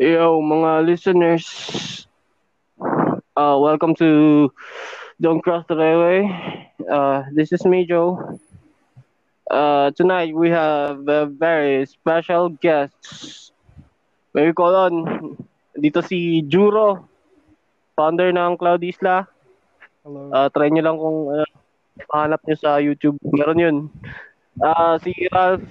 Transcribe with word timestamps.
Yo, 0.00 0.40
mga 0.40 0.88
listeners. 0.88 1.44
Uh, 3.36 3.60
welcome 3.60 3.92
to 3.92 4.48
Don't 5.20 5.44
Cross 5.44 5.68
the 5.68 5.76
Railway. 5.76 6.24
Uh, 6.88 7.28
this 7.36 7.52
is 7.52 7.68
me, 7.68 7.84
Joe. 7.84 8.16
Uh, 9.44 9.92
tonight 9.92 10.32
we 10.32 10.48
have 10.48 11.04
a 11.04 11.28
very 11.28 11.84
special 11.84 12.48
guest. 12.48 13.52
May 14.32 14.48
we 14.48 14.56
call 14.56 14.72
on 14.72 15.36
dito 15.76 16.00
si 16.00 16.48
Juro, 16.48 17.04
founder 17.92 18.32
ng 18.32 18.56
Cloud 18.56 18.80
Isla. 18.80 19.28
Hello. 20.00 20.32
Uh, 20.32 20.48
try 20.48 20.72
nyo 20.72 20.80
lang 20.80 20.96
kung 20.96 21.18
uh, 21.28 21.50
mahanap 22.08 22.40
nyo 22.48 22.56
sa 22.56 22.80
YouTube. 22.80 23.20
Meron 23.20 23.60
yun. 23.60 23.76
Uh, 24.64 24.96
si 25.04 25.12
Ralph 25.28 25.68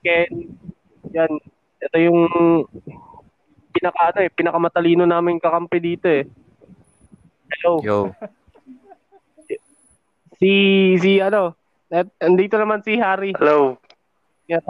Ken. 0.00 0.56
Yan. 1.12 1.36
Ito 1.84 1.96
yung 2.00 2.18
pinaka 3.78 4.10
ano 4.10 4.18
eh, 4.26 4.30
pinakamatalino 4.34 5.04
namin 5.06 5.38
kakampi 5.38 5.78
dito 5.78 6.10
eh. 6.10 6.26
Hello. 7.54 7.78
Yo. 7.80 7.98
Si 10.38 10.94
si 11.02 11.18
ano, 11.18 11.58
at, 11.90 12.06
andito 12.22 12.54
naman 12.54 12.78
si 12.86 12.94
Harry. 12.94 13.34
Hello. 13.34 13.74
Yan, 14.46 14.62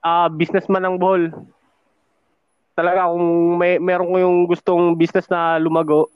ah 0.00 0.32
businessman 0.32 0.80
ng 0.80 0.96
Bohol. 0.96 1.28
Talaga 2.72 3.12
kung 3.12 3.60
may 3.60 3.76
meron 3.76 4.08
ko 4.08 4.16
yung 4.16 4.38
gustong 4.48 4.96
business 4.96 5.28
na 5.28 5.60
lumago, 5.60 6.08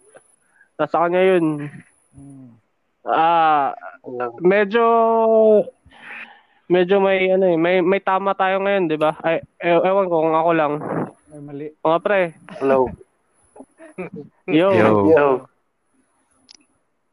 nasa 0.81 1.05
kanya 1.05 1.37
yun. 1.37 1.69
Ah, 3.05 3.77
medyo 4.41 4.81
medyo 6.65 6.97
may 6.97 7.29
ano 7.29 7.45
eh, 7.45 7.61
may 7.61 7.85
may 7.85 8.01
tama 8.01 8.33
tayo 8.33 8.65
ngayon, 8.65 8.89
'di 8.89 8.97
ba? 8.97 9.21
Ay 9.21 9.45
e- 9.61 9.85
ewan 9.85 10.09
ko 10.09 10.25
kung 10.25 10.33
ako 10.33 10.51
lang. 10.57 10.73
Ay, 11.35 11.43
mali. 11.43 11.67
Mga 11.83 11.99
pre, 11.99 12.21
Hello. 12.63 12.87
yo. 14.47 14.71
Yo. 14.71 14.91
Yo. 15.11 15.27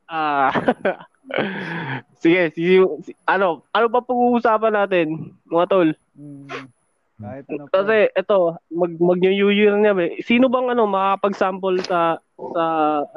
Ah. 0.05 0.53
Sige, 2.21 2.53
si, 2.53 2.77
si- 3.01 3.17
ano, 3.25 3.65
ano 3.73 3.85
ba 3.89 4.05
pag-uusapan 4.05 4.77
natin, 4.77 5.33
mga 5.49 5.65
tol? 5.73 5.89
Mm. 6.13 6.69
Kahit 7.17 7.45
ano 7.49 7.65
po. 7.65 7.73
Kasi 7.73 8.13
ito, 8.13 8.37
mag 8.69 8.93
mag 9.01 9.17
New 9.17 9.49
Year 9.49 9.73
na 9.73 9.97
eh. 9.97 10.21
Sino 10.21 10.53
bang 10.53 10.69
ano 10.69 10.85
makakapag-sample 10.85 11.81
sa 11.81 12.21
sa 12.37 12.63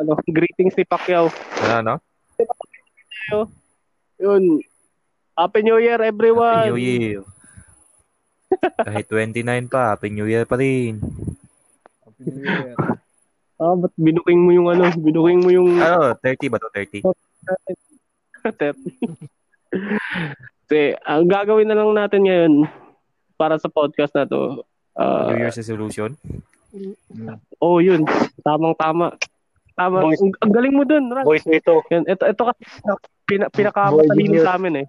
ano 0.00 0.16
greetings 0.24 0.72
ni 0.72 0.88
Pacquiao? 0.88 1.28
Ano, 1.68 2.00
no? 3.28 3.44
Yun. 4.16 4.64
Happy 5.36 5.60
New 5.68 5.76
Year 5.76 6.00
everyone. 6.00 6.72
Happy 6.72 6.72
New 6.72 6.80
Year. 6.80 7.20
Kahit 8.78 9.06
29 9.08 9.66
pa, 9.66 9.92
Happy 9.92 10.08
New 10.08 10.24
Year 10.24 10.44
pa 10.44 10.56
rin. 10.56 10.98
Happy 12.02 12.22
New 12.24 12.42
Year. 12.42 12.74
Ah, 13.54 13.72
ba't 13.72 13.94
binuking 13.94 14.40
mo 14.40 14.50
yung 14.50 14.66
ano? 14.66 14.90
Binuking 14.92 15.40
mo 15.40 15.48
yung 15.48 15.68
Ano, 15.78 16.12
30 16.18 16.50
ba 16.50 16.58
to? 16.58 16.68
30? 16.74 17.06
Tep. 18.52 18.76
Kasi, 20.64 20.78
ang 21.00 21.24
gagawin 21.24 21.64
na 21.64 21.74
lang 21.74 21.90
natin 21.92 22.20
ngayon 22.24 22.52
para 23.34 23.56
sa 23.56 23.68
podcast 23.68 24.12
na 24.12 24.26
to. 24.26 24.62
ah, 24.94 25.30
New 25.30 25.38
Year's 25.38 25.56
resolution? 25.56 26.14
oh, 27.58 27.78
yun. 27.78 28.02
Tamang-tama. 28.42 29.14
Tama. 29.74 30.06
Boys. 30.06 30.22
Ang, 30.22 30.30
ang 30.38 30.52
galing 30.54 30.74
mo 30.74 30.82
dun, 30.82 31.10
Ran. 31.10 31.26
Boys 31.26 31.46
nito. 31.46 31.82
Yan, 31.90 32.06
ito, 32.06 32.22
ito 32.26 32.42
kasi 32.46 32.62
pina, 33.26 33.50
pinakamatalino 33.50 34.38
sa 34.38 34.54
amin 34.54 34.82
eh. 34.82 34.86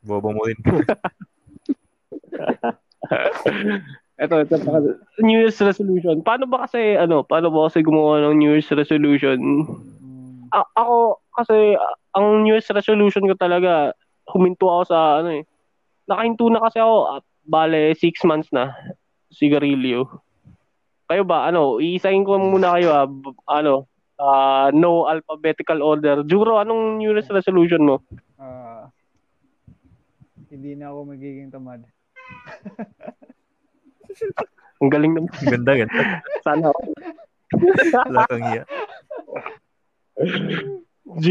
Bobo 0.00 0.32
mo 0.32 0.44
rin. 0.44 0.56
Ito, 4.14 4.46
ito. 4.46 4.54
New 5.26 5.42
Year's 5.42 5.58
resolution. 5.58 6.22
Paano 6.22 6.46
ba 6.46 6.70
kasi, 6.70 6.94
ano, 6.94 7.26
paano 7.26 7.50
ba 7.50 7.66
kasi 7.66 7.82
gumawa 7.82 8.22
ng 8.30 8.38
New 8.38 8.54
Year's 8.54 8.70
resolution? 8.70 9.42
A- 10.54 10.70
ako, 10.78 11.18
kasi, 11.34 11.74
ang 12.14 12.46
New 12.46 12.54
Year's 12.54 12.70
resolution 12.70 13.26
ko 13.26 13.34
talaga, 13.34 13.90
huminto 14.30 14.70
ako 14.70 14.82
sa, 14.86 14.98
ano 15.18 15.34
eh, 15.34 15.42
nakahinto 16.06 16.46
na 16.46 16.62
kasi 16.62 16.78
ako, 16.78 17.18
at 17.18 17.24
bale, 17.42 17.90
six 17.98 18.22
months 18.22 18.54
na, 18.54 18.70
sigarilyo. 19.34 20.06
Kayo 21.10 21.26
ba, 21.26 21.50
ano, 21.50 21.82
iisahin 21.82 22.22
ko 22.22 22.38
muna 22.38 22.78
kayo, 22.78 22.94
ah, 22.94 23.10
b- 23.10 23.34
ano, 23.50 23.90
ah, 24.22 24.70
no 24.70 25.10
alphabetical 25.10 25.82
order. 25.82 26.22
Juro, 26.22 26.62
anong 26.62 27.02
New 27.02 27.10
Year's 27.10 27.26
resolution 27.34 27.82
mo? 27.82 27.98
Ah, 28.38 28.94
hindi 30.54 30.78
na 30.78 30.94
ako 30.94 31.18
magiging 31.18 31.50
tamad. 31.50 31.82
Ang 34.82 34.90
galing 34.90 35.12
naman. 35.16 35.30
Ang 35.32 35.50
ganda, 35.50 35.72
ganda. 35.76 36.00
Sana 36.42 36.64
ako. 36.70 36.80
Wala 38.04 38.22
kang 38.26 38.44
iya. 38.50 38.62
G. 41.18 41.26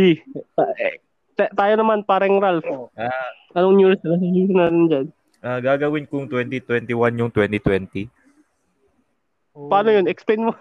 ta- 0.55 0.75
eh, 0.79 0.99
ta- 1.35 1.53
tayo 1.53 1.73
naman, 1.75 2.03
parang 2.03 2.39
Ralph. 2.39 2.67
Ah. 2.95 3.31
Anong 3.53 3.75
New 3.77 3.87
Year's 3.91 4.03
resolution 4.03 4.55
natin 4.57 4.81
dyan? 4.87 5.05
Ah, 5.43 5.59
gagawin 5.59 6.07
kong 6.07 6.31
2021 6.31 6.87
yung 7.19 7.31
2020. 7.31 8.07
Oh, 9.53 9.69
Paano 9.69 9.91
yun? 9.91 10.07
Explain 10.09 10.49
mo. 10.49 10.55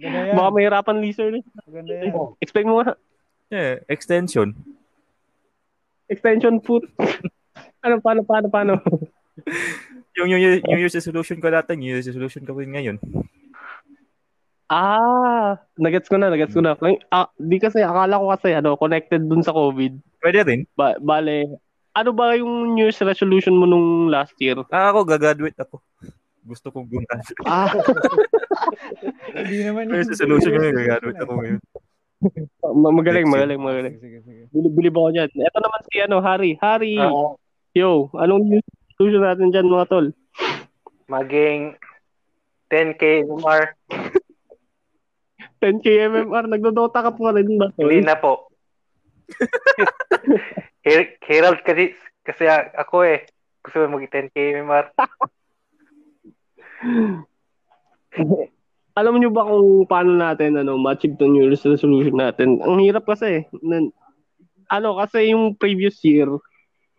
Ganda 0.00 0.32
yan. 0.32 0.36
Baka 0.38 0.48
mahirapan 0.54 0.96
listener. 1.02 1.44
Ganda 1.68 1.92
yan. 1.92 2.14
Explain 2.40 2.66
mo 2.70 2.80
nga. 2.80 2.96
Yeah, 3.50 3.82
extension. 3.90 4.54
Extension 6.08 6.62
foot. 6.62 6.86
ano, 7.82 7.98
paano, 8.04 8.22
paano, 8.24 8.46
paano? 8.48 8.72
Yung 10.18 10.28
New, 10.28 10.40
Year, 10.40 10.60
New 10.62 10.78
Year's 10.78 10.94
resolution 10.94 11.38
ko 11.38 11.48
dati, 11.48 11.74
New 11.74 11.90
Year's 11.90 12.08
resolution 12.10 12.42
ko 12.42 12.58
rin 12.58 12.74
ngayon. 12.74 12.96
ah, 14.66 15.58
nagets 15.74 16.06
ko 16.06 16.14
na, 16.14 16.30
nagets 16.30 16.54
ko 16.54 16.62
na. 16.62 16.78
Ah, 17.10 17.26
di 17.34 17.58
kasi, 17.58 17.82
akala 17.82 18.22
ko 18.22 18.30
kasi, 18.30 18.54
ano, 18.54 18.78
connected 18.78 19.22
dun 19.22 19.42
sa 19.42 19.50
COVID. 19.50 19.98
Pwede 20.22 20.40
rin. 20.44 20.60
Ba 20.74 20.94
bale, 20.98 21.58
ano 21.90 22.10
ba 22.12 22.38
yung 22.38 22.74
New 22.74 22.86
Year's 22.86 23.00
resolution 23.02 23.56
mo 23.56 23.66
nung 23.66 24.06
last 24.06 24.34
year? 24.38 24.58
Ah, 24.70 24.94
ako, 24.94 25.02
gagraduate 25.02 25.58
ako. 25.58 25.82
Gusto 26.40 26.70
kong 26.70 26.86
gumraduate. 26.86 27.42
Ah, 27.44 27.70
Hindi 29.36 29.62
naman 29.66 29.90
New 29.90 29.98
Year's 29.98 30.10
resolution 30.10 30.54
ko 30.54 30.60
gagraduate 30.70 31.18
ako 31.18 31.32
ngayon. 31.38 31.60
ma- 32.76 32.92
magaling, 32.94 33.26
magaling, 33.26 33.60
magaling. 33.60 33.94
Sige, 33.96 34.20
sige, 34.20 34.20
sige. 34.22 34.42
Bilib, 34.52 34.72
bilib 34.76 34.94
ako 34.94 35.08
dyan. 35.10 35.30
Ito 35.32 35.58
naman 35.58 35.80
si, 35.88 35.96
ano, 35.98 36.16
Harry. 36.20 36.52
Harry, 36.60 36.94
Ah, 36.94 37.34
yo, 37.72 38.10
anong 38.14 38.44
New 38.46 38.62
Resolution 39.00 39.24
natin 39.24 39.48
dyan, 39.48 39.72
mga 39.72 39.88
tol? 39.88 40.12
maging 41.08 41.72
10k 42.68 43.24
MR. 43.24 43.72
10k 45.56 45.86
MMR, 46.04 46.44
nagdodota 46.44 47.00
ka 47.00 47.08
pa 47.08 47.32
rin 47.32 47.56
ba? 47.56 47.72
tol? 47.72 47.88
Hindi 47.88 48.04
na 48.04 48.20
po. 48.20 48.52
Her- 50.84 51.16
Herald 51.24 51.64
kasi 51.64 51.96
kasi 52.20 52.44
ako 52.76 53.08
eh. 53.08 53.24
Gusto 53.64 53.80
ko 53.80 53.88
maging 53.88 54.28
10k 54.28 54.36
MR. 54.60 54.92
Alam 59.00 59.16
niyo 59.16 59.32
ba 59.32 59.48
kung 59.48 59.88
paano 59.88 60.12
natin 60.12 60.60
ano 60.60 60.76
ma-achieve 60.76 61.16
tong 61.16 61.32
New 61.32 61.48
resolution 61.48 62.04
natin? 62.12 62.60
Ang 62.60 62.84
hirap 62.84 63.08
kasi. 63.08 63.48
Nan- 63.64 63.96
ano 64.68 65.00
kasi 65.00 65.32
yung 65.32 65.56
previous 65.56 65.96
year, 66.04 66.28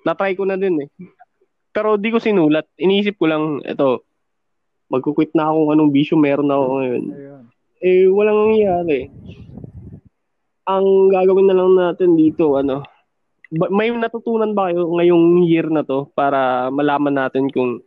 na-try 0.02 0.34
ko 0.34 0.50
na 0.50 0.58
din 0.58 0.82
eh. 0.82 0.90
Pero 1.72 1.96
di 1.96 2.12
ko 2.12 2.20
sinulat. 2.20 2.68
Iniisip 2.76 3.16
ko 3.16 3.26
lang, 3.32 3.44
eto, 3.64 4.04
magkukwit 4.92 5.32
na 5.32 5.48
ako 5.48 5.72
anong 5.72 5.92
bisyo 5.96 6.20
meron 6.20 6.52
ako 6.52 6.66
ngayon. 6.80 7.04
Ayun. 7.16 7.44
Eh, 7.82 8.06
walang 8.12 8.52
nangyayari. 8.52 9.10
Ang 10.68 11.10
gagawin 11.10 11.48
na 11.50 11.58
lang 11.58 11.72
natin 11.74 12.20
dito, 12.20 12.60
ano, 12.60 12.86
ba- 13.52 13.72
may 13.72 13.92
natutunan 13.92 14.56
ba 14.56 14.70
kayo 14.70 14.88
ngayong 14.96 15.48
year 15.48 15.68
na 15.72 15.84
to 15.84 16.08
para 16.16 16.72
malaman 16.72 17.16
natin 17.16 17.52
kung 17.52 17.84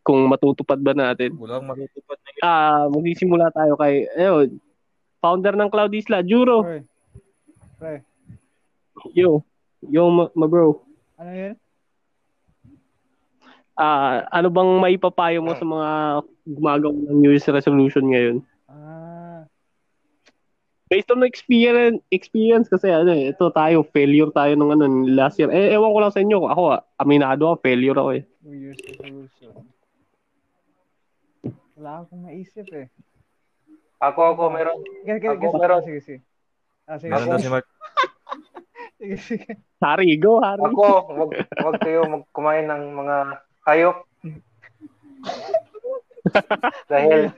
kung 0.00 0.24
matutupad 0.24 0.80
ba 0.80 0.96
natin? 0.96 1.36
Walang 1.36 1.68
matutupad 1.68 2.16
na 2.16 2.30
yun. 2.32 2.42
Ah, 2.42 2.84
magsisimula 2.88 3.52
tayo 3.52 3.76
kay 3.76 4.08
ayun, 4.16 4.56
founder 5.20 5.54
ng 5.54 5.68
Cloud 5.68 5.92
Isla, 5.92 6.24
Juro. 6.24 6.64
Pre. 6.64 6.80
Pre. 7.76 7.94
Yo. 9.12 9.44
Yo, 9.84 10.08
ma, 10.08 10.32
ma 10.32 10.46
bro. 10.48 10.80
Ano 11.20 11.30
yun? 11.32 11.54
Ah, 13.74 14.22
ano 14.30 14.54
bang 14.54 14.70
maipapayo 14.78 15.42
mo 15.42 15.50
sa 15.58 15.66
mga 15.66 15.88
gumagawa 16.46 16.94
ng 16.94 17.18
New 17.18 17.34
Year's 17.34 17.46
resolution 17.50 18.06
ngayon? 18.06 18.36
Ah, 18.70 19.42
Based 20.86 21.10
on 21.10 21.26
experience, 21.26 21.98
experience 22.14 22.70
kasi 22.70 22.86
ano 22.86 23.10
eh, 23.10 23.34
ito 23.34 23.50
tayo, 23.50 23.82
failure 23.90 24.30
tayo 24.30 24.54
nung 24.54 24.70
ano, 24.70 24.86
last 25.10 25.42
year. 25.42 25.50
Eh, 25.50 25.74
ewan 25.74 25.90
ko 25.90 25.98
lang 25.98 26.14
sa 26.14 26.22
inyo. 26.22 26.38
Ako, 26.46 26.62
ah, 26.70 26.86
aminado 27.02 27.50
ako, 27.50 27.66
failure 27.66 27.98
ako 27.98 28.10
eh. 28.14 28.22
New 28.46 28.54
Year's 28.54 28.78
resolution. 28.86 29.52
Wala 31.74 32.06
akong 32.06 32.22
maisip 32.22 32.70
eh. 32.70 32.86
Ako, 33.98 34.38
ako, 34.38 34.42
meron. 34.54 34.78
Sige, 35.02 35.18
sige, 35.18 35.26
Ako, 35.34 35.46
sige. 35.50 35.58
meron. 35.58 35.80
Sige, 35.82 36.00
sige. 36.04 36.18
Ah, 36.86 36.98
sige, 37.02 37.10
Meron 37.10 37.26
daw 37.26 37.40
si 37.42 37.50
Mark. 37.50 37.66
sige, 39.02 39.16
sige. 39.18 39.50
Harry, 39.82 40.14
go, 40.14 40.38
Harry. 40.38 40.62
Ako, 40.62 40.86
wag, 41.10 41.30
wag 41.42 41.76
kayo 41.82 42.06
magkumain 42.06 42.70
ng 42.70 42.82
mga 42.94 43.16
hayop. 43.64 43.96
Dahil 46.90 47.32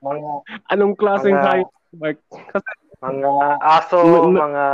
mga 0.00 0.30
Anong 0.70 0.94
klaseng 0.94 1.34
Mga- 1.34 1.46
hayop, 1.46 1.70
Mark? 1.96 2.18
Kasi, 2.30 2.70
mga 2.96 3.32
aso, 3.58 3.98
ma- 4.02 4.46
mga 4.46 4.64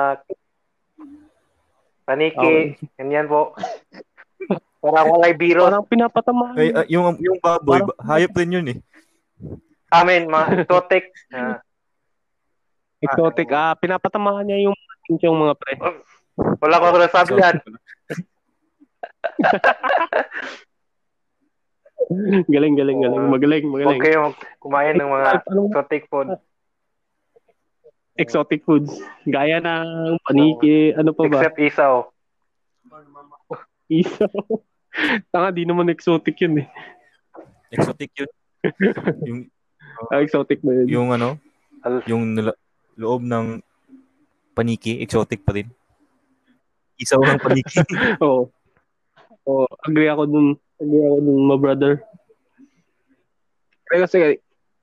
paniki, 2.05 2.77
ganyan 2.99 3.27
po. 3.27 3.55
Parang 4.83 5.15
walay 5.15 5.33
virus. 5.33 5.63
parang 5.63 5.87
pinapatamaan. 5.87 6.59
Ay, 6.59 6.75
ah, 6.75 6.87
yung, 6.91 7.15
yung 7.23 7.39
baboy, 7.39 7.81
Parang- 7.81 7.99
hayop 8.03 8.33
din 8.35 8.57
yun 8.59 8.67
eh. 8.67 8.79
Amin, 9.93 10.27
mga 10.27 10.65
exotic. 10.65 11.05
Ah, 11.33 11.59
Exotic. 13.03 13.51
Ah, 13.51 13.75
pinapatamaan 13.75 14.47
niya 14.47 14.71
yung 14.71 14.77
yung 15.19 15.35
mga 15.35 15.59
pre. 15.59 15.75
wala 16.63 16.79
ko 16.79 16.87
nasabi 16.95 17.35
yan. 17.35 17.59
galing, 22.49 22.75
galing, 22.75 22.99
galing. 23.01 23.25
Magaling, 23.29 23.65
Huwag 23.65 23.75
magaling. 23.79 24.01
kayo 24.03 24.21
kumain 24.59 24.95
ng 24.95 25.09
mga 25.09 25.29
exotic 25.41 26.03
food. 26.09 26.29
exotic 28.15 28.61
foods? 28.63 28.93
Gaya 29.25 29.59
ng 29.59 30.21
paniki, 30.23 30.93
ano 30.93 31.11
pa 31.11 31.25
ba? 31.25 31.41
Except 31.41 31.59
isaw. 31.59 31.95
Isaw. 33.89 34.29
Tanga, 35.33 35.49
di 35.49 35.65
naman 35.65 35.89
exotic 35.89 36.37
yun 36.37 36.61
eh. 36.61 36.69
Exotic 37.71 38.13
yun. 38.15 38.31
yung, 39.23 39.41
Ah, 40.09 40.21
exotic 40.21 40.61
ba 40.61 40.73
yun? 40.73 40.87
yung 40.89 41.09
ano, 41.11 41.37
Al- 41.81 42.05
yung 42.05 42.33
nila- 42.33 42.57
loob 42.95 43.21
ng 43.21 43.61
paniki, 44.53 45.01
exotic 45.01 45.41
pa 45.41 45.53
rin. 45.53 45.69
Isaw 46.97 47.19
ng 47.19 47.41
paniki. 47.41 47.81
Oo. 48.25 48.53
Oo, 49.49 49.67
agree 49.83 50.09
ako 50.11 50.23
dun. 50.31 50.49
Agree 50.79 51.05
ako 51.07 51.19
dun, 51.23 51.41
my 51.47 51.59
brother. 51.59 51.93
Kaya 53.91 54.07
kasi, 54.07 54.39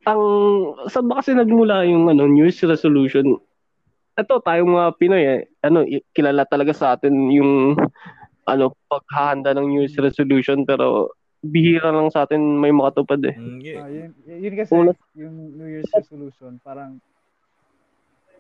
ang, 0.06 0.21
saan 0.91 1.07
ba 1.07 1.19
kasi 1.23 1.33
nagmula 1.33 1.88
yung 1.88 2.11
ano, 2.11 2.27
New 2.27 2.45
Year's 2.47 2.61
resolution? 2.63 3.39
Ito, 4.19 4.44
tayong 4.44 4.75
mga 4.75 4.89
Pinoy, 5.00 5.23
eh, 5.23 5.41
ano, 5.63 5.88
kilala 6.11 6.44
talaga 6.44 6.75
sa 6.75 6.95
atin 6.95 7.31
yung 7.31 7.79
ano, 8.50 8.75
paghahanda 8.91 9.56
ng 9.56 9.65
New 9.69 9.81
Year's 9.85 9.95
resolution, 9.95 10.67
pero 10.67 11.15
bihira 11.39 11.95
lang 11.95 12.12
sa 12.12 12.27
atin 12.27 12.59
may 12.59 12.75
makatupad 12.75 13.23
eh. 13.23 13.35
Mm, 13.39 13.59
yeah. 13.63 13.79
Ah, 13.79 13.88
yun, 13.88 14.12
yun 14.27 14.55
kasi, 14.59 14.71
Una- 14.75 15.00
yung 15.15 15.35
New 15.55 15.69
Year's 15.71 15.91
resolution, 15.95 16.59
parang 16.59 17.00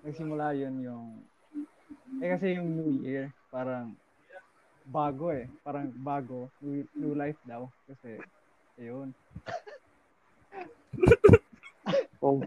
nagsimula 0.03 0.51
yun 0.55 0.75
yung, 0.83 1.05
eh 2.19 2.29
kasi 2.35 2.59
yung 2.59 2.75
New 2.75 2.91
Year, 3.03 3.31
parang 3.47 3.95
bago 4.89 5.29
eh. 5.29 5.45
Parang 5.61 5.93
bago, 6.01 6.49
new, 6.59 6.81
new 6.97 7.13
life 7.13 7.37
daw. 7.45 7.69
Kasi, 7.85 8.17
ayun. 8.81 9.13
Oh, 12.19 12.41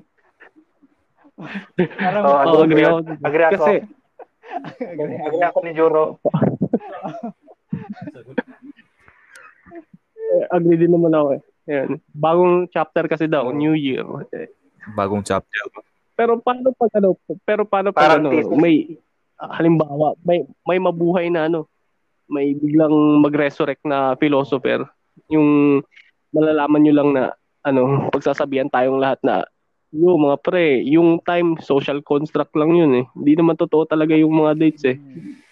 Parang, 1.96 2.22
Oh, 2.22 2.60
oh, 2.60 2.62
agree 2.66 2.84
ako. 2.84 2.98
Agree 3.24 3.46
ako. 3.48 3.54
Kasi, 3.56 3.74
Agree 4.84 5.42
ako 5.42 5.58
ni 5.64 5.72
Juro. 5.72 6.02
eh, 10.32 10.44
agree 10.52 10.76
din 10.76 10.92
naman 10.92 11.14
ako 11.14 11.28
eh. 11.38 11.42
Ayan. 11.62 11.88
Bagong 12.10 12.66
chapter 12.68 13.06
kasi 13.06 13.30
daw, 13.30 13.54
New 13.54 13.72
Year. 13.72 14.04
Eh, 14.34 14.50
Bagong 14.92 15.22
chapter. 15.22 15.62
Pero 16.12 16.36
paano 16.42 16.74
pag 16.74 16.90
ano, 16.98 17.16
pero 17.46 17.62
paano 17.64 17.94
pag 17.94 18.18
ano, 18.20 18.28
may 18.58 18.98
halimbawa, 19.38 20.12
may 20.20 20.44
may 20.66 20.78
mabuhay 20.82 21.30
na 21.32 21.46
ano, 21.48 21.70
may 22.32 22.56
biglang 22.56 23.20
mag-resurrect 23.20 23.84
na 23.84 24.16
philosopher, 24.16 24.88
yung 25.28 25.80
malalaman 26.32 26.80
nyo 26.80 26.94
lang 26.96 27.08
na 27.12 27.22
ano, 27.60 28.08
pagsasabihan 28.08 28.72
tayong 28.72 28.96
lahat 28.96 29.20
na 29.20 29.44
yo 29.92 30.16
mga 30.16 30.40
pre, 30.40 30.80
yung 30.88 31.20
time 31.20 31.60
social 31.60 32.00
construct 32.00 32.56
lang 32.56 32.72
yun 32.72 32.92
eh. 32.96 33.06
Hindi 33.12 33.36
naman 33.36 33.60
totoo 33.60 33.84
talaga 33.84 34.16
yung 34.16 34.32
mga 34.32 34.56
dates 34.56 34.88
eh. 34.88 34.96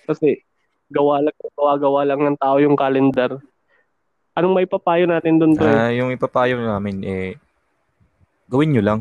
Kasi 0.09 0.41
gawa 0.89 1.21
lang, 1.21 1.37
gawa-gawa 1.53 2.01
lang 2.09 2.21
ng 2.25 2.41
tao 2.41 2.57
yung 2.57 2.73
calendar. 2.73 3.37
Anong 4.33 4.57
may 4.57 4.65
papayo 4.65 5.05
natin 5.05 5.37
doon, 5.37 5.53
pre? 5.61 5.69
Ah, 5.69 5.93
yung 5.93 6.09
ipapayo 6.09 6.57
namin 6.57 7.05
eh 7.05 7.37
gawin 8.51 8.75
nyo 8.75 8.83
lang. 8.83 9.01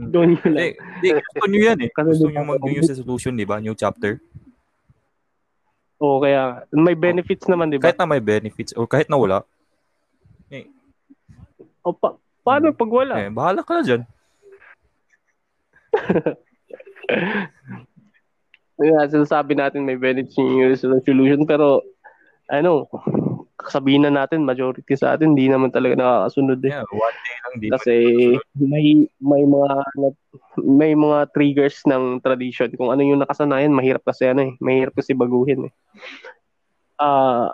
Doon 0.00 0.32
yun 0.32 0.50
lang. 0.56 0.64
Eh, 0.64 0.72
di, 1.04 1.08
gusto 1.12 1.44
nyo 1.44 1.60
yan 1.60 1.78
eh. 1.84 1.90
Kasi 1.92 2.08
Gusto 2.16 2.24
di 2.24 2.32
nyo 2.32 2.40
ba- 2.40 2.50
mag 2.56 2.60
new 2.64 2.80
resolution, 2.80 3.32
di 3.36 3.44
ba? 3.44 3.60
New 3.60 3.76
chapter. 3.76 4.16
Oo, 6.00 6.16
kaya 6.18 6.64
may 6.72 6.96
benefits 6.96 7.44
naman, 7.44 7.68
di 7.68 7.76
ba? 7.76 7.92
Kahit 7.92 8.00
na 8.00 8.08
may 8.08 8.24
benefits 8.24 8.72
or 8.72 8.88
kahit 8.88 9.12
na 9.12 9.20
wala, 9.20 9.44
O, 11.80 11.96
pa- 11.96 12.16
paano 12.44 12.76
pag 12.76 12.92
wala? 12.92 13.14
eh, 13.20 13.32
bahala 13.32 13.64
ka 13.64 13.80
na 13.80 13.84
dyan. 13.84 14.02
Yeah, 18.80 19.04
sinasabi 19.12 19.60
natin 19.60 19.84
may 19.84 20.00
benefits 20.00 20.40
yung 20.40 20.72
resolution 20.72 21.44
pero 21.44 21.84
ano, 22.48 22.88
sabihin 23.68 24.08
na 24.08 24.12
natin 24.24 24.46
majority 24.46 24.94
sa 24.96 25.12
atin 25.12 25.36
hindi 25.36 25.50
naman 25.50 25.68
talaga 25.68 25.98
nakakasunod 25.98 26.60
eh. 26.64 26.72
Yeah, 26.72 26.86
one 26.88 27.18
day 27.20 27.36
lang 27.44 27.54
din. 27.60 27.70
Kasi 27.74 27.94
may 28.56 28.86
may 29.20 29.42
mga 29.44 29.74
may 30.62 30.92
mga 30.96 31.18
triggers 31.36 31.82
ng 31.84 32.24
tradition. 32.24 32.72
Kung 32.78 32.88
ano 32.88 33.04
yung 33.04 33.20
nakasanayan, 33.20 33.74
mahirap 33.74 34.06
kasi 34.06 34.30
ano 34.30 34.48
eh. 34.48 34.52
Mahirap 34.62 34.96
kasi 34.96 35.12
baguhin 35.12 35.68
eh. 35.68 35.72
Ah, 37.00 37.52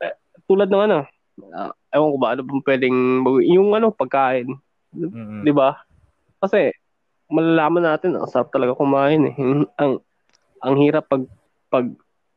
eh, 0.00 0.16
tulad 0.48 0.68
ng 0.70 0.82
ano, 0.88 1.04
ah, 1.52 1.72
ewan 1.92 2.12
ko 2.14 2.18
ba 2.20 2.28
ano 2.32 2.40
bang 2.46 2.62
pwedeng 2.64 2.96
baguhin? 3.26 3.56
Yung 3.58 3.70
ano, 3.76 3.92
pagkain. 3.92 4.48
Mm-mm. 4.92 5.42
Di 5.44 5.52
ba? 5.52 5.76
Kasi 6.40 6.72
malalaman 7.32 7.84
natin 7.88 8.16
ang 8.16 8.28
sarap 8.28 8.52
talaga 8.52 8.76
kumain 8.76 9.32
eh. 9.32 9.34
Ang 9.80 10.00
ang 10.62 10.74
hirap 10.78 11.08
pag 11.08 11.24
pag 11.72 11.88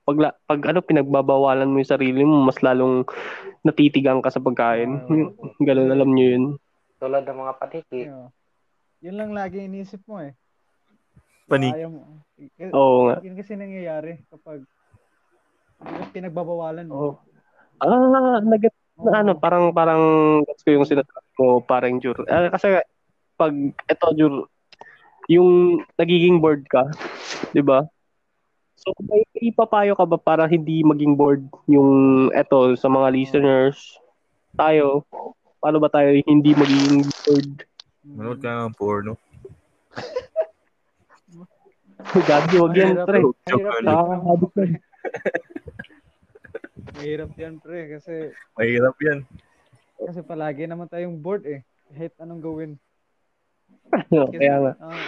pag, 0.05 0.17
pag 0.45 0.61
ano 0.69 0.79
pinagbabawalan 0.85 1.65
mo 1.65 1.81
yung 1.81 1.93
sarili 1.93 2.21
mo, 2.21 2.45
mas 2.45 2.61
lalong 2.61 3.03
natitigang 3.65 4.21
ka 4.21 4.29
sa 4.29 4.39
pagkain. 4.39 5.01
Ganun 5.57 5.89
alam 5.89 6.09
niyo 6.13 6.25
yun. 6.37 6.43
Tulad 7.01 7.25
ng 7.25 7.39
mga 7.41 7.53
paniki. 7.57 8.01
Ayun. 8.07 8.29
Yun 9.01 9.15
lang 9.17 9.31
lagi 9.33 9.65
inisip 9.65 10.01
mo 10.05 10.21
eh. 10.21 10.37
Panik. 11.49 11.73
Ayaw 11.77 11.89
mo. 11.89 12.21
K- 12.37 12.73
Oo 12.73 13.09
nga. 13.09 13.21
Yun 13.21 13.35
kasi 13.37 13.53
nangyayari 13.57 14.21
kapag 14.29 14.65
pinagbabawalan 16.13 16.87
mo. 16.87 16.95
Oo. 16.95 17.13
Ah, 17.81 18.39
nag 18.39 18.63
na 18.95 19.19
ano, 19.19 19.35
parang 19.35 19.75
parang 19.75 20.01
gets 20.47 20.63
ko 20.63 20.71
yung 20.71 20.88
sinasabi 20.88 21.29
mo, 21.35 21.59
parang 21.59 22.00
Jur. 22.00 22.15
Ah, 22.31 22.47
kasi 22.47 22.79
pag 23.35 23.51
eto 23.91 24.07
Jur, 24.15 24.47
yung 25.27 25.83
nagiging 26.00 26.39
bored 26.39 26.63
ka, 26.71 26.88
'di 27.51 27.59
ba? 27.59 27.83
So 28.86 28.94
may 29.01 29.25
ipapayo 29.42 29.98
ka 29.98 30.06
ba 30.06 30.22
para 30.22 30.46
hindi 30.46 30.86
maging 30.86 31.18
bored 31.18 31.42
yung 31.65 32.30
eto 32.38 32.77
sa 32.77 32.86
mga 32.86 33.18
listeners? 33.18 33.98
Tayo, 34.54 35.01
paano 35.58 35.82
ba 35.82 35.89
tayo 35.89 36.13
hindi 36.22 36.54
magiging 36.54 37.01
bored? 37.25 37.65
Manood 38.06 38.39
ka 38.46 38.70
ng 38.70 38.77
porno. 38.77 39.18
Gabi, 42.06 42.56
wag 42.62 42.77
yan, 42.77 42.96
pre. 43.10 43.20
Mahirap 43.25 43.82
lang. 43.82 43.98
Nakakabot 43.98 44.51
yan. 44.54 44.72
Mahirap 46.94 47.32
yan, 47.34 47.54
pre. 47.58 47.80
Kasi, 47.98 48.13
Mahirap 48.54 48.96
yan. 49.01 49.20
kasi 49.96 50.20
palagi 50.22 50.70
naman 50.70 50.86
tayong 50.86 51.18
bored 51.18 51.50
eh. 51.50 51.65
Kahit 51.89 52.13
anong 52.22 52.46
gawin. 52.46 52.72
Kaya 54.38 54.56
nga. 54.62 54.72
ah, 54.77 55.01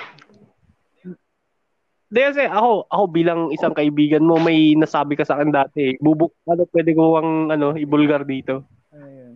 Hindi 2.07 2.21
kasi 2.23 2.43
ako, 2.47 2.87
ako 2.87 3.03
bilang 3.11 3.41
isang 3.51 3.75
kaibigan 3.75 4.23
mo, 4.23 4.39
may 4.39 4.71
nasabi 4.79 5.19
ka 5.19 5.27
sa 5.27 5.35
akin 5.35 5.51
dati. 5.51 5.99
Bubuk, 5.99 6.31
ano, 6.47 6.63
pwede 6.71 6.95
ko 6.95 7.19
ang 7.19 7.51
ano, 7.51 7.75
ibulgar 7.75 8.23
dito. 8.23 8.63
ayun. 8.95 9.35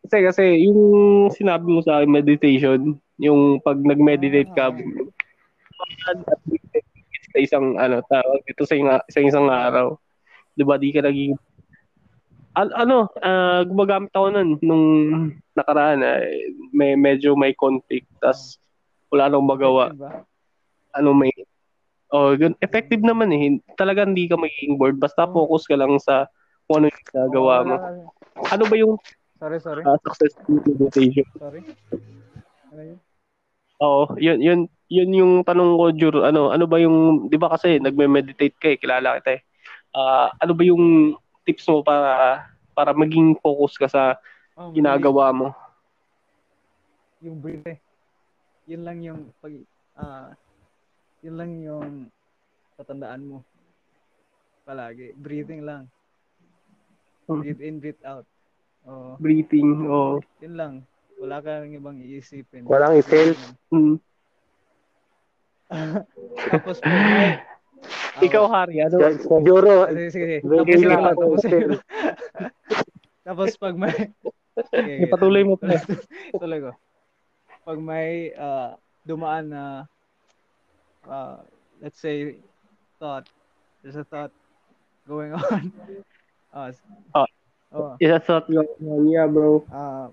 Kasi 0.00 0.16
kasi 0.24 0.44
yung 0.64 0.80
sinabi 1.28 1.68
mo 1.68 1.84
sa 1.84 2.00
akin, 2.00 2.08
meditation, 2.08 2.96
yung 3.20 3.60
pag 3.60 3.76
nag-meditate 3.76 4.48
ka, 4.56 4.72
Ah. 4.72 6.16
sa 7.30 7.38
isang 7.38 7.78
ano 7.78 8.02
tawag 8.04 8.40
dito 8.44 8.64
sa 8.68 8.74
isang, 8.76 9.00
sa 9.06 9.20
isang 9.20 9.46
araw. 9.48 9.96
'Di 10.56 10.64
ba? 10.66 10.76
Di 10.76 10.92
ka 10.92 11.00
naging 11.00 11.36
Al- 12.50 12.74
ano, 12.74 13.06
ah, 13.22 13.62
gumagamit 13.62 14.10
ako 14.10 14.26
nun 14.34 14.50
nung 14.58 14.86
nakaraan 15.54 16.02
eh, 16.02 16.50
may 16.74 16.98
medyo 16.98 17.38
may 17.38 17.54
conflict 17.54 18.10
tas 18.18 18.58
wala 19.06 19.30
nang 19.30 19.46
magawa. 19.46 19.94
Diba? 19.94 20.26
Ano 20.94 21.14
may 21.14 21.30
Oh, 22.10 22.34
yun, 22.34 22.58
effective 22.58 23.06
naman 23.06 23.30
eh. 23.30 23.62
Talaga 23.78 24.02
hindi 24.02 24.26
ka 24.26 24.34
magiging 24.34 24.74
bored 24.74 24.98
basta 24.98 25.30
focus 25.30 25.62
ka 25.70 25.78
lang 25.78 25.94
sa 26.02 26.26
kung 26.66 26.82
ano 26.82 26.90
yung 26.90 27.06
ginagawa 27.06 27.54
mo. 27.62 27.74
Ano 28.50 28.64
ba 28.66 28.74
yung 28.74 28.98
Sorry, 29.38 29.62
sorry. 29.62 29.82
ah, 29.86 29.94
successful 30.02 30.58
meditation? 30.66 31.22
Sorry. 31.38 31.62
Ano 32.74 32.82
yun? 32.82 32.98
Oo, 33.80 34.02
yun 34.18 34.42
yun 34.42 34.60
yun 34.90 35.10
yung 35.14 35.32
tanong 35.46 35.78
ko 35.78 35.84
Jur, 35.94 36.14
ano 36.26 36.50
ano 36.50 36.66
ba 36.66 36.82
yung 36.82 37.30
'di 37.30 37.38
ba 37.38 37.54
kasi 37.54 37.78
nagme-meditate 37.78 38.58
ka 38.58 38.68
eh, 38.74 38.76
kilala 38.76 39.22
kita 39.22 39.38
eh. 39.38 39.42
Ah, 39.94 40.34
ano 40.42 40.52
ba 40.52 40.62
yung 40.66 41.14
tips 41.46 41.64
mo 41.70 41.80
para 41.86 42.42
para 42.74 42.90
maging 42.90 43.38
focus 43.38 43.78
ka 43.78 43.86
sa 43.86 44.18
Oh, 44.58 44.74
ginagawa 44.74 45.30
mo? 45.32 45.48
yung 47.22 47.38
breathe 47.40 47.64
eh. 47.70 47.78
Yun 48.68 48.82
lang 48.84 48.98
yung 49.00 49.20
pag 49.40 49.54
ah 49.96 50.34
yun 51.20 51.36
lang 51.36 51.50
yung 51.60 51.88
tatandaan 52.80 53.22
mo. 53.24 53.38
Palagi. 54.64 55.12
Breathing 55.16 55.64
lang. 55.64 55.88
Hmm. 57.28 57.44
Breathe 57.44 57.62
in, 57.62 57.76
breathe 57.78 58.02
out. 58.04 58.26
Oo. 58.88 59.20
Breathing, 59.20 59.84
oh. 59.84 60.18
Yun 60.40 60.54
lang. 60.56 60.74
Wala 61.20 61.44
kang 61.44 61.76
ibang 61.76 62.00
iisipin. 62.00 62.64
Walang 62.64 62.96
isel. 62.96 63.36
Mm. 63.68 64.00
Tapos 66.50 66.80
may... 66.80 67.36
Ikaw, 68.26 68.44
Hari, 68.48 68.84
ano? 68.84 68.96
Juro, 69.44 69.88
Sige, 69.88 70.08
sige. 70.12 70.26
sige. 70.40 70.44
Breathing 70.44 70.88
Tapos 70.88 71.04
lang. 71.04 71.16
Tapos, 71.16 71.40
tapos 73.28 73.48
pag 73.60 73.76
may... 73.76 73.96
Sige. 74.72 74.94
Ipatuloy 75.08 75.42
mo. 75.44 75.56
Tuloy 76.36 76.60
ko. 76.64 76.70
Pag 77.64 77.78
may 77.80 78.32
ah, 78.36 78.76
dumaan 79.04 79.52
na 79.52 79.62
ah, 81.04 81.40
let's 81.80 81.98
say 81.98 82.36
thought, 82.98 83.28
there's 83.82 83.96
a 83.96 84.04
thought 84.04 84.32
going 85.06 85.32
on. 85.38 85.72
Uh, 86.52 86.72
Ah. 87.14 87.26
oh, 87.72 87.94
Is 88.02 88.10
that 88.10 88.26
thought 88.26 88.50
going 88.50 88.66
on? 88.82 89.06
Yeah, 89.08 89.26
bro. 89.30 89.62
ah, 89.70 90.10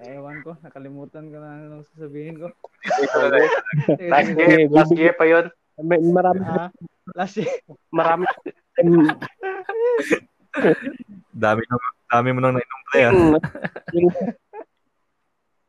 ewan 0.00 0.40
ko, 0.42 0.56
nakalimutan 0.60 1.28
ko 1.28 1.36
na 1.38 1.60
anong 1.60 1.84
sasabihin 1.92 2.40
ko. 2.40 2.48
Last 4.10 4.32
year, 4.32 4.64
last 4.72 4.92
year 4.96 5.12
pa 5.12 5.28
yun. 5.28 5.52
May, 5.80 6.00
marami, 6.00 6.40
Ha? 6.40 6.72
Last 7.12 7.36
year. 7.36 7.52
marami. 7.94 8.24
Dami, 11.30 11.60
dami 12.08 12.28
mo 12.32 12.40
nang 12.40 12.56
nainom 12.56 12.80
pre 12.88 13.00
ah. 13.04 13.12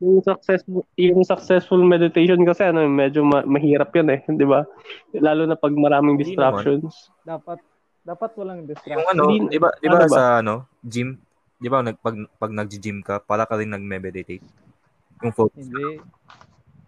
Yung, 0.02 0.18
successful 0.20 0.82
yung 0.98 1.22
successful 1.22 1.78
meditation 1.78 2.42
kasi 2.42 2.66
ano 2.66 2.82
medyo 2.84 3.22
ma- 3.22 3.46
mahirap 3.46 3.94
yun 3.94 4.10
eh, 4.10 4.20
'di 4.20 4.42
ba? 4.42 4.66
Lalo 5.14 5.46
na 5.46 5.54
pag 5.54 5.70
maraming 5.70 6.18
distractions. 6.18 7.08
Dapat 7.22 7.62
dapat 8.02 8.30
walang 8.34 8.66
Yung 8.66 8.70
distraction. 8.74 9.06
ano, 9.06 9.22
di 9.46 9.58
ba, 9.62 9.70
di 9.78 9.86
ba 9.86 9.96
ano 9.96 10.10
ba? 10.10 10.10
sa 10.10 10.22
ano, 10.42 10.54
gym, 10.82 11.14
di 11.54 11.70
ba 11.70 11.86
nag, 11.86 12.02
pag, 12.02 12.18
pag 12.34 12.50
nag-gym 12.50 12.98
ka, 12.98 13.22
para 13.22 13.46
ka 13.46 13.54
rin 13.54 13.70
nag-meditate. 13.70 14.42
Yung 15.22 15.30
focus. 15.30 15.62
Hindi. 15.62 16.02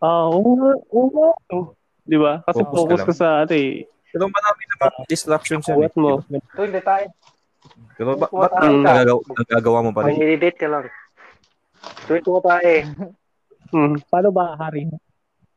Ah, 0.03 0.27
oo 0.27 0.59
nga, 0.59 0.73
oo 0.91 1.07
nga. 1.09 1.29
Oh, 1.55 1.71
'Di 2.03 2.19
ba? 2.19 2.43
Kasi 2.43 2.61
Focus 2.61 2.69
ka 2.69 2.77
focus 2.77 2.99
lang. 2.99 3.07
ka 3.07 3.15
sa 3.15 3.29
ano 3.47 3.55
eh. 3.55 3.87
Pero 4.11 4.27
marami 4.27 4.63
naman 4.69 4.91
distractions 5.07 5.65
yan. 5.65 5.79
Eh. 5.81 5.95
mo. 5.95 6.19
Ito, 6.21 6.61
hindi 6.61 6.83
tayo. 6.83 7.07
Pero 7.95 8.11
ba, 8.19 8.27
ba't 8.27 8.53
Mm. 8.61 8.85
nagagawa, 9.49 9.79
mo 9.81 9.91
pa 9.91 10.05
rin? 10.05 10.19
Mag-edit 10.19 10.55
ka 10.59 10.67
lang. 10.69 10.85
Tuwing 12.05 12.25
ko 12.25 12.41
tayo 12.45 12.69
eh. 12.69 12.85
Hmm. 13.73 13.97
Paano 14.13 14.29
ba 14.31 14.55
Hari? 14.61 14.87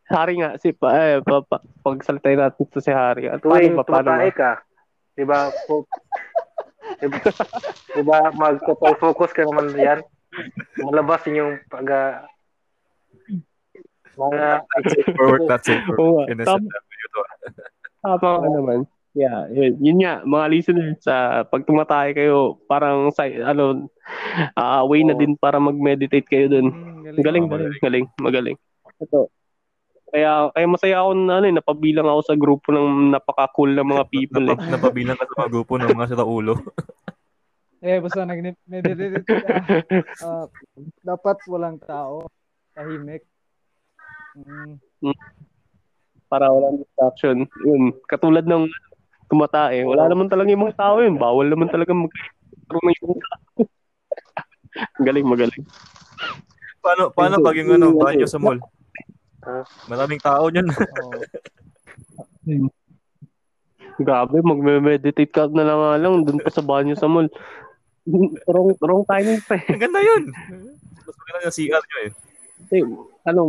Hari 0.07 0.34
nga 0.39 0.55
si 0.55 0.72
pa 0.72 0.96
eh 0.96 1.19
pa, 1.19 1.43
pa, 1.43 1.60
pagsalitain 1.84 2.39
natin 2.39 2.65
to 2.72 2.79
si 2.79 2.89
Hari. 2.89 3.27
At 3.27 3.43
paano 3.43 3.60
Tuwing 3.60 3.75
ba 3.75 3.84
paano 3.84 4.10
ba? 4.15 4.31
ka. 4.31 4.51
Diba? 5.17 5.50
Po, 5.65 5.84
diba, 7.01 7.19
diba 7.98 8.17
mag-focus 8.38 9.31
ka 9.34 9.43
naman 9.43 9.74
yan. 9.75 10.00
Malabas 10.81 11.25
yung 11.27 11.60
pag 11.67 11.88
ah, 11.89 12.13
mga 14.17 14.65
For 15.13 15.25
work, 15.29 15.46
that's 15.46 15.69
it. 15.69 15.81
For 15.86 16.25
review 16.25 17.07
to. 17.13 17.22
Tama 18.01 18.17
ka 18.41 18.50
naman. 18.50 18.79
Yeah, 19.17 19.50
yun, 19.50 19.74
yun 19.81 19.97
nga, 20.05 20.21
mga 20.21 20.45
listeners, 20.53 21.01
sa 21.01 21.41
pag 21.50 21.65
tumatay 21.65 22.13
kayo, 22.13 22.62
parang 22.69 23.09
sa, 23.09 23.25
ano, 23.25 23.89
ah, 24.53 24.86
way 24.86 25.01
na 25.01 25.17
Oo. 25.17 25.21
din 25.25 25.33
para 25.33 25.57
mag-meditate 25.57 26.29
kayo 26.29 26.45
dun. 26.45 26.69
Hmm, 26.69 27.01
Galing, 27.01 27.50
galing, 27.50 27.81
galing, 27.81 28.05
magaling. 28.21 28.57
Ito. 29.01 29.33
Kaya, 30.13 30.53
kaya 30.53 30.67
masaya 30.69 31.01
ako 31.01 31.09
na, 31.17 31.33
ano, 31.41 31.45
eh, 31.50 31.55
napabilang 31.57 32.05
ako 32.05 32.21
sa 32.29 32.36
grupo 32.38 32.69
ng 32.69 33.09
napaka-cool 33.09 33.74
na 33.74 33.81
mga 33.81 34.05
people 34.13 34.45
eh. 34.53 34.53
Napa, 34.53 34.69
napabilang 34.77 35.17
ka 35.17 35.25
sa 35.25 35.38
mga 35.41 35.50
grupo 35.50 35.74
ng 35.81 35.89
mga 35.97 36.09
sila 36.13 36.25
ulo. 36.25 36.53
Eh, 37.77 38.01
basta 38.01 38.25
nag-meditate 38.25 39.21
ka. 39.21 39.38
ah, 40.25 40.50
dapat 41.05 41.38
walang 41.45 41.77
tao. 41.77 42.25
Tahimik. 42.74 43.21
Mm, 44.33 44.81
Para 46.25 46.50
walang 46.50 46.81
distraction. 46.81 47.45
Yun, 47.62 47.93
katulad 48.09 48.50
ng 48.50 48.65
tumatae, 49.27 49.84
wala 49.84 50.07
naman 50.07 50.31
talaga 50.31 50.51
yung 50.51 50.63
mga 50.67 50.79
tao 50.79 50.96
yun. 51.03 51.15
Bawal 51.19 51.48
naman 51.51 51.67
talaga 51.67 51.91
magkaroon 51.91 52.86
ng 52.88 52.98
ibang 53.03 53.22
tao. 53.22 53.41
galing, 55.03 55.27
magaling. 55.27 55.63
Paano, 56.84 57.12
paano 57.12 57.43
pag 57.43 57.57
yung 57.60 57.75
ano, 57.75 57.96
banyo 57.96 58.27
sa 58.27 58.39
mall? 58.39 58.60
Maraming 59.88 60.22
tao 60.24 60.51
oo. 60.51 61.19
Grabe, 63.98 64.38
magme-meditate 64.46 65.34
ka 65.34 65.50
na 65.50 65.65
lang 65.65 65.81
lang 65.98 66.15
dun 66.22 66.38
pa 66.38 66.53
sa 66.53 66.62
banyo 66.62 66.93
sa 66.93 67.10
mall. 67.10 67.27
wrong, 68.48 68.72
wrong 68.79 69.03
timing 69.03 69.41
pa 69.43 69.57
eh. 69.60 69.65
Ang 69.67 69.81
ganda 69.81 70.00
yun. 70.00 70.24
Mas 71.07 71.15
maganda 71.17 71.39
yung 71.43 71.55
CR 71.55 71.84
nyo 71.84 72.00
eh. 72.05 72.12
Kasi, 72.57 72.77
ano, 73.27 73.41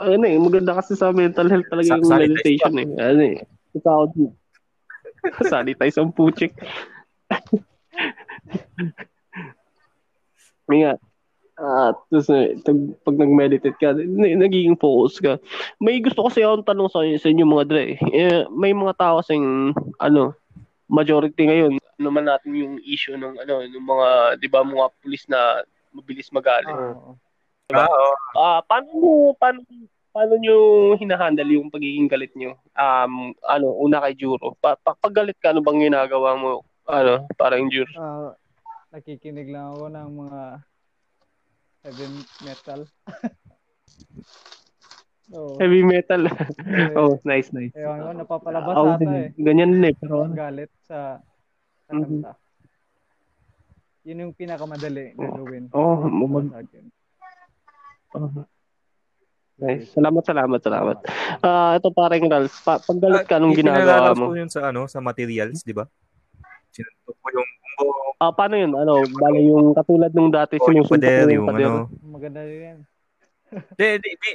ano 0.00 0.24
eh, 0.24 0.38
maganda 0.40 0.72
kasi 0.80 0.96
sa 0.96 1.12
mental 1.12 1.46
health 1.52 1.68
talaga 1.68 1.92
yung 1.92 2.08
sanitize 2.08 2.32
meditation 2.32 2.72
eh. 2.80 2.88
Ano 2.96 3.22
eh, 3.22 3.36
ikaw 3.76 4.00
din. 4.10 4.32
sanitize 5.52 6.00
ang 6.00 6.10
puchik. 6.10 6.56
May 10.64 10.80
nga, 10.88 10.92
ah, 11.60 11.92
tapos 12.08 12.32
eh, 12.32 12.56
tag- 12.64 12.96
pag 13.04 13.16
nag-meditate 13.20 13.76
ka, 13.76 13.92
n- 13.94 14.40
nagiging 14.40 14.80
focus 14.80 15.20
ka. 15.20 15.36
May 15.76 16.00
gusto 16.00 16.24
kasi 16.24 16.40
akong 16.40 16.64
tanong 16.64 16.88
sa, 16.88 17.04
sa 17.04 17.28
inyo 17.28 17.44
mga 17.44 17.68
dre. 17.68 17.86
Eh, 18.10 18.48
may 18.48 18.72
mga 18.72 18.96
tao 18.96 19.20
kasing, 19.20 19.76
ano, 20.00 20.32
majority 20.88 21.44
ngayon, 21.46 21.80
naman 22.00 22.24
natin 22.24 22.56
yung 22.56 22.74
issue 22.80 23.14
ng 23.14 23.36
ano, 23.36 23.54
ng 23.60 23.84
mga, 23.84 24.08
'di 24.40 24.48
ba, 24.48 24.64
mga 24.64 24.88
pulis 25.04 25.28
na 25.28 25.60
mabilis 25.92 26.32
magalit. 26.32 26.72
Oo. 26.72 27.20
Ah, 27.70 27.86
oo. 27.88 28.12
Ah, 28.34 28.60
paano 28.66 28.88
mo 28.94 29.10
paano 29.38 29.62
paano 30.10 30.34
nyo 30.42 30.56
hinahandle 30.98 31.54
yung 31.54 31.70
pagiging 31.70 32.10
galit 32.10 32.34
nyo? 32.34 32.58
Um, 32.74 33.30
ano, 33.46 33.66
una 33.78 34.02
kay 34.02 34.18
Juro. 34.18 34.58
Pa, 34.58 34.74
pa, 34.74 34.98
pag 34.98 35.14
galit 35.14 35.38
ka, 35.38 35.54
ano 35.54 35.62
bang 35.62 35.86
ginagawa 35.86 36.34
mo? 36.34 36.66
Ano, 36.90 37.30
para 37.38 37.58
yung 37.62 37.70
Juro? 37.70 37.90
Ah, 37.94 38.34
nakikinig 38.90 39.46
lang 39.46 39.70
ako 39.70 39.86
ng 39.86 40.10
mga 40.26 40.40
heavy 41.86 42.06
metal. 42.42 42.80
Oo. 45.30 45.62
Heavy 45.62 45.86
metal. 45.86 46.26
Oh, 46.98 47.22
nice, 47.22 47.54
nice. 47.54 47.70
Ewan 47.78 48.02
ko, 48.02 48.10
napapalabas 48.18 48.74
Ako 48.74 48.98
ata 48.98 49.14
eh. 49.14 49.30
Ganyan 49.38 49.78
din 49.78 49.86
eh. 49.86 49.94
Pero, 49.94 50.26
Ang 50.26 50.34
galit 50.34 50.74
sa, 50.82 51.22
sa 51.86 51.92
Mhm. 51.94 52.02
kanta. 52.26 52.32
Yun 54.10 54.26
yung 54.26 54.34
pinakamadali 54.34 55.14
na 55.14 55.28
gawin. 55.38 55.70
oh, 55.70 56.02
para 56.02 56.10
mag, 56.26 56.46
oh, 58.12 58.44
nice. 59.56 59.90
Salamat, 59.90 60.22
salamat, 60.22 60.60
salamat. 60.60 60.96
Ah, 61.40 61.76
ito 61.76 61.88
parang 61.90 62.24
Ralph. 62.26 62.56
Pa, 62.60 62.78
pag 62.78 62.98
galit 62.98 63.24
ka, 63.24 63.36
anong 63.36 63.52
Ah, 63.52 63.58
ginagawa 63.58 64.12
mo? 64.12 64.24
ko 64.28 64.36
yun 64.36 64.48
sa 64.48 64.68
ano, 64.68 64.86
sa 64.86 64.98
materials, 64.98 65.60
di 65.60 65.72
ba? 65.72 65.84
Sinuntok 66.70 67.14
ko 67.14 67.28
yung 67.30 67.48
bumbo, 67.76 67.86
Ah, 68.16 68.30
paano 68.30 68.54
yun? 68.54 68.72
Ano, 68.72 69.00
bale 69.10 69.40
yung 69.40 69.72
katulad 69.72 70.12
nung 70.12 70.28
dati 70.28 70.56
o 70.56 70.64
yung 70.64 70.84
sinusuntok 70.84 71.08
pader, 71.08 71.24
mo 71.24 71.32
yung 71.32 71.48
pader. 71.48 71.66
ano. 71.66 71.80
Maganda 72.04 72.40
yan. 72.46 72.78
Di, 73.74 73.86
di, 73.96 74.10
di. 74.14 74.30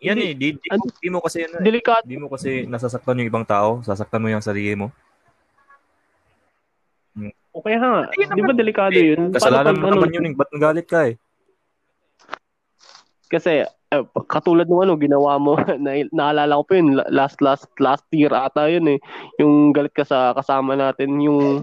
Yan 0.00 0.16
eh, 0.16 0.32
di, 0.32 0.56
di, 0.56 0.66
Ano? 0.68 0.88
di 0.88 1.08
mo 1.08 1.20
kasi, 1.20 1.44
ano, 1.44 1.60
eh, 1.60 1.62
Delikado. 1.62 2.02
di 2.02 2.16
mo 2.16 2.26
kasi 2.26 2.64
nasasaktan 2.64 3.20
yung 3.20 3.28
ibang 3.28 3.44
tao, 3.44 3.80
sasaktan 3.80 4.18
mo 4.18 4.28
yung 4.28 4.40
sarili 4.40 4.72
mo. 4.74 4.88
O 7.50 7.60
kaya 7.60 7.76
nga, 7.76 8.06
di 8.08 8.40
ba 8.40 8.54
delikado 8.54 8.94
yun? 8.94 9.28
Kasalanan 9.28 9.74
mo 9.74 9.90
naman 9.90 10.08
yun, 10.08 10.24
eh. 10.24 10.32
ba't 10.32 10.48
nagalit 10.54 10.86
ka 10.86 11.04
eh? 11.04 11.18
Kasi 13.30 13.62
eh, 13.90 14.04
katulad 14.30 14.70
ng 14.70 14.86
ano 14.86 14.94
ginawa 14.94 15.34
mo 15.38 15.58
na 15.82 15.98
naalala 16.14 16.62
ko 16.62 16.64
pa 16.66 16.74
yun 16.78 16.94
la- 16.94 17.10
last 17.10 17.42
last 17.42 17.66
last 17.82 18.06
year 18.14 18.30
ata 18.30 18.70
yun 18.70 18.86
eh 18.86 18.98
yung 19.42 19.74
galit 19.74 19.90
ka 19.90 20.06
sa 20.06 20.30
kasama 20.30 20.78
natin 20.78 21.18
yung 21.18 21.58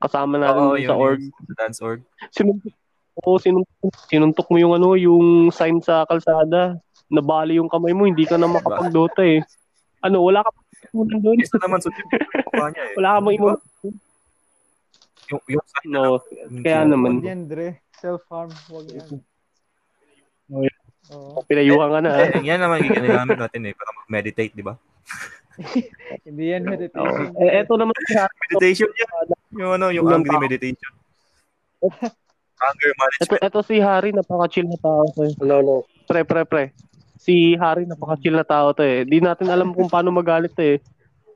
kasama 0.00 0.40
natin 0.44 0.62
Oo, 0.72 0.80
yun, 0.80 0.88
sa 0.88 0.96
org 0.96 1.20
yun, 1.20 1.32
sa 1.36 1.52
dance 1.60 1.78
org. 1.84 2.00
sinuntok 2.32 2.72
oo, 3.20 3.36
sinuntok, 3.36 3.92
sinuntok 4.08 4.48
mo 4.48 4.56
yung 4.56 4.72
ano 4.72 4.96
yung 4.96 5.52
sign 5.52 5.84
sa 5.84 6.08
kalsada 6.08 6.80
nabali 7.12 7.60
yung 7.60 7.68
kamay 7.68 7.92
mo 7.92 8.08
hindi 8.08 8.24
ka 8.24 8.40
na 8.40 8.48
makapagdota 8.48 9.20
eh 9.20 9.44
ano 10.00 10.24
wala 10.24 10.40
ka 10.40 10.48
pa 10.48 10.60
imunan 10.96 11.20
doon 11.20 11.44
Isa 11.44 11.60
naman 11.60 11.80
sa 11.84 11.92
niya 11.92 12.84
eh. 12.88 12.94
wala 12.96 13.08
ka 13.12 13.18
mang 13.20 13.36
imunan 13.36 13.60
Yung, 15.28 15.42
yung 15.50 15.64
sign 15.68 15.88
na 15.92 16.00
no 16.06 16.22
lang, 16.22 16.62
kaya 16.62 16.80
naman. 16.86 17.18
Yan, 17.18 17.50
Dre. 17.50 17.82
Self-harm. 17.98 18.46
Huwag 18.70 18.86
yan. 18.94 19.18
Oh, 20.54 20.62
yeah. 20.62 20.75
Oo. 21.06 21.38
pinayuhan 21.46 21.88
ka 21.88 21.98
na 22.02 22.10
ah. 22.10 22.26
Eh, 22.26 22.42
yan 22.42 22.58
naman 22.58 22.82
ginagamit 22.82 23.38
natin 23.38 23.60
eh, 23.62 23.72
para 23.72 23.90
mag-meditate, 23.94 24.52
di 24.52 24.64
ba? 24.64 24.74
Hindi 26.26 26.44
yan 26.50 26.66
meditation. 26.66 27.32
eh, 27.38 27.62
eto 27.62 27.78
naman. 27.78 27.94
Meditation 28.50 28.90
yan. 28.90 29.08
Yung 29.56 29.72
ano, 29.72 29.86
yung 29.88 30.06
angry 30.06 30.34
tao? 30.34 30.42
meditation. 30.42 30.92
Anger 32.56 32.90
Ito, 32.90 32.98
management. 32.98 33.40
ito 33.44 33.60
si 33.62 33.76
Harry, 33.78 34.10
napaka-chill 34.10 34.66
na 34.66 34.78
tao 34.78 35.04
to 35.12 35.20
eh. 35.22 35.32
Hello, 35.38 35.56
hello. 35.60 35.76
Pre, 36.04 36.20
pre, 36.24 36.42
pre. 36.44 36.64
Si 37.16 37.54
Harry, 37.54 37.84
napaka-chill 37.84 38.32
na 38.32 38.44
tao 38.44 38.72
to 38.72 38.82
eh. 38.82 39.04
Di 39.04 39.20
natin 39.20 39.48
alam 39.48 39.70
kung 39.70 39.86
paano 39.86 40.10
magalit 40.10 40.52
to 40.52 40.64
eh. 40.64 40.78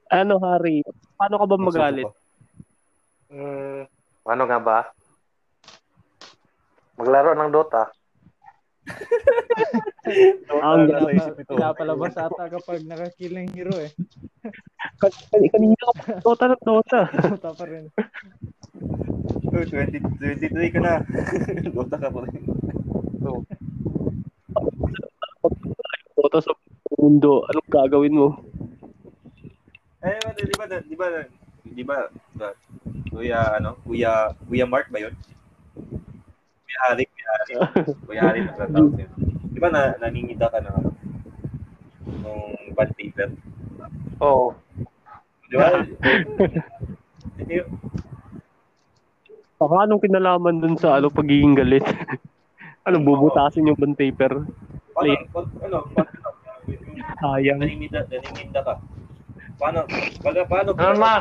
Ano, 0.09 0.41
Harry? 0.43 0.83
Paano 1.15 1.39
ka 1.39 1.47
ba 1.47 1.57
magalit? 1.57 2.09
Hmm, 3.31 3.87
ano 4.27 4.43
nga 4.43 4.59
ba? 4.59 4.79
Maglaro 6.97 7.33
ng 7.33 7.53
Dota. 7.53 7.89
Ang 10.51 10.89
ito. 10.89 11.55
Pinapalabas 11.55 12.15
ata 12.17 12.45
kapag 12.51 12.83
nakakill 12.85 13.35
ng 13.37 13.51
hero 13.55 13.75
eh. 13.79 13.91
Kan- 14.99 15.15
kanina 15.31 15.75
ka 15.77 15.93
pa, 15.93 16.03
Dota 16.25 16.45
na 16.49 16.57
Dota. 16.59 17.01
Puta 17.09 17.51
pa 17.55 17.65
rin. 17.69 17.85
Oh, 19.51 19.65
20, 19.67 19.99
23 20.19 20.75
ka 20.75 20.81
na. 20.81 20.95
Dota 21.77 21.97
ka 21.99 22.09
pa 22.09 22.21
rin. 22.25 22.43
Dota 26.17 26.39
sa 26.41 26.53
mundo. 26.97 27.45
Anong 27.49 27.69
gagawin 27.71 28.15
mo? 28.15 28.29
Eh, 30.01 30.17
di 30.33 30.55
ba, 30.57 30.65
di 30.81 30.97
ba, 30.97 31.07
di 31.61 31.83
ba, 31.85 31.97
ba- 32.33 32.57
Kuya, 33.11 33.59
ano, 33.59 33.77
Kuya, 33.85 34.33
Kuya 34.47 34.65
Mark 34.65 34.89
ba 34.89 35.03
yun? 35.03 35.13
Kuya 36.65 36.79
Hari, 36.89 37.05
Kuya 37.31 37.59
Hari. 37.63 37.83
Kuya 38.07 38.23
Hari 38.27 38.39
na 38.43 38.53
tatawag 38.59 38.95
yun. 38.99 39.11
Di 39.51 39.59
ba 39.59 39.69
na, 39.71 39.95
naningida 39.99 40.51
ka 40.51 40.59
ano, 40.59 40.91
nung 42.21 42.43
band 42.75 42.93
paper? 42.95 43.29
Oo. 44.21 44.55
Di 45.47 45.55
ba? 45.57 45.67
Eh, 47.41 47.67
Baka 49.59 49.75
anong 49.83 50.01
kinalaman 50.01 50.61
dun 50.61 50.77
sa 50.77 50.97
ano, 50.97 51.11
pagiging 51.11 51.53
galit? 51.53 51.83
ano, 52.87 52.97
bubutasin 53.01 53.67
yung 53.67 53.77
bond 53.77 53.97
paper? 53.99 54.45
paano, 54.95 55.13
pa, 55.33 55.41
ano, 55.65 55.79
paano, 55.91 56.11
Sayang. 57.19 57.59
naningida, 57.59 58.07
naningida 58.07 58.61
ka? 58.63 58.75
Paano, 59.59 59.83
pag, 60.21 60.37
paano, 60.47 60.71
Ano 60.77 60.97
ma? 60.97 61.15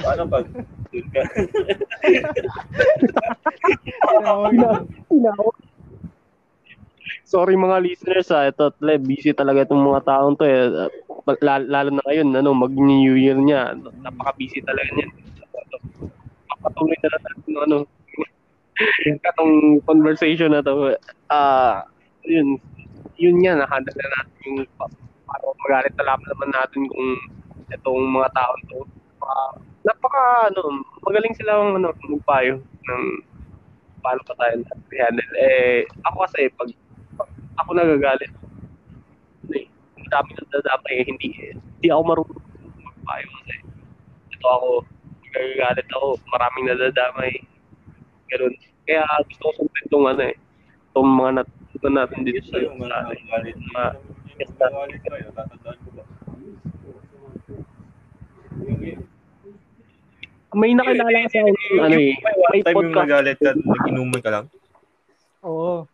paano 0.00 0.22
pag, 0.26 0.44
dun 0.48 0.64
ka? 0.64 0.64
Tinawag 0.64 0.64
yun. 0.64 0.64
Tinawag. 0.64 0.75
Sorry 7.26 7.58
mga 7.58 7.82
listeners 7.82 8.30
ha, 8.30 8.46
ito 8.46 8.70
tle, 8.78 9.02
busy 9.02 9.34
talaga 9.34 9.66
itong 9.66 9.82
mga 9.82 10.06
taong 10.06 10.38
to 10.38 10.46
eh. 10.46 10.70
Lalo, 11.42 11.90
na 11.90 11.98
ngayon, 12.06 12.30
ano, 12.38 12.54
mag 12.54 12.70
New 12.70 13.18
Year 13.18 13.34
niya. 13.34 13.74
Napaka-busy 13.74 14.62
talaga 14.62 14.86
niyan. 14.94 15.10
Papatuloy 16.46 16.94
na 17.02 17.18
natin 17.18 17.34
ano, 17.66 17.76
katong 19.26 19.82
conversation 19.82 20.54
na 20.54 20.62
to. 20.62 20.94
Ah, 21.26 21.82
yun, 22.22 22.62
yun 23.18 23.42
yan, 23.42 23.58
nahandle 23.58 23.90
na 23.90 24.22
natin 24.22 24.38
yung 24.46 24.62
pa- 24.78 24.94
para 25.26 25.50
magalit 25.66 25.94
na 25.98 26.14
naman 26.14 26.50
natin 26.54 26.86
kung 26.86 27.10
itong 27.74 28.06
mga 28.06 28.30
taong 28.38 28.62
to. 28.70 28.78
Ah, 29.26 29.58
napaka, 29.86 30.50
ano, 30.50 30.82
magaling 31.06 31.34
silang 31.38 31.78
ano, 31.78 31.94
magpayo 31.94 32.58
ng 32.58 33.04
paano 34.02 34.20
pa 34.26 34.34
tayo 34.34 34.66
handle. 34.98 35.32
Eh, 35.38 35.86
ako 36.02 36.16
kasi, 36.26 36.50
pag, 36.58 36.70
pag 37.14 37.30
ako 37.62 37.70
nagagalit, 37.78 38.32
eh, 39.54 39.66
ang 39.94 40.08
dami 40.10 40.30
na 40.34 40.44
dadamay, 40.50 41.06
hindi, 41.06 41.28
hindi 41.54 41.88
ako 41.88 42.02
marunong 42.02 42.42
magpayo 42.82 43.26
kasi 43.40 43.54
ito 44.34 44.46
ako, 44.50 44.70
nagagalit 45.30 45.88
ako, 45.94 46.08
maraming 46.34 46.64
nadadamay. 46.66 47.32
Ganun. 48.34 48.54
Kaya 48.86 49.02
gusto 49.26 49.42
ko 49.42 49.50
sundin 49.62 49.86
itong 49.86 50.06
ano 50.10 50.22
eh, 50.26 50.36
itong 50.90 51.10
mga 51.10 51.30
natutunan 51.42 51.94
natin 52.02 52.20
dito 52.26 52.42
sa, 52.50 52.58
yung 52.58 52.78
mga 52.78 53.14
galit, 53.30 53.54
mga 53.58 53.86
galit 54.58 55.02
kayo, 55.06 55.26
tatandaan 55.34 55.78
ko 55.78 55.85
ba? 55.85 55.85
May 60.56 60.72
nakilala 60.72 61.16
kasi 61.22 61.36
ako 61.36 61.48
ng 61.48 61.60
ano 61.78 61.96
eh, 61.96 62.14
May 62.50 62.60
time 62.62 62.74
yung 62.74 62.88
podcast. 62.88 63.00
nagalit 63.04 63.36
ka, 63.36 63.50
nag-inuman 63.54 64.20
ka 64.20 64.30
lang. 64.32 64.44
Oo. 65.42 65.84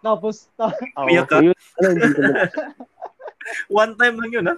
Tapos, 0.00 0.46
ta- 0.54 0.70
Oo, 0.70 1.04
Umiyak 1.04 1.26
ka? 1.26 1.40
yun, 1.40 1.52
ano, 1.52 1.88
hindi 1.90 2.06
ko 2.06 2.20
One 3.82 3.92
time 3.94 4.16
lang 4.16 4.30
yun, 4.30 4.46
ha? 4.46 4.56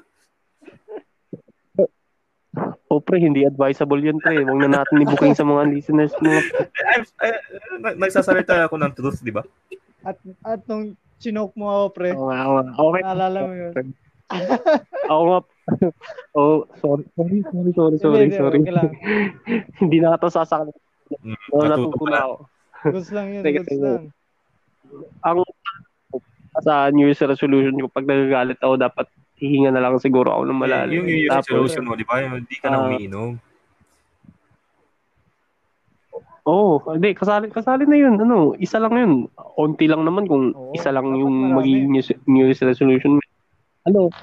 Oh, 2.87 3.01
pre, 3.01 3.19
hindi 3.19 3.43
advisable 3.43 4.01
yun, 4.01 4.17
pre. 4.17 4.41
Huwag 4.41 4.57
na 4.59 4.81
natin 4.81 5.03
i-booking 5.03 5.35
sa 5.35 5.45
mga 5.45 5.69
listeners 5.69 6.15
mo. 6.17 6.33
I'm, 6.89 7.03
I, 7.21 7.29
nagsasalita 7.99 8.65
ako 8.65 8.79
ng 8.79 8.93
truth, 8.93 9.21
di 9.21 9.31
ba? 9.31 9.45
at, 10.01 10.17
at 10.41 10.63
nung 10.65 10.95
chinoke 11.19 11.53
mo 11.53 11.67
ako, 11.67 11.85
pre, 11.91 12.11
Oo 12.13 12.27
nga, 12.27 12.39
oo 12.43 12.55
nga. 12.57 12.65
Okay. 12.73 13.03
naalala 13.03 13.39
mo 13.43 13.53
yun. 13.53 13.73
Ako 15.05 15.23
nga. 15.27 15.39
Oh, 16.37 16.63
sorry, 16.79 17.03
sorry, 17.17 17.43
sorry, 17.43 17.71
sorry, 17.75 17.97
sorry, 17.99 18.19
Hindi, 18.31 18.39
hindi, 18.39 18.39
sorry. 18.39 18.61
hindi 19.83 19.97
na 19.99 20.15
ito 20.15 20.31
sasakal. 20.31 20.71
Mm, 21.23 21.39
Oo, 21.51 21.63
natuto 21.65 21.91
natuto 21.91 21.97
pala. 22.03 22.11
na 22.11 22.21
ako. 22.23 22.35
Goods 22.87 23.11
lang 23.11 23.27
yun, 23.31 23.43
goods 23.43 23.79
lang. 23.79 24.05
Ang 25.27 25.39
sa 26.63 26.89
New 26.89 27.05
Year's 27.05 27.21
resolution 27.21 27.77
ko, 27.77 27.91
pag 27.91 28.07
nagagalit 28.07 28.63
ako, 28.63 28.75
dapat 28.79 29.07
hihinga 29.37 29.75
na 29.75 29.83
lang 29.83 29.99
siguro 29.99 30.33
ako 30.33 30.43
ng 30.47 30.61
malalim. 30.61 31.03
Yung 31.03 31.09
New 31.11 31.19
Year's 31.19 31.35
Tapos, 31.35 31.51
resolution 31.51 31.85
mo, 31.85 31.99
di 31.99 32.07
ba? 32.07 32.23
Yung 32.23 32.41
Hindi 32.41 32.57
ka 32.57 32.67
na 32.71 32.77
Ah. 32.79 32.85
umiinom. 32.89 33.31
Oo, 36.47 36.79
oh, 36.79 36.95
hindi, 36.95 37.11
kasali, 37.11 37.51
kasali 37.51 37.91
na 37.91 37.99
yun. 37.99 38.23
Ano, 38.23 38.55
isa 38.55 38.79
lang 38.79 38.95
yun. 38.95 39.13
Onti 39.59 39.91
lang 39.91 40.07
naman 40.07 40.31
kung 40.31 40.55
Oo, 40.55 40.71
isa 40.79 40.95
lang 40.95 41.11
yung 41.11 41.59
magiging 41.59 41.91
New, 41.91 42.03
New 42.31 42.47
Year's 42.47 42.63
resolution. 42.63 43.19
Ano, 43.83 44.15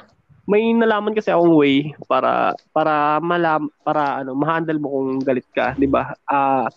may 0.44 0.76
nalaman 0.76 1.16
kasi 1.16 1.32
akong 1.32 1.56
way 1.56 1.96
para 2.04 2.52
para 2.76 3.20
malam 3.24 3.72
para 3.84 4.20
ano 4.24 4.36
ma-handle 4.36 4.80
mo 4.80 4.88
kung 4.92 5.10
galit 5.24 5.48
ka, 5.56 5.72
'di 5.80 5.88
ba? 5.88 6.12
Ah 6.28 6.68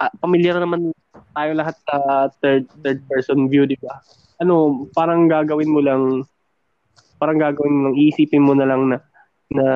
ah, 0.00 0.12
pamilyar 0.20 0.60
naman 0.60 0.92
tayo 1.36 1.50
lahat 1.52 1.76
sa 1.84 2.28
third 2.40 2.64
third 2.80 3.00
person 3.08 3.48
view, 3.52 3.68
'di 3.68 3.76
ba? 3.84 4.00
Ano, 4.40 4.84
parang 4.92 5.28
gagawin 5.28 5.72
mo 5.72 5.80
lang 5.80 6.24
parang 7.16 7.40
gagawin 7.40 7.72
mo 7.72 7.80
lang 7.90 7.96
iisipin 7.96 8.44
mo 8.44 8.52
na 8.52 8.68
lang 8.68 8.92
na 8.92 9.00
na 9.46 9.66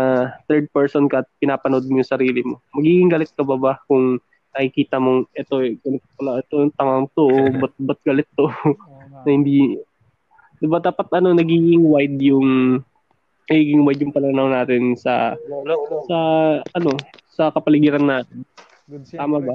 third 0.50 0.66
person 0.74 1.06
ka 1.06 1.22
at 1.22 1.28
pinapanood 1.38 1.86
mo 1.86 2.02
yung 2.02 2.12
sarili 2.12 2.42
mo. 2.42 2.58
Magiging 2.74 3.10
galit 3.12 3.30
ka 3.32 3.46
ba 3.46 3.56
ba 3.56 3.72
kung 3.86 4.18
nakikita 4.50 4.98
mong 4.98 5.30
ito 5.34 5.62
eh, 5.62 5.78
ganito 5.78 6.06
pala, 6.18 6.42
ito 6.42 6.54
yung 6.58 6.74
tangang 6.74 7.06
to, 7.14 7.24
oh, 7.30 7.50
ba't, 7.62 7.74
ba't 7.78 8.00
galit 8.02 8.28
to? 8.34 8.50
Na 9.22 9.28
hindi, 9.30 9.78
di 10.58 10.66
ba 10.66 10.82
dapat 10.82 11.06
ano, 11.14 11.30
nagiging 11.36 11.86
wide 11.86 12.18
yung, 12.18 12.80
nagiging 13.50 13.82
wide 13.82 13.98
yung 13.98 14.14
pananaw 14.14 14.46
natin 14.46 14.94
sa, 14.94 15.34
Hello, 15.36 15.66
hello, 15.66 15.76
hello. 15.82 15.98
sa, 16.06 16.16
ano, 16.72 16.90
sa 17.26 17.42
kapaligiran 17.50 18.06
natin. 18.06 18.46
Goods 18.86 19.10
yan, 19.10 19.20
Tama 19.20 19.36
ba? 19.42 19.54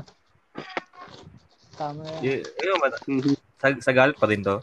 Tama 1.73 2.01
yan. 2.19 2.21
Y- 2.21 2.43
yun, 2.61 2.77
man, 2.77 2.91
Mhm. 3.07 3.33
sa, 3.55 3.67
sa 3.79 3.91
galit 3.95 4.19
pa 4.19 4.27
rin 4.27 4.43
to. 4.43 4.59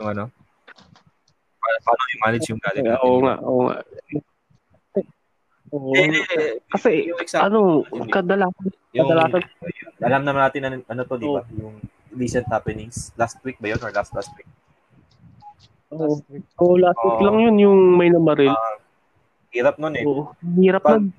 Yung 0.00 0.08
ano? 0.08 0.24
Pa- 1.60 1.80
Paano 1.84 2.02
i-manage 2.10 2.48
yung 2.48 2.62
galit 2.64 2.80
Eh, 2.80 2.88
natin? 2.88 3.04
Oo 3.04 3.18
nga, 3.20 3.34
oo 3.38 3.60
nga. 3.68 3.76
Oo. 5.68 5.92
Eh, 5.92 6.08
eh, 6.08 6.64
Kasi, 6.72 7.12
yung 7.12 7.20
example, 7.20 7.44
ano, 7.44 7.60
kadalasan, 8.08 8.66
yung, 8.96 9.04
kadalasan, 9.04 9.42
alam 10.00 10.22
naman 10.24 10.40
natin 10.40 10.60
na, 10.64 10.68
ano 10.80 11.00
to, 11.04 11.20
di 11.20 11.28
ba? 11.28 11.44
Yung 11.52 11.76
recent 12.16 12.48
happenings. 12.48 13.12
Last 13.20 13.36
week 13.44 13.60
ba 13.60 13.68
yun 13.68 13.80
or 13.84 13.92
last 13.92 14.16
last 14.16 14.32
week? 14.32 14.48
Oo, 15.90 16.04
Last 16.14 16.24
week. 16.28 16.44
oh, 16.56 16.74
last 16.76 17.00
week 17.00 17.16
Oo. 17.16 17.24
lang 17.24 17.36
yun, 17.40 17.56
yung 17.58 17.78
may 17.96 18.08
namaril. 18.08 18.52
Ah, 18.52 18.76
hirap 19.50 19.76
nun 19.76 19.94
eh. 19.94 20.04
Oo, 20.04 20.32
hirap 20.56 20.82
Pag- 20.84 21.02
na. 21.02 21.12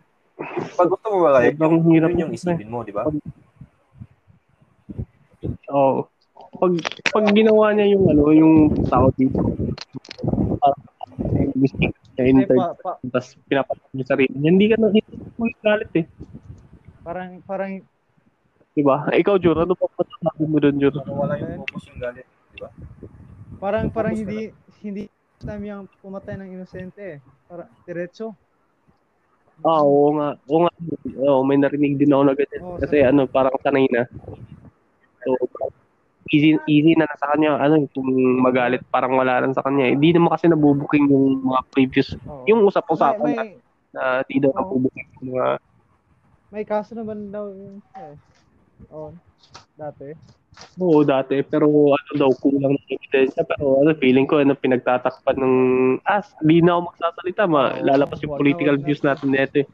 Pag 0.71 0.87
gusto 0.87 1.07
mo 1.11 1.17
ba 1.27 1.43
Sobrang 1.43 1.73
yung, 1.75 1.85
hirap 1.91 2.09
yun 2.09 2.19
yung 2.19 2.31
nun, 2.31 2.37
isipin 2.39 2.69
mo, 2.69 2.79
di 2.81 2.93
ba? 2.95 3.03
Oo. 5.69 6.07
Pag 6.49 6.71
pag 7.13 7.25
ginawa 7.31 7.71
niya 7.71 7.93
yung 7.93 8.05
ano, 8.09 8.23
yung 8.33 8.53
tao 8.89 9.07
dito. 9.13 9.37
Parang 10.59 10.81
mistake 11.55 11.93
niya 12.15 12.23
in 12.25 12.37
pa, 12.43 12.73
pa, 12.75 12.91
tapos 12.99 13.35
pinapatak 13.45 13.89
niya 13.93 14.05
sarili 14.07 14.33
niya. 14.33 14.49
Hindi 14.51 14.65
ka 14.67 14.75
na 14.75 14.87
hindi 14.89 15.03
mo 15.37 15.45
galit 15.61 15.91
eh. 15.95 16.05
parang, 17.03 17.41
parang, 17.43 17.71
Di 18.69 18.81
ba? 18.85 19.07
Eh, 19.11 19.19
Ikaw, 19.19 19.35
Jor, 19.41 19.59
ano 19.59 19.73
pa 19.75 19.89
masasabi 19.91 20.45
mo 20.45 20.57
doon, 20.61 20.77
Jor? 20.79 20.93
Wala 21.03 21.35
yung 21.35 21.63
focus 21.63 21.83
yung 21.91 21.99
galit. 21.99 22.25
Parang, 23.59 23.91
parang 23.91 24.15
hindi, 24.15 24.49
hindi 24.81 25.05
time 25.39 25.63
yung 25.67 25.85
pumatay 25.99 26.35
ng 26.39 26.49
inosente 26.55 26.99
eh. 26.99 27.17
Para, 27.47 27.67
diretso. 27.83 28.33
Ah, 29.59 29.83
oo 29.83 30.15
nga. 30.15 30.39
Oo 30.47 30.59
nga. 30.63 30.71
Oo, 31.19 31.43
may 31.43 31.59
narinig 31.59 31.99
din 31.99 32.15
ako 32.15 32.23
na 32.23 32.35
ganyan. 32.35 32.61
Oo, 32.63 32.79
Kasi 32.79 32.95
ano, 33.03 33.27
parang 33.27 33.55
sanay 33.59 33.87
na. 33.91 34.07
So, 35.19 35.35
easy 36.31 36.55
easy 36.69 36.93
na 36.95 37.09
na 37.09 37.19
sa 37.19 37.35
kanya. 37.35 37.59
Ano, 37.59 37.83
kung 37.91 38.07
magalit, 38.39 38.85
parang 38.87 39.19
wala 39.19 39.43
lang 39.43 39.51
sa 39.51 39.65
kanya. 39.65 39.91
Hindi 39.91 40.15
naman 40.15 40.31
kasi 40.31 40.47
nabubuking 40.47 41.11
yung 41.11 41.43
mga 41.43 41.61
previous, 41.75 42.15
Oo. 42.23 42.45
yung 42.47 42.63
usap-usapan 42.63 43.27
may, 43.27 43.35
na, 43.35 43.43
na 43.91 44.03
di 44.23 44.39
daw 44.39 44.51
Oo. 44.53 44.59
nabubuking 44.63 45.07
yung 45.19 45.35
mga 45.35 45.47
may 46.49 46.65
kaso 46.65 46.97
naman 46.97 47.29
daw 47.29 47.53
yun. 47.53 47.77
Eh. 47.93 48.15
Oo. 48.89 49.13
Dati. 49.77 50.17
Oo, 50.79 51.03
dati. 51.03 51.43
Pero 51.43 51.67
ano 51.91 52.11
daw, 52.15 52.31
kulang 52.39 52.71
ng 52.71 52.87
ebidensya. 52.87 53.43
Pero 53.43 53.83
ano, 53.83 53.91
feeling 53.99 54.23
ko, 54.23 54.39
ano, 54.39 54.55
pinagtatakpan 54.55 55.35
ng, 55.35 55.55
ah, 56.07 56.23
di 56.39 56.63
na 56.63 56.79
ako 56.79 56.81
magsasalita, 56.91 57.43
ma, 57.51 57.63
Oo, 57.75 57.83
lalabas 57.83 58.19
yung 58.23 58.39
political 58.39 58.75
wag 58.79 58.83
na. 58.83 58.87
views 58.87 59.03
natin 59.03 59.27
neto. 59.31 59.59
eh. 59.59 59.67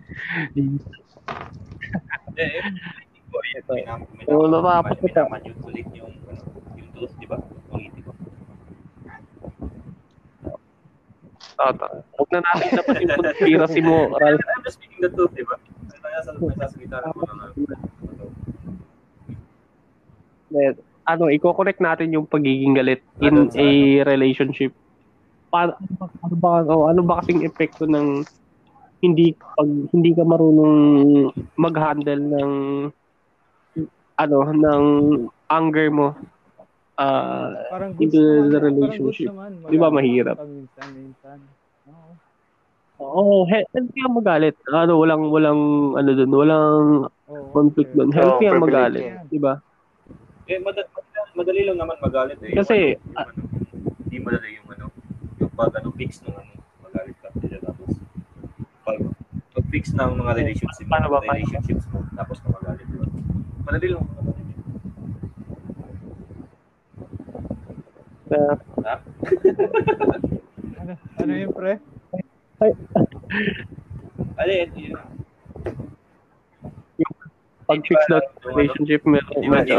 Eh, 2.35 2.59
eh, 2.59 3.61
eh, 3.61 4.33
Oo, 4.33 4.49
natatakot 4.49 4.97
kita. 5.05 5.21
minamanipulate 5.29 5.91
yung, 5.93 6.11
ano, 6.25 6.41
yung 6.75 6.89
truth, 6.97 7.13
di 7.21 7.27
ba? 7.29 7.37
Politiko. 7.69 8.09
Tata. 11.55 11.87
Huwag 12.19 12.29
na 12.35 12.39
natin 12.43 12.69
dapat 12.75 12.95
yung 12.99 13.13
conspiracy 13.15 13.79
mo. 13.79 14.11
I'm 14.19 14.35
speaking 14.67 14.99
the 14.99 15.11
truth, 15.13 15.31
di 15.31 15.45
ba? 15.47 15.55
Kaya 16.03 16.19
sa 16.19 16.35
nagsasalita 16.35 16.97
ng 16.99 17.15
ano. 17.15 17.94
Eh, 20.55 20.73
ano, 21.05 21.29
i-correct 21.29 21.79
natin 21.83 22.15
yung 22.15 22.25
pagiging 22.25 22.73
galit 22.73 23.03
Ano, 23.21 23.45
in 23.45 23.53
a 23.53 23.67
relationship. 24.03 24.73
Pa, 25.53 25.69
ano 25.69 25.93
ba, 25.99 26.05
ano 26.25 26.35
ba, 26.35 26.51
oh, 26.65 26.85
ano 26.89 27.01
ba 27.05 27.21
kasing 27.21 27.45
epekto 27.45 27.85
ng 27.85 28.25
hindi 29.03 29.37
pag 29.37 29.69
hindi 29.93 30.11
ka 30.17 30.23
marunong 30.25 30.75
mag-handle 31.59 32.23
ng 32.25 32.51
ano 34.15 34.37
ng 34.49 34.83
anger 35.51 35.87
mo 35.93 36.15
ah 36.95 37.51
Parang 37.69 37.91
into 37.99 38.17
naman, 38.17 38.49
the 38.49 38.59
relationship. 38.63 39.29
naman, 39.29 39.51
Di 39.67 39.77
ba 39.77 39.91
mahirap? 39.91 40.39
Minsan. 40.39 41.39
Oo. 41.91 42.11
Oo, 42.95 43.43
he- 43.51 43.67
healthy 43.75 43.99
ang 44.07 44.15
magalit. 44.15 44.55
Ano, 44.71 44.95
walang, 45.03 45.27
walang, 45.27 45.59
ano 45.99 46.09
dun, 46.15 46.31
walang 46.31 47.11
Oo, 47.27 47.51
conflict 47.51 47.91
okay. 47.91 47.99
dun. 47.99 48.09
Healthy 48.15 48.45
ang 48.47 48.63
magalit. 48.63 49.03
Di 49.27 49.35
ba? 49.35 49.59
Eh, 50.45 50.61
madali, 50.61 50.85
madali 51.33 51.61
lang 51.65 51.77
naman 51.81 51.97
magalit 51.97 52.37
eh. 52.45 52.53
Kasi, 52.53 52.93
yung, 53.01 53.17
ano, 53.17 53.31
hindi 54.05 54.17
madali 54.21 54.49
yung 54.61 54.69
ano, 54.69 54.85
yung 55.41 55.51
pag 55.57 55.73
ano, 55.73 55.89
fix 55.97 56.21
ng 56.21 56.35
ano, 56.37 56.51
magalit 56.85 57.17
ka 57.17 57.33
sila 57.41 57.57
tapos 57.65 57.97
pag, 58.85 58.97
pag 59.57 59.65
fix 59.73 59.85
ng 59.97 60.11
mga 60.13 60.31
relationships 60.37 60.85
mo, 60.85 60.93
Paano 60.93 61.07
ba, 61.09 61.17
paano? 61.17 61.33
relationships 61.33 61.85
mo, 61.89 61.97
tapos 62.13 62.37
ka 62.45 62.47
magalit. 62.53 62.85
Diba? 62.85 63.07
Madali 63.65 63.87
lang 63.89 64.03
naman. 64.05 64.23
Uh, 68.25 68.57
Ano, 70.85 70.93
ano 71.17 71.31
yun, 71.33 71.49
pre? 71.49 71.81
Ano 74.37 74.51
yun, 74.53 74.69
yun. 74.77 74.93
pag-fix 77.65 77.97
na 78.05 78.21
yung 78.21 78.29
ano, 78.29 78.45
relationship 78.53 79.01
mo. 79.09 79.17
Di 79.17 79.73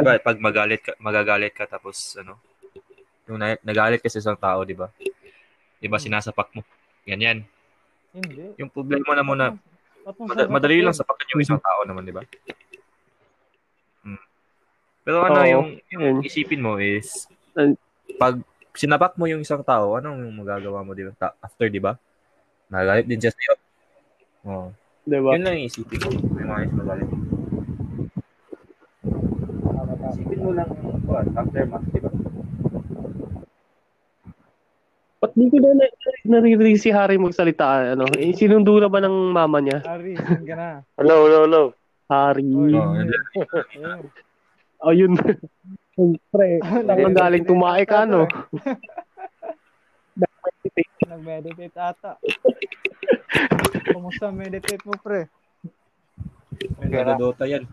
yung, 0.00 0.06
ba, 0.08 0.20
pag 0.20 0.38
magalit 0.40 0.80
ka, 0.82 0.92
magagalit 0.98 1.52
ka 1.52 1.64
tapos 1.68 2.16
ano, 2.16 2.40
yung 3.30 3.38
na, 3.38 3.54
nagalit 3.62 4.02
ka 4.02 4.10
sa 4.10 4.18
isang 4.18 4.38
tao, 4.40 4.66
di 4.66 4.74
ba? 4.74 4.90
Di 5.78 5.86
ba, 5.86 6.02
sinasapak 6.02 6.50
mo. 6.56 6.66
Ganyan. 7.06 7.46
Hindi. 8.10 8.58
Yung 8.58 8.68
problema 8.74 9.14
na 9.14 9.22
muna, 9.22 9.44
mad- 10.02 10.50
madali 10.50 10.82
lang 10.82 10.96
sapakan 10.96 11.30
yung 11.36 11.42
isang 11.46 11.60
tao 11.62 11.86
naman, 11.86 12.02
di 12.02 12.10
ba? 12.10 12.26
Mm. 14.02 14.22
Pero 15.06 15.16
ano, 15.22 15.38
Oo, 15.40 15.46
yung, 15.46 15.66
yun. 15.88 16.00
yung 16.02 16.18
isipin 16.26 16.60
mo 16.60 16.82
is, 16.82 17.30
pag 18.18 18.42
sinapak 18.74 19.14
mo 19.14 19.30
yung 19.30 19.46
isang 19.46 19.62
tao, 19.62 19.94
anong 19.94 20.20
magagawa 20.34 20.82
mo, 20.82 20.92
di 20.98 21.06
ba? 21.06 21.14
Ta- 21.14 21.38
After, 21.38 21.70
di 21.70 21.78
ba? 21.78 21.94
Nagalit 22.70 23.06
din 23.06 23.22
siya 23.22 23.30
sa'yo. 23.30 23.54
Oh. 24.46 24.68
Di 25.06 25.18
ba? 25.22 25.38
Yun 25.38 25.42
lang 25.46 25.54
yung 25.62 25.68
isipin 25.70 25.98
mo. 26.02 26.10
May 26.34 26.44
mga 26.46 26.60
magalit. 26.74 27.08
Isipin 30.10 30.38
mo 30.42 30.50
lang, 30.50 30.70
what, 31.06 31.26
aftermath, 31.38 31.86
di 31.94 32.00
ba? 32.02 32.10
Ba't 35.20 35.32
di 35.36 35.46
ko 35.52 35.56
na, 35.60 35.72
na 35.76 35.86
naririnig 36.40 36.80
si 36.80 36.88
Harry 36.88 37.20
magsalita? 37.20 37.92
Ano? 37.92 38.08
Eh, 38.16 38.32
sinundo 38.32 38.80
na 38.80 38.88
ba 38.88 39.04
ng 39.04 39.36
mama 39.36 39.60
niya? 39.60 39.84
Saan 39.84 40.42
ka 40.48 40.54
na? 40.56 40.68
Hello, 40.96 41.28
hello, 41.28 41.40
hello. 41.44 41.62
Harry. 42.10 42.48
Oo, 42.50 42.66
yun. 42.66 43.06
yun. 43.76 44.02
Oh, 44.80 44.96
yun. 44.96 45.12
Siyempre, 45.92 46.56
ang 46.88 47.12
galing 47.12 47.44
tumae 47.44 47.84
ka, 47.84 48.08
no? 48.08 48.24
Nag-meditate 51.04 51.76
ata. 51.76 52.16
Kumusta 53.92 54.32
meditate 54.32 54.80
mo, 54.88 54.96
pre? 54.96 55.28
Nagdodota 56.80 57.44
yan. 57.44 57.68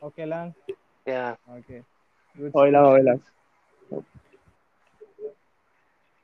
Okay 0.00 0.24
lang? 0.24 0.56
Yeah. 1.04 1.36
Okay. 1.60 1.84
Good. 2.32 2.56
Okay 2.56 2.70
lang, 2.72 2.84
okay 2.88 3.02
lang. 3.04 3.18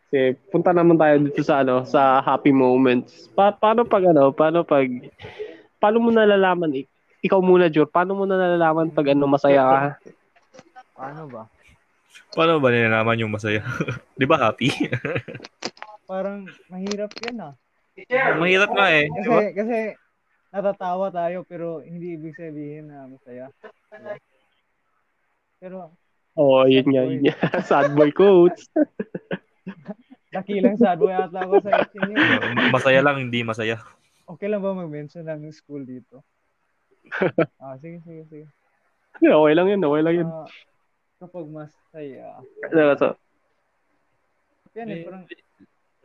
Kasi 0.07 0.39
punta 0.49 0.71
naman 0.73 0.97
tayo 0.97 1.21
dito 1.21 1.45
sa 1.45 1.61
ano, 1.61 1.85
sa 1.85 2.25
happy 2.25 2.57
moments. 2.57 3.29
Pa 3.37 3.53
paano 3.53 3.85
pag 3.85 4.07
ano, 4.07 4.33
paano 4.33 4.65
pag 4.65 4.89
paano 5.77 6.01
mo 6.01 6.09
nalalaman 6.09 6.73
ik- 6.73 6.95
ikaw 7.21 7.43
muna, 7.45 7.69
Jor, 7.69 7.91
paano 7.91 8.17
mo 8.17 8.25
nalalaman 8.25 8.95
pag 8.95 9.13
ano 9.13 9.29
masaya 9.29 9.61
ka? 9.67 9.81
Paano 10.97 11.29
ba? 11.29 11.43
Paano 12.33 12.57
ba 12.63 12.73
nilalaman 12.73 13.21
yung 13.21 13.35
masaya? 13.35 13.61
di 14.21 14.25
ba 14.25 14.41
happy? 14.41 14.73
Parang 16.09 16.49
mahirap 16.73 17.13
yan 17.27 17.53
ah. 17.53 17.55
Mahirap 18.41 18.71
nga 18.73 18.89
eh. 18.95 19.05
Kasi, 19.11 19.29
ba? 19.29 19.41
kasi 19.53 19.77
natatawa 20.51 21.11
tayo 21.11 21.43
pero 21.47 21.81
hindi 21.83 22.15
ibig 22.17 22.37
sabihin 22.37 22.91
na 22.91 23.11
masaya. 23.11 23.51
Pero 25.61 25.93
Oo, 26.37 26.63
oh, 26.63 26.69
yun 26.69 26.85
nga, 26.93 27.03
yun. 27.09 27.25
Sad 27.69 27.97
boy 27.97 28.13
quotes. 28.13 28.69
dakilang 30.37 30.77
sad 30.77 31.01
boy 31.01 31.17
ata 31.17 31.49
ako 31.49 31.65
sa 31.65 31.73
isin 31.81 32.13
niyo. 32.13 32.21
Masaya 32.77 33.01
lang, 33.01 33.17
hindi 33.25 33.41
masaya. 33.41 33.81
Okay 34.29 34.53
lang 34.53 34.61
ba 34.61 34.77
mag-mention 34.77 35.25
ng 35.25 35.49
school 35.49 35.87
dito? 35.87 36.21
Ah, 37.57 37.81
sige, 37.81 38.05
sige, 38.05 38.29
sige. 38.29 38.47
okay 39.23 39.55
lang 39.57 39.67
yun, 39.71 39.81
okay 39.81 40.03
lang 40.05 40.15
yun. 40.21 40.29
Ah, 40.29 40.49
kapag 41.25 41.47
masaya, 41.49 42.37
Ano, 42.69 42.93
so, 43.01 43.09
yan 44.77 44.93
eh, 44.93 45.01
Eh, 45.01 45.05
parang, 45.09 45.23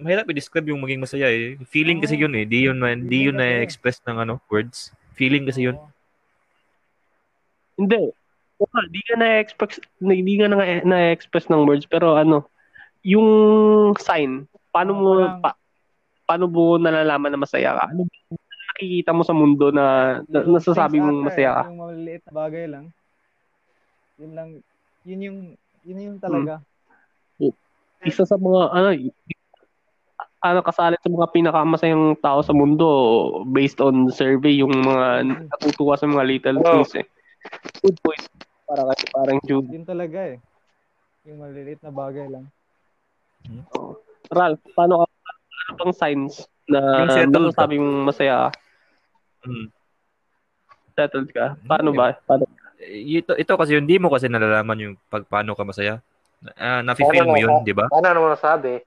Mahirap 0.02 0.26
i-describe 0.34 0.74
yung 0.74 0.82
maging 0.82 1.02
masaya 1.06 1.30
eh. 1.30 1.62
Feeling 1.70 2.02
kasi 2.02 2.18
yun 2.18 2.34
eh. 2.34 2.44
Di 2.50 2.66
yun, 2.66 2.82
na- 2.82 2.98
di 2.98 3.30
yun 3.30 3.38
na-express 3.38 4.02
ng 4.10 4.18
ano, 4.26 4.42
words. 4.50 4.90
Feeling 5.14 5.46
kasi 5.46 5.70
yun. 5.70 5.78
oo. 5.78 5.90
hindi. 7.78 8.10
Wala, 8.62 8.82
di 8.94 9.02
ka 9.02 9.14
na-express, 9.18 9.82
di 10.02 10.36
ka 10.38 10.46
na- 10.50 10.86
na-express 10.86 11.50
ng 11.50 11.66
words, 11.66 11.86
pero 11.90 12.14
ano, 12.14 12.46
yung 13.02 13.30
sign, 13.98 14.46
paano 14.70 14.92
mo, 14.94 15.12
pa, 15.42 15.58
paano 16.30 16.46
mo 16.46 16.78
nalalaman 16.78 17.34
na 17.34 17.42
masaya 17.42 17.74
ka? 17.78 17.90
Ano 17.90 18.06
nakikita 18.72 19.12
mo 19.14 19.22
sa 19.26 19.36
mundo 19.36 19.70
na, 19.70 19.86
na 20.26 20.40
nasasabi 20.46 20.98
mong 20.98 21.30
masaya 21.30 21.50
eh, 21.54 21.58
ka? 21.58 21.64
Yung 21.70 21.82
maliliit 21.82 22.24
na 22.26 22.34
bagay 22.34 22.66
lang. 22.70 22.86
Yun 24.18 24.32
lang, 24.38 24.50
yun 25.06 25.22
yung, 25.22 25.40
yun 25.86 26.00
yung 26.06 26.18
talaga. 26.22 26.62
Isa 28.02 28.26
sa 28.26 28.38
mga, 28.38 28.62
ano, 28.74 28.90
ano 30.42 30.60
kasali 30.66 30.98
sa 30.98 31.10
mga 31.10 31.28
pinakamasayang 31.38 32.18
tao 32.18 32.42
sa 32.42 32.54
mundo 32.54 32.90
based 33.54 33.78
on 33.78 34.10
survey 34.10 34.58
yung 34.58 34.74
mga 34.74 35.30
natutuwa 35.54 35.94
sa 35.94 36.10
mga 36.10 36.24
little 36.26 36.58
Oo. 36.60 36.66
things 36.82 37.06
eh. 37.06 37.06
Good 37.86 37.98
point. 38.02 38.26
Para 38.66 38.90
kay 38.98 39.08
parang 39.14 39.40
Jude. 39.46 39.70
Yun 39.70 39.86
talaga 39.86 40.34
eh. 40.34 40.38
Yung 41.30 41.46
maliliit 41.46 41.82
na 41.86 41.94
bagay 41.94 42.26
lang. 42.26 42.50
Ralph, 44.34 44.62
paano 44.74 45.06
ka, 45.06 45.06
ano 45.06 45.72
bang 45.78 45.94
signs 45.94 46.34
na 46.66 47.06
settled 47.14 47.54
ka. 47.54 47.62
nasasabi 47.62 47.76
mong 47.78 48.02
masaya 48.10 48.36
ka? 48.50 48.50
Mm. 49.46 49.68
Settled 50.98 51.30
ka? 51.30 51.46
Paano 51.70 51.90
ba? 51.94 52.18
Paano? 52.26 52.50
Eh, 52.82 53.22
Ito, 53.22 53.38
ito 53.38 53.54
kasi 53.54 53.78
hindi 53.78 54.02
mo 54.02 54.10
kasi 54.10 54.26
nalalaman 54.26 54.82
yung 54.82 54.96
pag 55.06 55.26
paano 55.30 55.54
ka 55.54 55.62
masaya. 55.62 56.02
Ah, 56.58 56.82
nafe-feel 56.82 57.30
mo 57.30 57.38
yun, 57.38 57.62
di 57.62 57.78
ba? 57.78 57.86
Ano 57.94 58.02
naman 58.02 58.34
nasabi? 58.34 58.82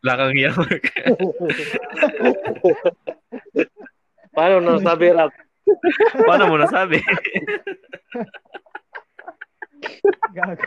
Wala 0.00 0.16
kang 0.16 0.32
iyak. 0.32 0.56
Paano 4.36 4.62
nasabi, 4.64 5.12
Rap? 5.12 5.32
paano 6.24 6.44
mo 6.48 6.56
nasabi? 6.56 6.98
Gago. 10.32 10.66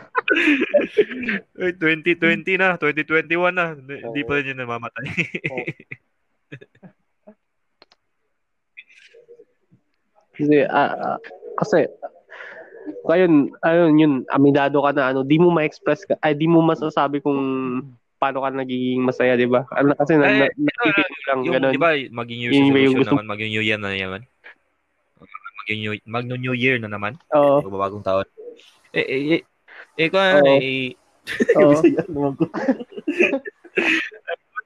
Uy, 1.58 1.72
2020 1.74 2.60
na, 2.60 2.78
2021 2.78 3.50
na. 3.50 3.74
Hindi 3.74 4.22
pa 4.22 4.32
rin 4.38 4.54
yun 4.54 4.58
namamatay. 4.62 5.06
Kasi, 10.34 10.66
ah, 10.66 11.14
ah, 11.14 11.18
kasi, 11.62 11.86
ngayon, 13.06 13.54
ayun, 13.62 13.92
yun, 13.98 14.14
aminado 14.34 14.82
ka 14.82 14.90
na, 14.90 15.14
ano, 15.14 15.22
di 15.22 15.38
mo 15.38 15.54
ma-express 15.54 16.04
ka, 16.04 16.18
ay, 16.26 16.34
di 16.34 16.50
mo 16.50 16.58
masasabi 16.58 17.22
kung 17.22 17.38
paano 18.24 18.40
ka 18.40 18.48
nagiging 18.56 19.04
masaya, 19.04 19.36
di 19.36 19.44
ba? 19.44 19.68
Ano, 19.68 19.92
kasi, 19.92 20.16
na, 20.16 20.32
na, 20.32 20.48
Eh, 20.48 20.56
nakikita 20.56 20.80
mo 21.36 21.44
lang, 21.44 21.44
yung, 21.44 21.54
ganun. 21.60 21.72
di 21.76 21.80
ba, 21.84 21.90
maging 21.92 22.38
New 22.40 22.52
yung 22.56 22.72
resolution 22.72 22.96
gusto- 22.96 23.12
naman, 23.12 23.26
maging 23.28 23.50
New 23.52 23.60
Year 23.60 23.76
na 23.76 23.92
naman. 23.92 24.22
Mag-new, 25.64 25.92
mag-new 26.04 26.52
year 26.56 26.76
na 26.80 26.88
naman. 26.88 27.16
Oo. 27.32 27.64
Magbabagong 27.64 28.04
taon. 28.04 28.28
Eh, 28.92 29.00
eh, 29.00 29.20
eh, 29.36 29.42
eh, 29.96 30.08
kung 30.08 30.20
ano, 30.20 30.40
Oo. 30.44 30.60
eh, 30.60 30.92
Oo. 31.56 31.72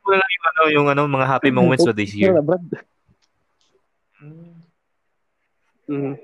wala 0.09 0.17
lang 0.19 0.31
yung 0.31 0.47
ano, 0.47 0.61
yung 0.71 0.87
ano, 0.89 1.03
mga 1.07 1.27
happy 1.27 1.51
moments 1.51 1.85
for 1.85 1.95
this 1.95 2.15
year. 2.15 2.35
Yun 5.89 6.19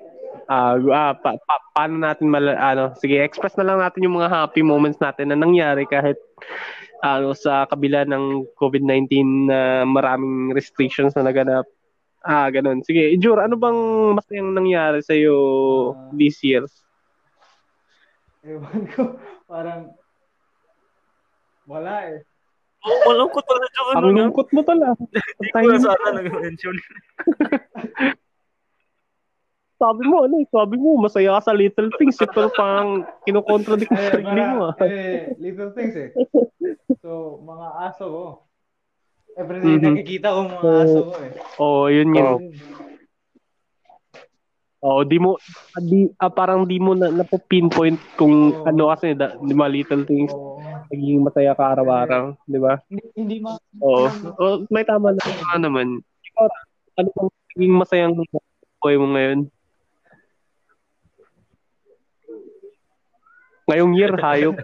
Ah, 0.45 0.77
ah, 0.77 1.13
pa, 1.17 1.41
pa, 1.41 1.55
paano 1.73 1.97
natin 2.01 2.29
mal 2.29 2.45
ano, 2.45 2.93
sige, 3.01 3.21
express 3.25 3.57
na 3.57 3.65
lang 3.65 3.81
natin 3.81 4.05
yung 4.05 4.21
mga 4.21 4.29
happy 4.29 4.61
moments 4.61 5.01
natin 5.01 5.33
na 5.33 5.39
nangyari 5.41 5.89
kahit 5.89 6.21
ano 7.01 7.33
sa 7.37 7.65
kabila 7.69 8.05
ng 8.05 8.49
COVID-19 8.57 9.13
na 9.49 9.85
maraming 9.89 10.53
restrictions 10.53 11.17
na 11.17 11.25
naganap. 11.25 11.65
Ah, 12.25 12.49
ganun. 12.49 12.81
Sige, 12.81 13.13
Ijur, 13.13 13.37
ano 13.37 13.57
bang 13.61 13.79
masayang 14.17 14.57
nangyari 14.57 15.05
sa 15.05 15.13
iyo 15.13 15.37
Ah. 15.93 16.09
this 16.17 16.41
year? 16.41 16.65
Ewan 18.45 18.89
ko, 18.93 19.17
parang 19.49 19.93
wala 21.65 22.13
eh. 22.13 22.21
Oh, 22.85 22.97
walang 23.09 23.33
ko 23.33 23.41
talaga 23.41 23.69
dyan. 23.73 23.97
Ang 23.97 24.17
lungkot 24.29 24.49
mo 24.53 24.61
tala. 24.61 24.93
Hindi 25.41 25.49
ko 25.49 25.69
na 25.73 25.81
sana 25.81 26.21
nag-mention. 26.21 26.77
Sabi 29.85 30.03
mo, 30.09 30.25
ano, 30.25 30.41
eh, 30.41 30.49
sabi 30.49 30.81
mo, 30.81 30.97
masaya 30.97 31.37
ka 31.37 31.53
sa 31.53 31.53
little 31.53 31.93
things, 32.01 32.17
eh, 32.25 32.31
pero 32.33 32.49
parang 32.57 33.05
kinokontradict 33.29 33.93
mo 33.93 34.01
Eh, 34.01 34.09
sarili 34.17 34.41
mo. 34.41 34.57
ah. 34.65 34.75
eh, 34.81 35.37
little 35.37 35.77
things 35.77 35.93
eh. 35.93 36.09
So, 37.05 37.37
mga 37.45 37.93
aso 37.93 38.05
ko. 38.09 38.25
Everyday 39.37 39.77
Mhm. 39.77 39.93
nakikita 39.93 40.33
ko 40.33 40.41
mga 40.49 40.73
aso 40.89 40.99
ko 41.05 41.15
eh. 41.21 41.33
Oo, 41.61 41.85
oh, 41.85 41.93
yun 41.93 42.17
yun. 42.17 42.25
Oo. 42.25 42.41
Oo, 44.85 45.01
di 45.05 45.21
mo, 45.21 45.37
di, 45.85 46.09
ah, 46.17 46.33
parang 46.33 46.65
di 46.65 46.81
mo 46.81 46.97
na, 46.97 47.13
napopinpoint 47.13 48.01
kung 48.17 48.57
Oo. 48.57 48.65
ano 48.65 48.89
kasi, 48.89 49.13
da, 49.13 49.37
di 49.37 49.53
ba, 49.53 49.69
little 49.69 50.09
things, 50.09 50.33
Oo. 50.33 50.65
naging 50.89 51.21
masaya 51.21 51.53
ka 51.53 51.77
araw-araw, 51.77 52.33
di 52.49 52.57
ba? 52.57 52.81
Hindi, 52.89 53.05
hindi 53.21 53.37
ma... 53.37 53.53
Oo. 53.85 54.09
Oh, 54.41 54.65
may 54.73 54.85
tama 54.89 55.13
na 55.13 55.21
tama 55.21 55.61
naman. 55.61 56.01
Ikaw, 56.25 56.47
ano 57.05 57.09
bang 57.13 57.29
naging 57.53 57.75
masayang 57.77 58.15
buhay 58.81 58.97
mo 58.97 59.13
ngayon? 59.13 59.53
Ngayong 63.65 63.93
year, 63.97 64.13
hayop. 64.21 64.57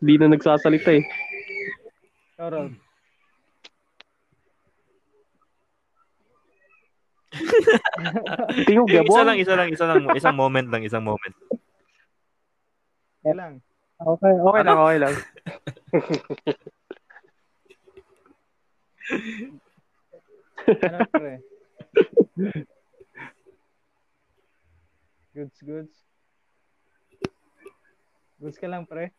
Di 0.00 0.16
na 0.16 0.32
nagsasalita 0.32 0.90
eh. 0.96 1.04
Rod. 2.40 2.72
Tingog, 8.66 8.88
Yung 8.88 9.04
isa 9.04 9.04
gabon. 9.04 9.24
lang, 9.28 9.38
isa 9.40 9.54
lang, 9.56 9.68
isa 9.68 9.84
lang, 9.84 10.00
isang 10.16 10.36
moment 10.36 10.68
lang, 10.72 10.82
isang 10.84 11.04
moment. 11.04 11.34
Okay 13.20 13.34
lang. 13.34 13.52
Okay, 13.96 14.32
okay 14.36 14.62
lang, 14.62 14.78
okay 14.78 14.98
lang. 15.00 15.14
Ano, 20.66 20.98
pre? 21.12 21.34
Goods, 25.34 25.58
goods. 25.62 26.05
Goods 28.36 28.58
ka 28.58 28.66
lang, 28.66 28.84
pre. 28.84 29.10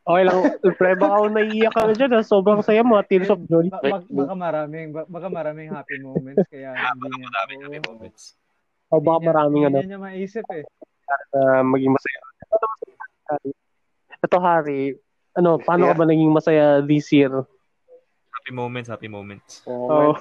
Okay 0.00 0.24
lang. 0.26 0.38
Pre, 0.74 0.90
baka 0.96 1.14
ako 1.14 1.26
naiiyak 1.30 1.70
ka 1.70 1.82
na 1.84 1.94
dyan. 1.94 2.12
Sobrang 2.20 2.60
saya 2.60 2.82
mo. 2.82 2.98
ah. 2.98 3.04
Tears 3.04 3.30
of 3.30 3.38
joy. 3.46 3.68
Ba- 3.68 3.78
bak- 3.80 4.10
baka 4.10 4.34
maraming, 4.34 4.86
ba- 4.90 5.06
baka 5.06 5.28
maraming 5.28 5.70
happy 5.70 6.00
moments 6.00 6.42
kaya 6.50 6.74
hindi 6.74 7.06
niya. 7.12 7.28
Maraming 7.28 7.58
happy 7.62 7.80
moments. 7.84 8.22
O 8.90 8.98
baka 8.98 8.98
Hindi 8.98 9.22
niya- 9.22 9.28
maraming 9.30 9.62
ano, 9.62 9.76
Hindi 9.78 9.88
niya 9.88 10.00
maisip 10.02 10.44
eh. 10.50 10.64
na 11.30 11.62
maging 11.62 11.92
masaya. 11.94 12.18
Ito, 14.20 14.38
Harry. 14.42 14.98
Ano, 15.32 15.62
paano 15.62 15.86
ka 15.86 15.94
Yeah. 15.94 16.00
ba 16.00 16.04
naging 16.04 16.32
masaya 16.32 16.64
this 16.82 17.06
year? 17.14 17.30
Happy 18.32 18.50
moments, 18.50 18.90
happy 18.90 19.06
moments. 19.06 19.62
Oh, 19.64 20.16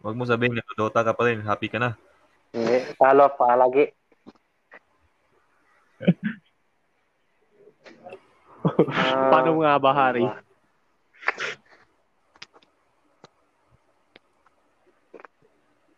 Huwag 0.00 0.14
mo 0.14 0.22
sabihin, 0.22 0.54
nagdodota 0.54 1.02
ka 1.02 1.12
pa 1.12 1.22
rin, 1.24 1.38
happy 1.40 1.66
ka 1.66 1.78
na. 1.78 1.94
Hindi, 2.56 2.88
talo 2.96 3.28
pa 3.36 3.52
lagi. 3.52 3.84
Paano 9.30 9.60
nga 9.60 9.76
ba, 9.76 9.90
Harry? 9.92 10.24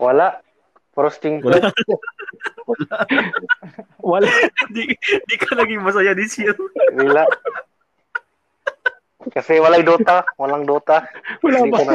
Wala. 0.02 0.42
Frosting 0.98 1.38
Wala. 1.46 1.70
Wala. 4.10 4.26
di, 4.74 4.90
di 4.98 5.34
ka 5.38 5.54
naging 5.54 5.78
masaya 5.78 6.10
this 6.10 6.34
year. 6.42 6.58
Wala. 6.98 7.22
Kasi 9.30 9.62
walay 9.62 9.86
Dota. 9.86 10.26
Walang 10.34 10.66
Dota. 10.66 11.06
Wala 11.38 11.62
Hindi 11.62 11.70
ba? 11.70 11.78
ko. 11.78 11.86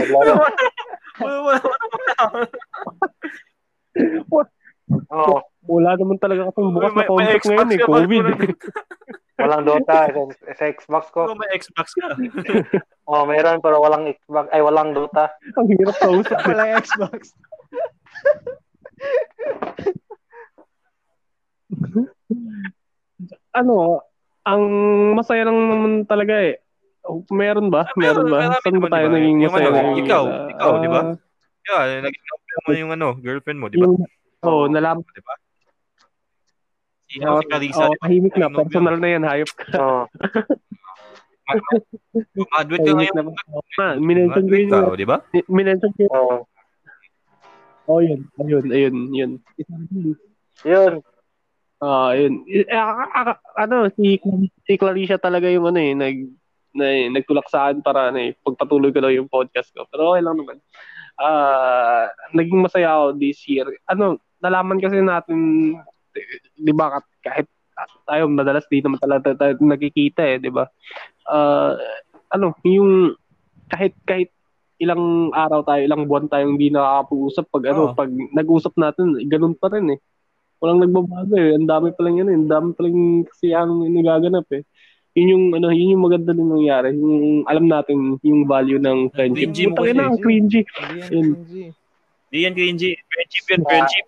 Wala, 1.23 1.37
wala, 1.45 1.61
wala. 1.61 2.47
Oo. 5.09 5.35
Wala 5.63 5.95
naman 5.95 6.17
talaga 6.17 6.51
kasing 6.51 6.71
bukas 6.71 6.91
na 6.91 6.97
May- 6.97 7.07
contract 7.07 7.35
Xbox 7.39 7.47
ngayon 7.47 7.71
eh. 7.71 7.79
COVID. 7.83 8.25
Walang 9.43 9.63
Dota. 9.65 9.97
Sa, 10.05 10.21
sa 10.53 10.63
Xbox 10.69 11.03
ko. 11.09 11.19
Kung 11.25 11.39
may 11.39 11.51
Xbox 11.53 11.87
ka. 11.93 12.07
Oh, 13.03 13.27
meron 13.27 13.59
pero 13.59 13.83
walang 13.83 14.07
Xbox. 14.07 14.47
Ay, 14.47 14.61
walang 14.61 14.95
Dota. 14.95 15.27
Ang 15.57 15.67
hirap 15.69 15.91
sa 15.93 16.07
usap. 16.07 16.39
Wala 16.47 16.63
yung 16.65 16.79
Xbox. 16.79 17.35
Ano, 23.53 24.01
ang 24.43 24.63
masaya 25.13 25.43
lang 25.43 25.57
naman 25.59 25.93
talaga 26.03 26.35
eh. 26.41 26.59
Oh, 27.03 27.19
Meron 27.29 27.67
ba? 27.67 27.91
Meron 27.95 28.31
ba? 28.31 28.47
Marami 28.47 28.63
Saan 28.63 28.79
ba 28.79 28.87
tayo 28.89 29.05
di 29.05 29.11
ba? 29.11 29.15
naging 29.19 29.37
Yung 29.37 29.51
masaya? 29.51 29.67
ano, 29.67 29.75
ngayong 29.75 29.97
ikaw, 29.99 30.23
year? 30.23 30.51
ikaw, 30.55 30.71
di 30.79 30.89
ba? 30.89 31.01
Ah, 31.03 31.15
Yeah, 31.63 31.99
naging 32.01 32.23
mo 32.61 32.71
yung 32.73 32.91
ano, 32.93 33.07
girlfriend 33.17 33.59
mo, 33.59 33.67
di 33.67 33.77
ba? 33.81 33.87
Yung, 33.89 34.03
oh, 34.45 34.65
nalaman. 34.69 35.03
Di 35.09 35.23
ba? 35.23 35.33
Si, 37.09 37.15
Oh, 37.21 37.39
si 37.41 37.45
Carissa, 37.45 37.85
oh, 37.89 37.97
tahimik 38.01 38.33
na. 38.37 38.49
Personal 38.49 38.97
na 38.97 39.07
yan, 39.09 39.23
hayop 39.25 39.51
ka. 39.59 39.65
Oo. 39.77 40.03
Graduate 42.33 42.85
ka 42.87 42.93
ngayon. 42.95 43.15
na. 43.19 43.23
Ah, 43.77 43.93
minention 43.99 44.45
ko 44.47 44.55
yun. 44.55 44.97
di 44.97 45.05
ba? 45.05 45.17
Minention 45.51 45.91
ko 45.93 45.99
yun. 46.07 46.11
Oo. 46.13 46.37
Oh, 47.83 47.99
yun. 47.99 48.25
Ayun, 48.39 48.65
ayun, 48.71 48.95
yun. 49.11 49.31
Yun. 50.63 50.93
Ah, 51.83 52.15
yun. 52.15 52.47
Eh, 52.47 52.63
ah, 52.71 53.03
ah, 53.11 53.35
ano, 53.59 53.91
si, 53.91 54.15
si 54.63 54.73
Claricia 54.79 55.19
talaga 55.19 55.51
yung 55.51 55.67
ano 55.67 55.79
eh, 55.83 55.91
nag, 55.91 56.15
na, 56.73 56.85
nagtulak 57.11 57.45
sa 57.51 57.67
akin 57.67 57.83
para 57.83 58.09
ano 58.09 58.23
eh, 58.23 58.33
pagpatuloy 58.39 58.95
ko 58.95 59.03
daw 59.03 59.11
yung 59.11 59.27
podcast 59.27 59.69
ko. 59.75 59.83
Pero 59.91 60.15
okay 60.15 60.23
lang 60.23 60.39
naman. 60.39 60.57
Ah, 61.23 62.11
naging 62.35 62.59
masaya 62.59 62.99
ako 62.99 63.15
this 63.15 63.39
year. 63.47 63.63
Ano, 63.87 64.19
nalaman 64.43 64.83
kasi 64.83 64.99
natin, 64.99 65.39
di 66.59 66.73
ba, 66.75 66.99
kahit 67.23 67.47
tayo 68.03 68.27
madalas 68.29 68.67
di 68.69 68.83
naman 68.83 68.99
talaga 69.01 69.33
tayo 69.33 69.55
nagkikita 69.57 70.35
eh, 70.35 70.37
di 70.43 70.51
ba? 70.51 70.67
Ah, 71.31 71.79
ano, 72.35 72.51
yung 72.67 73.15
kahit 73.71 73.95
kahit 74.03 74.29
ilang 74.83 75.31
araw 75.31 75.63
tayo, 75.63 75.81
ilang 75.87 76.03
buwan 76.11 76.27
tayong 76.27 76.59
hindi 76.59 76.67
nakakapag-usap 76.67 77.45
pag 77.47 77.63
ano, 77.71 77.81
Oo. 77.87 77.95
pag 77.95 78.11
nag-usap 78.11 78.73
natin, 78.75 79.15
ganun 79.31 79.55
pa 79.55 79.71
rin 79.71 79.95
eh. 79.95 79.99
Walang 80.59 80.83
nagbabago 80.83 81.35
eh. 81.39 81.55
Ang 81.55 81.67
dami 81.67 81.91
pa 81.91 82.01
lang 82.07 82.23
yan 82.23 82.29
eh. 82.31 82.37
Ang 82.39 82.51
dami 82.51 82.69
pa 82.71 82.81
lang 82.87 83.27
kasi 83.27 83.51
ang 83.51 83.83
nagaganap 83.83 84.47
eh. 84.55 84.63
Yun 85.13 85.27
yung 85.29 85.45
ano, 85.53 85.69
yun 85.69 85.93
yung 85.93 86.03
maganda 86.03 86.33
din 86.33 86.49
nangyari. 86.49 86.89
Yung 86.97 87.45
alam 87.45 87.69
natin 87.69 88.17
yung 88.25 88.49
value 88.49 88.81
ng 88.81 89.13
friendship. 89.13 89.53
Cringy 89.53 89.65
mo 89.69 89.77
kasi. 89.77 89.99
ang 89.99 90.17
cringy. 90.17 90.61
Hindi 90.65 92.37
yan 92.41 92.49
Yun. 92.49 92.53
cringy. 92.57 92.91
Friendship 92.97 93.45
yan, 93.45 93.61
friendship. 93.61 94.05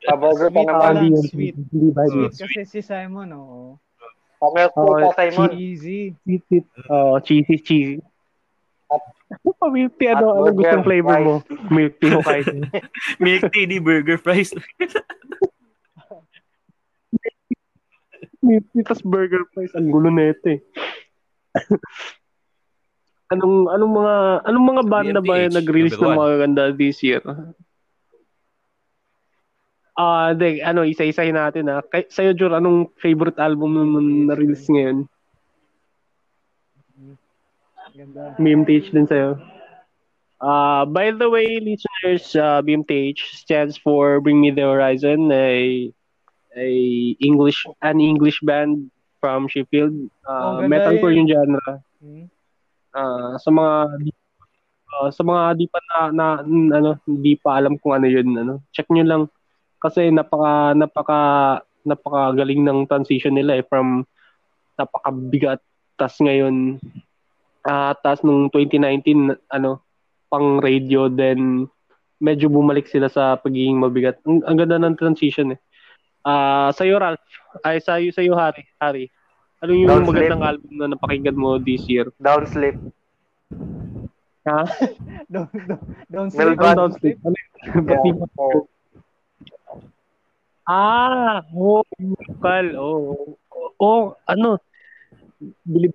Paburger 0.00 0.50
pa 0.50 0.62
naman. 0.66 1.14
sweet. 1.22 1.54
Hindi 1.70 1.88
ba? 1.94 2.02
Oh. 2.02 2.26
Sweet 2.26 2.34
kasi 2.34 2.60
si 2.66 2.80
Simon, 2.82 3.30
oo. 3.30 3.78
Pamilk 4.40 4.72
po 4.72 4.80
Oh, 4.90 4.96
ka, 4.96 5.20
Simon. 5.20 5.52
Easy. 5.54 6.16
Sweet. 6.24 6.64
Oh, 6.88 7.20
cheesy, 7.22 7.56
cheesy. 7.60 7.98
Milk 9.62 9.94
tea, 10.02 10.10
ano, 10.10 10.34
ano 10.34 10.50
gustong 10.50 10.82
flavor 10.82 11.16
mo? 11.22 11.34
Milk 11.70 11.94
tea 12.02 12.10
o 12.10 12.24
kahit. 12.26 12.50
Milk 13.22 13.46
tea, 13.54 13.70
di 13.70 13.78
burger 13.78 14.18
fries. 14.18 14.50
Milk 18.40 18.64
tea, 18.72 18.84
tas 18.84 19.04
burger 19.04 19.44
fries. 19.52 19.72
Ang 19.76 19.92
gulo 19.92 20.08
na 20.08 20.32
ito 20.32 20.56
eh. 20.56 20.60
anong 23.30 23.70
anong 23.70 23.92
mga 23.94 24.14
anong 24.42 24.66
mga 24.66 24.82
banda 24.90 25.20
ba 25.22 25.34
yung 25.38 25.54
BMTH, 25.54 25.58
nag-release 25.62 25.98
ng 26.02 26.18
mga 26.18 26.36
ganda 26.42 26.62
this 26.74 26.98
year? 27.04 27.22
Ah, 30.00 30.32
de, 30.32 30.64
ano, 30.64 30.80
isa-isahin 30.80 31.36
natin 31.36 31.68
ah. 31.68 31.84
Kay, 31.84 32.08
sa'yo, 32.08 32.32
Jor, 32.32 32.56
anong 32.56 32.88
favorite 32.96 33.36
album 33.36 33.70
mo 33.76 34.00
na-release 34.00 34.64
ngayon? 34.72 35.04
Ganda. 37.92 38.32
Meme 38.40 38.64
din 38.64 39.04
sa'yo. 39.04 39.36
Ah, 40.40 40.88
by 40.88 41.12
the 41.12 41.28
way, 41.28 41.60
listener, 41.60 42.16
listeners, 42.16 42.32
uh, 42.32 42.64
BMTH 42.64 43.20
stands 43.36 43.76
for 43.76 44.24
Bring 44.24 44.40
Me 44.40 44.48
the 44.48 44.64
Horizon, 44.64 45.28
a 45.28 45.92
a 46.60 46.68
English 47.24 47.64
an 47.80 47.98
English 47.98 48.44
band 48.44 48.92
from 49.20 49.48
Sheffield. 49.48 49.96
Oh, 50.28 50.60
Uh, 50.60 50.64
ganda 50.64 50.68
metalcore 50.68 51.12
eh. 51.12 51.16
yung 51.16 51.28
genre. 51.28 51.72
Hmm? 52.00 52.24
Ah, 52.92 53.34
sa 53.40 53.48
mga 53.48 53.74
ah, 54.92 55.10
sa 55.10 55.22
mga 55.24 55.42
di 55.56 55.66
pa 55.70 55.80
na, 55.88 55.98
na 56.12 56.26
ano, 56.76 57.00
hindi 57.08 57.40
pa 57.40 57.56
alam 57.56 57.80
kung 57.80 57.96
ano 57.96 58.06
'yun, 58.06 58.28
ano. 58.36 58.54
Check 58.76 58.92
nyo 58.92 59.04
lang 59.04 59.22
kasi 59.80 60.12
napaka 60.12 60.76
napaka 60.76 61.20
napakagaling 61.88 62.60
ng 62.60 62.84
transition 62.84 63.32
nila 63.32 63.56
eh 63.56 63.64
from 63.64 64.04
napakabigat 64.76 65.64
tas 65.96 66.20
ngayon 66.20 66.76
ah 67.64 67.96
tas 67.96 68.20
nung 68.20 68.52
2019 68.52 69.36
ano 69.48 69.80
pang 70.28 70.60
radio 70.60 71.08
then 71.08 71.64
medyo 72.20 72.52
bumalik 72.52 72.84
sila 72.84 73.08
sa 73.08 73.40
pagiging 73.40 73.80
mabigat. 73.80 74.20
Ang, 74.28 74.44
ang 74.44 74.56
ganda 74.60 74.76
ng 74.76 74.94
transition 75.00 75.56
eh. 75.56 75.60
Ah, 76.20 76.68
sa 76.76 76.84
iyo 76.84 77.00
Ralph, 77.00 77.22
ay 77.64 77.80
sa 77.80 77.96
iyo 77.96 78.12
sa 78.12 78.20
iyo 78.20 78.36
Harry, 78.36 78.64
Harry. 78.76 79.08
Ano 79.60 79.72
yung 79.76 79.88
Don't 79.88 80.08
magandang 80.08 80.44
album 80.44 80.72
na 80.76 80.88
napakinggan 80.88 81.36
mo 81.36 81.60
this 81.60 81.84
year? 81.88 82.08
Downsleep. 82.20 82.76
Ha? 84.48 84.60
Don't, 85.28 85.52
don't, 85.68 85.92
don't 86.08 86.30
sleep. 86.32 86.56
Don't 86.56 86.94
sleep. 86.96 87.18
Ano 87.24 87.36
Yeah. 87.60 88.00
Oh. 88.40 88.64
Ah, 90.64 91.44
oh, 91.52 91.84
local. 92.00 92.66
Oh, 92.80 93.36
oh, 93.52 93.70
oh, 93.76 94.02
ano? 94.24 94.56
Bilib 95.64 95.92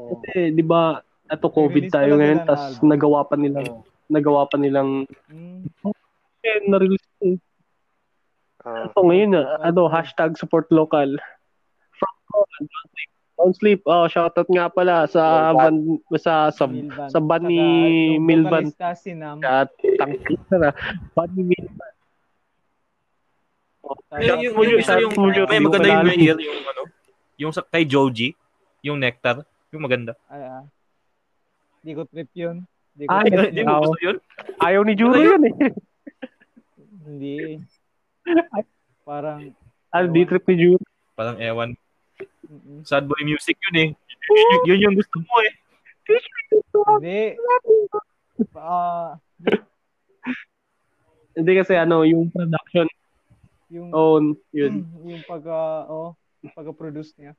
Oh. 0.00 0.18
kasi 0.26 0.50
'di 0.54 0.64
ba 0.66 0.98
ato 1.30 1.46
COVID 1.46 1.86
Release 1.86 1.94
tayo 1.94 2.18
ngayon 2.18 2.42
nila 2.42 2.48
tas 2.48 2.78
nagawa 2.82 3.22
pa 3.22 3.38
nilang 3.38 3.68
Oh. 3.70 3.82
nagawa 4.10 4.46
pa 4.50 4.56
nilang 4.58 5.06
Hmm. 5.30 5.62
eh, 6.42 6.58
na-release 6.66 7.06
Ah. 8.60 8.84
Ito 8.86 9.00
ngayon 9.00 9.30
na 9.32 9.42
ano 9.64 9.88
hashtag 9.88 10.36
support 10.36 10.68
local. 10.68 11.16
From 11.96 12.14
Don't 12.28 12.46
sleep. 12.52 13.10
Don't 13.40 13.56
sleep. 13.56 13.80
Oh, 13.88 14.04
shoutout 14.04 14.48
nga 14.52 14.68
pala 14.68 15.08
sa 15.08 15.56
ban, 15.56 15.96
sa 16.20 16.52
sa 16.52 16.68
Milvan. 16.68 17.08
sa 17.08 17.18
ban 17.24 17.40
ni 17.40 17.60
Milvan. 18.20 18.68
At 19.40 19.72
tangkita 19.96 20.60
na. 20.60 20.70
Ban 21.16 21.32
ni 21.32 21.48
Milvan. 21.48 21.92
Yung- 24.20 24.44
Yung, 24.44 24.54
yung, 24.60 24.78
isa 24.78 25.00
yung, 25.00 25.16
may 25.16 25.56
yung 25.56 25.66
maganda 25.66 25.88
yung. 25.88 26.04
Mayer, 26.04 26.36
yung 26.36 26.60
ano, 26.68 26.82
yung 27.40 27.52
sa, 27.56 27.64
kay 27.64 27.88
Joji, 27.88 28.36
yung 28.84 29.00
Nectar, 29.00 29.42
yung 29.72 29.82
maganda. 29.82 30.12
Ay, 30.28 30.44
ah. 30.44 30.64
Di 31.80 31.96
ko 31.96 32.04
trip 32.04 32.28
yun. 32.36 32.68
Di 32.92 33.08
ko 33.08 33.10
Ah, 33.10 33.24
trip 33.24 33.56
Hindi 33.56 33.64
yun. 34.04 34.16
Ayaw 34.60 34.80
ni 34.84 34.92
Juro 34.92 35.16
yun 35.16 35.42
eh. 35.48 35.54
Hindi. 37.08 37.36
Parang, 39.04 39.52
Ah, 39.90 40.06
di 40.06 40.22
trip 40.22 40.46
ni 40.46 40.54
Juro. 40.56 40.84
Parang 41.14 41.34
ewan. 41.36 41.74
Sad 42.82 43.10
boy 43.10 43.22
music 43.22 43.58
yun 43.68 43.76
eh. 43.76 43.88
Yun, 43.90 44.38
yun, 44.38 44.60
yun 44.64 44.78
yung 44.86 44.94
gusto 44.94 45.18
mo 45.18 45.34
eh. 45.42 45.52
hindi. 46.94 47.20
Ah, 48.54 49.18
Hindi 51.30 51.52
kasi 51.54 51.74
ano, 51.74 52.02
yung 52.02 52.30
production 52.30 52.86
yung, 53.70 53.90
own, 53.90 54.24
yun. 54.50 54.82
yung 55.00 55.22
pagka, 55.22 55.86
oh, 55.86 56.18
pagka-produce 56.52 57.14
niya. 57.16 57.38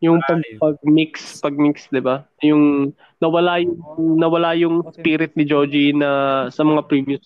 Yung 0.00 0.18
Ah, 0.18 0.26
pag, 0.28 0.42
yun. 0.42 0.58
pag-mix, 0.58 1.12
pag-mix, 1.38 1.86
di 1.88 2.02
ba? 2.02 2.26
Yung 2.42 2.90
nawala 3.16 3.62
yung, 3.62 3.78
nawala 4.18 4.54
yung 4.54 4.82
spirit 4.92 5.34
ni 5.34 5.46
Joji 5.46 5.94
na 5.94 6.10
sa 6.50 6.62
mga 6.62 6.82
previous. 6.84 7.22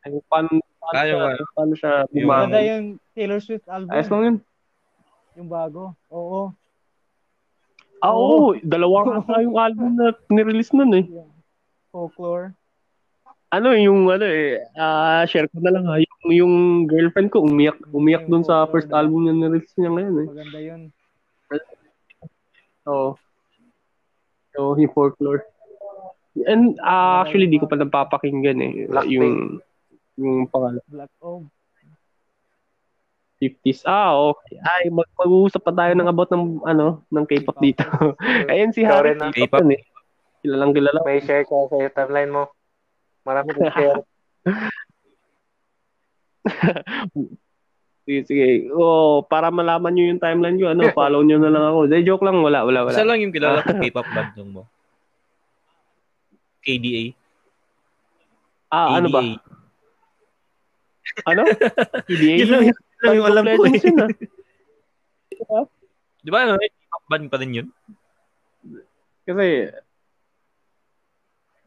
Paano, 0.00 0.48
paano, 0.80 0.96
Ayaw, 0.96 1.18
siya, 1.18 1.26
ayaw. 1.28 1.74
siya 1.76 1.92
Yung- 2.12 2.28
Maganda 2.28 2.56
bumangon. 2.56 2.70
yung 2.70 2.86
Taylor 3.12 3.40
Swift 3.40 3.66
album. 3.68 3.90
Ayos 3.92 4.08
lang 4.08 4.22
yun. 4.22 4.36
Yung 5.36 5.48
bago. 5.48 5.82
Oo. 6.08 6.40
Ah, 8.02 8.12
oo. 8.12 8.58
Dalawang 8.60 9.14
ata 9.14 9.38
yung 9.40 9.56
album 9.56 9.94
na 9.94 10.10
nirelease 10.26 10.74
nun 10.74 10.90
eh. 10.92 11.04
Yung 11.06 11.30
folklore. 11.88 12.50
Ano 13.52 13.76
yung 13.76 14.08
ano 14.08 14.24
eh, 14.24 14.64
ah 14.74 15.28
share 15.28 15.44
ko 15.52 15.60
na 15.60 15.76
lang 15.76 15.84
ha. 15.84 16.00
Yung, 16.00 16.20
yung 16.32 16.54
girlfriend 16.88 17.28
ko 17.28 17.44
umiyak, 17.44 17.76
umiyak 17.92 18.24
dun 18.24 18.42
sa 18.42 18.64
first 18.66 18.88
album 18.90 19.28
na 19.28 19.36
nirelease 19.36 19.76
niya 19.76 19.92
ngayon 19.92 20.14
eh. 20.18 20.26
Maganda 20.32 20.58
yun. 20.58 20.80
Oo. 22.88 23.14
So, 24.52 24.76
yung 24.76 24.92
folklore. 24.92 25.46
And 26.48 26.80
ah, 26.80 27.22
actually, 27.22 27.46
di 27.46 27.60
ko 27.60 27.68
pa 27.68 27.76
napapakinggan 27.76 28.58
eh. 28.58 28.72
Blackpink. 28.88 29.12
Yung, 29.14 29.36
yung 30.16 30.44
pangalan. 30.46 30.82
Black 30.86 31.12
Oak. 31.20 31.48
50s. 33.42 33.82
Ah, 33.82 34.14
okay. 34.14 34.54
Ay, 34.62 34.86
mag- 34.86 35.10
mag-uusap 35.18 35.66
pa 35.66 35.74
tayo 35.74 35.98
ng 35.98 36.06
about 36.06 36.30
ng, 36.30 36.62
ano, 36.62 37.02
ng 37.10 37.26
K-pop 37.26 37.58
dito. 37.58 37.82
Ayun 38.52 38.70
si 38.70 38.86
Harry. 38.86 39.18
ah. 39.18 39.34
K-pop 39.34 39.66
eh. 39.66 39.82
Kilalang 40.46 40.70
kilala. 40.70 41.02
May 41.02 41.18
share 41.18 41.42
ka 41.42 41.54
sa 41.66 42.06
timeline 42.06 42.30
mo. 42.30 42.54
Marami 43.26 43.50
kong 43.50 43.74
share. 43.74 43.98
Sige, 48.02 48.26
sige. 48.26 48.46
Oh, 48.74 49.22
para 49.22 49.46
malaman 49.54 49.94
nyo 49.94 50.10
yung 50.10 50.18
timeline 50.18 50.58
ko, 50.58 50.74
ano, 50.74 50.90
follow 50.90 51.22
nyo 51.22 51.38
na 51.38 51.54
lang 51.54 51.70
ako. 51.70 51.86
Day, 51.86 52.02
joke 52.02 52.26
lang. 52.26 52.42
Wala, 52.42 52.66
wala, 52.66 52.90
Isa 52.90 53.06
wala. 53.06 53.14
lang 53.14 53.22
yung 53.22 53.30
kilala 53.34 53.62
ko 53.62 53.78
K-pop 53.82 54.06
band 54.10 54.34
mo. 54.50 54.62
KDA. 56.66 57.14
Ah, 58.70 58.98
ano 58.98 59.06
ba? 59.06 59.22
Ano? 61.26 61.42
PDA? 62.08 62.34
Yun 62.42 62.48
lang, 62.50 62.62
yun 62.70 62.76
lang 63.02 63.14
yung 63.18 63.28
alam 63.28 63.44
ko 63.44 63.62
eh. 63.66 63.76
Yun, 63.82 63.96
ah. 65.50 65.66
Di 66.22 66.30
ba 66.30 66.46
ano, 66.46 66.54
band 67.10 67.26
pa 67.28 67.36
rin 67.42 67.58
yun? 67.58 67.68
Kasi, 69.26 69.70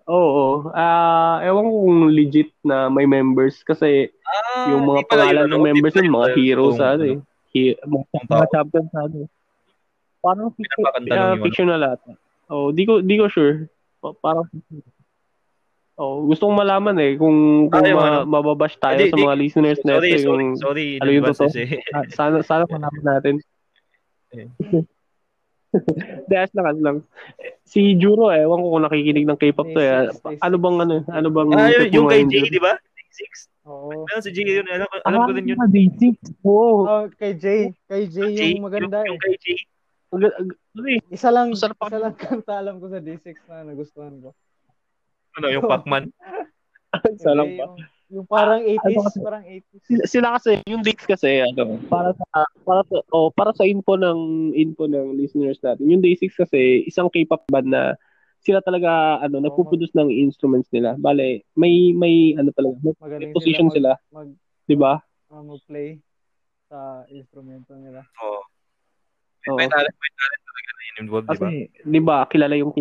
oo, 0.07 0.71
ah, 0.71 1.39
ewan 1.43 1.67
ko 1.67 1.71
kung 1.85 1.99
legit 2.11 2.51
na 2.65 2.87
may 2.89 3.07
members 3.07 3.61
kasi 3.63 4.11
Ah, 4.25 4.73
yung 4.73 4.83
mga 4.89 5.07
pangalan 5.07 5.45
yun, 5.45 5.51
ng 5.51 5.61
ano, 5.61 5.67
members 5.69 5.93
nun, 5.95 6.15
mga 6.15 6.29
yun, 6.33 6.37
heroes 6.41 6.75
sa 6.79 6.87
ano 6.97 7.03
eh. 7.05 7.17
He- 7.55 7.79
mga, 7.79 8.45
champions 8.51 8.89
sa 8.91 8.99
ano. 9.07 9.27
Parang 10.19 10.49
fiction, 10.57 10.81
yung 11.05 11.45
fictional 11.45 11.81
ata. 11.85 12.17
Oh, 12.49 12.73
di 12.73 12.83
ko 12.85 13.01
di 13.01 13.15
ko 13.17 13.29
sure. 13.29 13.69
Pa- 14.01 14.17
Parang 14.17 14.49
Oh, 15.95 16.27
gusto 16.27 16.51
kong 16.51 16.59
malaman 16.59 16.95
eh 16.99 17.15
kung 17.15 17.37
kung 17.71 17.79
Ah, 17.79 17.87
yung 17.87 17.95
ma- 17.97 18.11
ano? 18.21 18.27
mababash 18.27 18.75
tayo 18.75 18.99
Ah, 18.99 19.07
di- 19.07 19.11
sa 19.11 19.17
mga 19.17 19.35
listeners 19.39 19.79
Sorry, 19.79 19.87
natin 19.87 20.19
sorry, 20.19 20.43
yung 20.43 20.55
sorry. 20.59 20.87
ano 20.99 21.09
yung 21.09 21.25
totoo? 21.31 21.47
eh. 21.55 21.79
ah, 21.95 22.03
sana 22.11 22.35
sana 22.43 22.63
malaman 22.67 23.03
natin. 23.03 23.35
Eh. 24.35 24.51
Dahil 26.27 26.49
lang, 26.51 26.67
ano 26.67 26.79
lang. 26.79 26.97
Si 27.63 27.95
Juro, 27.95 28.31
eh, 28.31 28.43
ewan 28.43 28.59
ko 28.59 28.67
kung 28.69 28.83
nakikinig 28.83 29.23
ng 29.23 29.39
K-pop 29.39 29.67
to 29.71 29.79
eh. 29.79 30.07
Ano 30.39 30.55
bang 30.55 30.77
ano? 30.83 30.95
Ano 31.07 31.27
bang 31.31 31.49
Ah, 31.51 31.67
yun, 31.67 31.87
trip 31.87 31.91
mo 31.91 31.95
yung 31.95 32.07
kay 32.07 32.21
Juro? 32.27 32.47
di 32.47 32.59
ba? 32.59 32.73
Six. 33.11 33.47
Oo. 33.63 34.03
Meron 34.03 34.23
si 34.23 34.31
Jay 34.31 34.59
yun. 34.59 34.67
Alam, 34.67 34.87
alam 35.03 35.19
ko 35.23 35.31
din 35.31 35.51
yun. 35.51 35.57
Ah, 35.57 35.67
day 35.67 35.87
six. 35.95 36.15
Oo. 36.43 36.83
Oh, 36.83 37.03
kay 37.15 37.33
Jay. 37.33 37.71
Kay 37.87 38.11
Jay 38.11 38.55
yung 38.55 38.67
maganda 38.67 39.03
yung, 39.03 39.07
eh. 39.07 39.09
yung 39.09 39.19
kay 39.19 39.35
Jay. 39.39 39.57
Eh? 40.95 40.99
Isa 41.11 41.31
lang, 41.31 41.55
isa 41.55 41.71
lang 41.71 42.15
kanta 42.15 42.59
alam 42.59 42.79
ko 42.79 42.87
sa 42.87 42.99
D6 42.99 43.35
na 43.47 43.63
nagustuhan 43.65 44.15
ko. 44.19 44.31
Ano, 45.35 45.47
yung 45.51 45.65
Pacman. 45.71 46.03
Salam 47.19 47.47
Hindi, 47.51 47.59
pa. 47.59 47.65
Yung, 47.67 47.75
yung 48.05 48.27
parang 48.29 48.61
80s, 48.63 48.85
Ano 48.85 49.01
kasi- 49.03 49.23
parang 49.25 49.43
80s. 49.43 49.81
Sila, 49.83 50.03
sila 50.07 50.27
kasi, 50.39 50.51
yung 50.69 50.83
dates 50.85 51.05
kasi, 51.05 51.29
ano, 51.43 51.63
para 51.91 52.15
sa, 52.15 52.25
para 52.63 52.81
sa, 52.87 52.95
oh, 53.11 53.29
para 53.33 53.51
sa 53.51 53.67
info 53.67 53.99
ng, 53.99 54.51
info 54.55 54.87
ng 54.87 55.17
listeners 55.17 55.59
natin, 55.59 55.89
yung 55.91 55.99
Day 55.99 56.15
6 56.15 56.31
kasi, 56.37 56.85
isang 56.87 57.11
K-pop 57.11 57.43
band 57.51 57.67
na, 57.67 57.97
sila 58.45 58.61
talaga, 58.61 59.19
ano, 59.25 59.41
nagpuproduce 59.41 59.91
ng 59.97 60.13
instruments 60.13 60.69
nila. 60.69 60.93
Bale, 61.01 61.41
may, 61.57 61.91
may, 61.97 62.37
ano 62.37 62.53
talaga, 62.53 62.77
may 62.85 62.93
Magaling 63.01 63.33
position 63.33 63.67
sila 63.73 63.97
sila, 63.97 64.13
mag, 64.13 64.29
mag, 64.31 64.69
di 64.69 64.75
ba? 64.77 64.93
ah, 65.33 65.41
mag-play 65.43 65.97
sa 66.69 67.03
instrumento 67.09 67.73
nila. 67.73 68.05
Oo. 68.21 68.41
Oo. 69.49 69.57
May 69.57 69.65
talent, 69.67 69.93
may 69.97 70.11
talent 70.13 70.41
talaga 70.45 70.69
na 70.69 70.81
yun 70.85 70.95
involved, 71.01 71.27
di 71.27 71.37
ba? 71.37 71.49
Kasi, 71.49 71.57
di 71.89 71.99
ba, 71.99 72.17
kilala 72.29 72.53
yung 72.55 72.71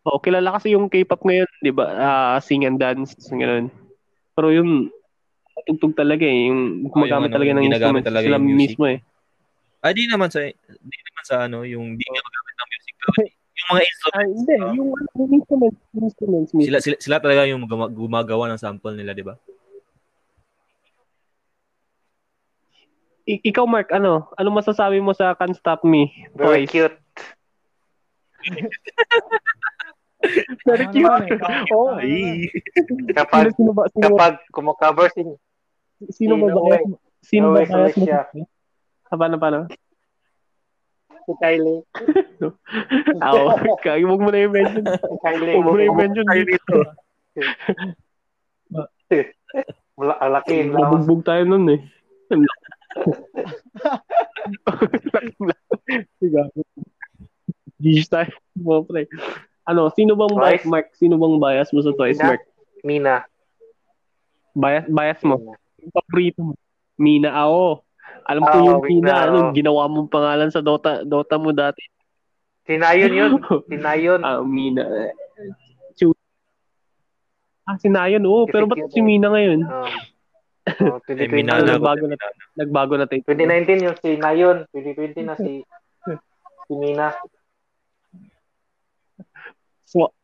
Oh, 0.00 0.16
kilala 0.16 0.56
kasi 0.56 0.72
yung 0.72 0.88
K-pop 0.88 1.20
ngayon, 1.28 1.48
di 1.60 1.72
ba? 1.76 1.86
Ah, 1.92 2.38
sing 2.40 2.64
and 2.64 2.80
dance, 2.80 3.12
ganun. 3.28 3.68
Pero 4.32 4.48
yung 4.48 4.88
tugtog 5.68 5.92
talaga 5.92 6.24
eh, 6.24 6.48
yung 6.48 6.88
gumagamit 6.88 7.28
ano, 7.28 7.36
talaga 7.36 7.50
ng 7.52 7.64
ginagamit 7.68 8.00
instruments 8.00 8.08
talaga 8.08 8.24
sila 8.24 8.38
mismo 8.40 8.84
eh. 8.88 8.98
Ah, 9.84 9.92
di 9.92 10.08
naman 10.08 10.32
sa, 10.32 10.40
di 10.40 10.96
naman 11.04 11.24
sa 11.28 11.36
ano, 11.44 11.68
yung 11.68 12.00
di 12.00 12.04
nga 12.08 12.20
magamit 12.24 12.54
ng 12.56 12.68
music. 12.72 12.94
Pero 12.96 13.10
yung 13.60 13.68
mga 13.68 13.80
Ah, 13.80 13.84
instruments, 13.84 14.32
hindi, 14.40 14.54
ah, 14.56 14.72
yung 14.72 14.90
ano, 14.96 15.08
yung 15.12 15.32
instruments, 15.36 15.78
yung 15.92 16.04
instruments 16.08 16.50
mismo. 16.56 16.64
sila, 16.68 16.78
sila, 16.80 16.96
sila 16.96 17.16
talaga 17.20 17.42
yung 17.44 17.62
guma- 17.68 17.92
gumagawa 17.92 18.44
ng 18.48 18.60
sample 18.60 18.96
nila, 18.96 19.12
di 19.12 19.24
ba? 19.24 19.36
I- 23.28 23.44
ikaw 23.44 23.68
Mark, 23.68 23.92
ano? 23.92 24.32
Ano 24.40 24.48
masasabi 24.48 24.96
mo 25.04 25.12
sa 25.12 25.36
Can't 25.36 25.54
Stop 25.54 25.84
Me? 25.84 26.08
Very 26.32 26.64
cute. 26.64 26.96
Very 30.64 30.86
cute. 30.90 31.08
eh. 31.26 31.38
Oo. 31.72 31.96
Kapag, 33.10 33.44
Sino, 33.50 33.56
sino 33.56 33.70
ba, 33.72 33.82
sino, 33.88 34.08
ba- 34.12 34.28
kapag 34.28 34.34
kumakover 34.52 35.06
si, 35.10 35.22
sino 36.12 36.36
ba 36.36 36.46
sino 37.20 37.46
ba 37.52 37.60
sino 37.64 37.84
ba. 38.06 38.28
Ah, 39.08 39.16
paano, 39.16 39.36
paano? 39.36 39.58
si 41.20 41.32
Kylie. 41.36 41.80
Ah, 43.20 43.32
Oo, 43.32 43.76
kaya 43.78 44.02
huwag 44.02 44.18
mo 44.18 44.28
na 44.28 44.40
i-mention. 44.40 44.84
Si 44.84 45.16
Kylie. 45.20 45.54
Huwag 45.56 45.66
mo 45.66 45.76
na 45.76 45.84
i-mention 45.86 46.26
dito. 46.32 46.76
Wala, 49.94 50.14
ang 50.16 50.32
laki. 50.32 50.54
ang. 50.64 50.72
Nabugbog 50.72 51.22
tayo 51.22 51.42
nun 51.44 51.66
eh. 51.70 51.80
Sige. 56.18 56.40
Gis 57.80 58.08
tayo. 58.08 58.30
Mga 58.56 58.80
pre. 58.86 59.02
Ano, 59.70 59.86
sino 59.94 60.18
bang 60.18 60.34
bias? 60.34 60.66
Mark? 60.66 60.90
Sino 60.92 61.14
bang 61.14 61.38
bias 61.38 61.70
mo 61.70 61.80
sa 61.80 61.94
Twice, 61.94 62.18
Mina. 62.18 62.26
Mark? 62.26 62.42
Mina. 62.82 63.14
Bias, 64.52 64.84
bias 64.84 65.20
mo. 65.22 65.54
Yung 65.78 65.92
paborito 65.94 66.40
mo. 66.42 66.52
Mina, 66.98 67.30
ako. 67.32 67.86
Alam 68.26 68.42
ko 68.42 68.50
Oo, 68.52 68.66
yung 68.66 68.82
Mina, 68.82 68.98
Mina, 69.00 69.14
ano, 69.24 69.38
ginawa 69.54 69.82
mong 69.86 70.10
pangalan 70.10 70.50
sa 70.50 70.58
Dota 70.60 71.02
Dota 71.02 71.38
mo 71.38 71.54
dati. 71.54 71.80
Sinayon 72.66 73.10
yun. 73.10 73.32
Sinayon. 73.70 74.20
Ah, 74.20 74.42
Mina. 74.42 74.84
Chu- 75.94 76.18
Ah, 77.62 77.78
si 77.78 77.86
Nayon, 77.86 78.26
oo. 78.26 78.50
Pero 78.50 78.66
ba't 78.66 78.90
si 78.90 78.98
Mina 78.98 79.30
ngayon? 79.30 79.62
Oh. 79.70 79.86
Oh, 80.70 81.00
Eh, 81.08 81.24
2020. 81.24 81.24
Ano, 81.24 81.34
minana 81.34 81.62
ko. 81.64 81.72
nagbago 81.72 82.04
na, 82.04 82.16
nagbago 82.54 82.94
na 82.94 83.06
tayo. 83.08 83.24
2019 83.26 83.86
yung 83.90 83.96
si 83.96 84.10
Nayon. 84.14 84.68
2020 84.70 85.24
na 85.24 85.34
si 85.34 85.64
si 86.68 86.72
Mina. 86.76 87.10
So, 89.90 90.14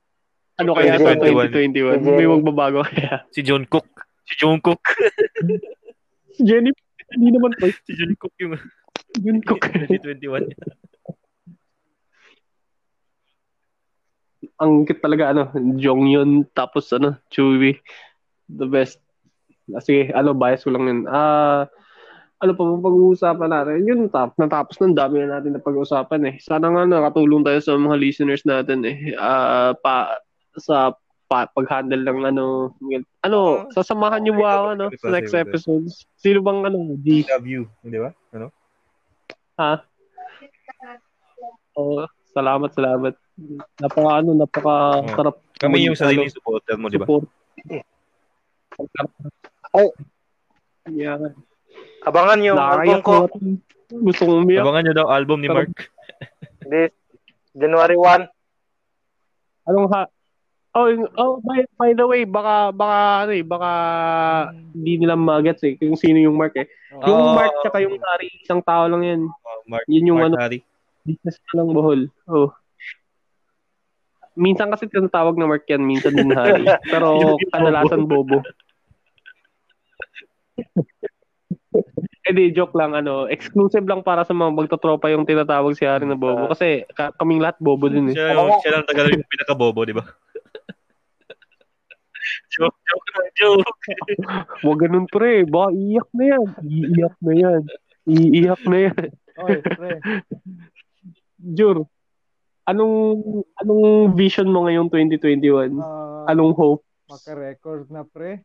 ano 0.62 0.79
kaya 0.79 0.95
to 0.95 1.19
2021? 1.19 1.99
2021? 1.99 2.14
May 2.14 2.31
magbabago 2.31 2.87
kaya. 2.87 3.27
Si 3.35 3.43
John 3.43 3.67
Cook. 3.67 3.91
Si 4.31 4.39
John 4.39 4.62
Cook. 4.62 4.79
Si 6.39 6.47
Jenny, 6.47 6.71
hindi 7.19 7.35
naman 7.35 7.51
po. 7.59 7.67
si 7.67 7.93
John 7.99 8.14
Cook 8.14 8.35
yung 8.39 8.55
Yun 9.19 9.41
ko. 9.43 9.59
2021. 9.59 10.53
Ang 14.57 14.89
cute 14.89 15.03
talaga, 15.03 15.35
ano, 15.35 15.53
Jong 15.77 16.05
yun, 16.09 16.31
tapos 16.55 16.89
ano, 16.95 17.19
Chewie. 17.29 17.81
The 18.49 18.69
best. 18.71 19.03
Ah, 19.73 19.83
Sige, 19.83 20.14
ano, 20.14 20.33
bias 20.33 20.64
ko 20.64 20.71
lang 20.73 20.87
yun. 20.87 21.01
Ah, 21.11 21.69
ano 22.37 22.53
pa 22.53 22.62
bang 22.68 22.84
pag-uusapan 22.84 23.49
natin? 23.49 23.89
Yun, 23.89 24.01
tap, 24.12 24.37
natapos 24.37 24.76
ng 24.80 24.93
dami 24.93 25.24
na 25.24 25.41
natin 25.41 25.57
na 25.57 25.64
pag-uusapan 25.64 26.20
eh. 26.28 26.34
Sana 26.45 26.68
nga 26.68 26.84
nakatulong 26.84 27.41
tayo 27.41 27.57
sa 27.64 27.80
mga 27.80 27.97
listeners 27.97 28.45
natin 28.45 28.84
eh. 28.84 29.16
Ah, 29.16 29.72
pa, 29.72 30.20
sa 30.61 30.93
pa, 31.26 31.49
pag-handle 31.49 32.05
ng 32.07 32.20
ano, 32.28 32.45
ano, 33.24 33.66
sasamahan 33.72 34.20
niyo 34.22 34.37
ba 34.37 34.49
ako, 34.53 34.66
ano, 34.78 34.87
sa 34.95 35.09
next 35.11 35.34
episodes? 35.34 35.93
Sino 36.20 36.45
bang, 36.45 36.68
ano, 36.68 36.95
G? 37.01 37.24
Love 37.24 37.49
you. 37.49 37.62
Di 37.82 37.99
ba? 37.99 38.12
Ano? 38.37 38.53
Ha? 39.57 39.80
Oo, 41.80 42.05
salamat, 42.37 42.70
salamat. 42.76 43.14
Napaka, 43.80 44.11
ano, 44.20 44.30
napaka 44.37 44.76
sarap. 45.12 45.37
Kami 45.57 45.89
yung 45.89 45.97
Ano, 45.97 46.05
sariling 46.05 46.32
supporter 46.32 46.76
mo, 46.76 46.93
di 46.93 47.01
ba? 47.01 47.09
Support. 47.09 47.24
Oh. 49.72 49.91
Yeah. 50.87 51.32
Abangan 52.07 52.38
yung 52.38 52.54
album 52.54 52.70
Nakakayak 52.70 53.02
ko. 53.02 53.14
Gusto 53.90 54.22
kong 54.26 54.38
umiyak. 54.46 54.62
Abangan 54.62 54.82
nyo 54.86 54.94
daw 54.94 55.07
album 55.11 55.38
ni 55.42 55.48
Mark. 55.50 55.74
This 56.70 56.94
January 57.50 57.98
1. 57.98 58.30
Anong 59.66 59.90
ha? 59.90 60.07
Oh, 60.76 60.92
yung- 60.92 61.09
oh 61.16 61.40
by, 61.40 61.64
by 61.80 61.90
the 61.96 62.04
way, 62.04 62.28
baka, 62.28 62.68
baka, 62.70 62.98
ano 63.24 63.32
eh, 63.32 63.40
baka 63.40 63.70
hindi 64.76 65.00
nila 65.00 65.16
magets 65.16 65.64
eh, 65.64 65.80
kung 65.80 65.96
sino 65.96 66.20
yung 66.20 66.36
Mark 66.36 66.52
eh. 66.54 66.68
Yung 66.92 67.16
Oo. 67.16 67.34
Mark 67.34 67.64
tsaka 67.64 67.80
yung 67.80 67.96
Harry, 67.96 68.28
isang 68.44 68.61
tao 68.61 68.84
lang 68.86 69.02
yan. 69.02 69.20
Oh, 69.24 69.61
Mark, 69.66 69.88
Yun 69.88 70.12
yung 70.12 70.20
Mark 70.20 70.36
ano, 70.36 70.38
Harry. 70.38 70.61
business 71.02 71.40
lang 71.57 71.72
bohol. 71.72 72.12
Oh. 72.28 72.52
Minsan 74.36 74.68
kasi 74.68 74.84
tinatawag 74.86 75.40
na 75.40 75.48
Mark 75.48 75.64
yan, 75.64 75.80
minsan 75.80 76.12
din 76.12 76.28
Harry. 76.36 76.68
Pero 76.92 77.40
kadalasan 77.50 78.04
bobo. 78.04 78.44
Eh 82.22 82.31
di, 82.31 82.51
joke 82.51 82.74
lang, 82.74 82.93
ano, 82.93 83.27
exclusive 83.27 83.87
lang 83.87 84.03
para 84.03 84.22
sa 84.22 84.33
mga 84.33 84.51
magtotropa 84.51 85.07
yung 85.09 85.22
tinatawag 85.22 85.72
si 85.72 85.87
Harry 85.87 86.05
na 86.05 86.14
bobo. 86.14 86.51
Kasi 86.51 86.83
ka- 86.91 87.14
kaming 87.14 87.39
lahat 87.39 87.55
bobo 87.59 87.87
din 87.87 88.11
eh. 88.11 88.14
Siya, 88.18 88.35
yung, 88.35 88.59
siya 88.59 88.70
lang 88.74 88.85
tagal 88.85 89.07
yung 89.14 89.22
pinaka-bobo, 89.22 89.87
di 89.87 89.95
ba? 89.95 90.03
joke, 92.53 92.77
joke 92.83 93.09
lang, 93.14 93.27
joke. 93.35 93.72
Huwag 94.61 94.79
ganun 94.83 95.07
pre, 95.07 95.45
baka 95.45 95.70
iiyak 95.70 96.09
na 96.12 96.24
yan. 96.27 96.45
Iiyak 96.61 97.16
na 97.22 97.33
yan. 97.33 97.61
Iiyak 98.07 98.62
na 98.66 98.79
yan. 98.91 99.05
Oy, 99.37 99.57
pre. 99.62 99.91
Jur, 101.37 101.85
anong 102.64 103.22
anong 103.61 103.85
vision 104.16 104.49
mo 104.49 104.66
ngayong 104.66 104.89
2021? 104.91 105.77
ah, 105.79 106.24
Anong 106.27 106.57
hope? 106.57 106.83
maka-record 107.07 107.87
na, 107.87 108.03
pre. 108.03 108.43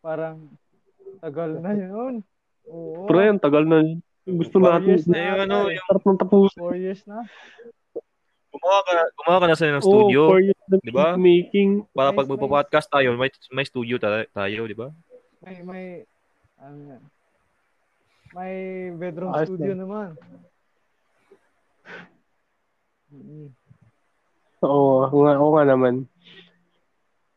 Parang 0.00 0.48
tagal 1.18 1.50
na 1.58 1.72
yun. 1.72 2.14
Oo. 2.64 3.04
Pre, 3.04 3.22
ang 3.26 3.38
tagal 3.38 3.64
na 3.64 3.80
yun. 3.80 4.00
Gusto 4.24 4.56
Four 4.56 4.70
natin. 4.70 4.88
years 4.88 5.04
na 5.04 5.14
Eh, 5.14 5.26
yung 5.26 5.40
ano, 5.42 5.56
yung 5.68 5.84
Sarap 5.84 6.02
ng 6.02 6.18
tapos. 6.18 6.50
Four 6.54 6.74
years 6.74 7.02
na. 7.04 7.18
gumawa 8.48 8.80
ka, 8.80 8.94
gumawa 9.18 9.38
ka 9.38 9.46
na 9.46 9.56
sa 9.58 9.66
ng 9.66 9.76
Oh, 9.76 9.84
studio. 9.84 10.20
four 10.30 10.40
years 10.40 10.62
na 10.64 10.76
Di 10.78 10.88
ba? 10.88 11.18
making. 11.18 11.84
para 11.90 12.10
pag 12.10 12.24
Nice, 12.24 12.32
magpa-podcast 12.32 12.86
tayo, 12.88 13.08
may, 13.14 13.28
may 13.50 13.66
studio 13.66 13.98
tayo, 13.98 14.24
tayo 14.30 14.60
di 14.64 14.72
ba? 14.72 14.88
May, 15.42 15.56
may, 15.60 15.84
ano 16.56 16.78
yan. 16.88 17.02
May 18.32 18.54
bedroom 18.96 19.30
Ayos 19.30 19.46
studio 19.46 19.74
naman. 19.74 20.16
Mm. 23.12 23.50
Oo, 24.64 25.04
oo 25.04 25.20
nga, 25.22 25.32
oo 25.36 25.52
nga 25.52 25.64
naman. 25.68 25.94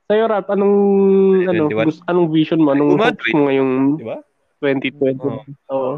Sa'yo, 0.07 0.23
Rat, 0.31 0.47
anong, 0.47 0.75
ano, 1.51 1.67
21. 1.67 1.83
gusto, 1.91 2.01
anong 2.07 2.27
vision 2.31 2.63
mo? 2.63 2.71
Anong 2.71 2.95
hopes 2.95 3.19
Graduate. 3.19 3.35
mo 3.35 3.41
ngayong 3.51 3.71
Di 3.99 4.05
ba? 4.07 4.17
2020? 4.63 5.19
Oo. 5.19 5.41
Oo. 5.75 5.93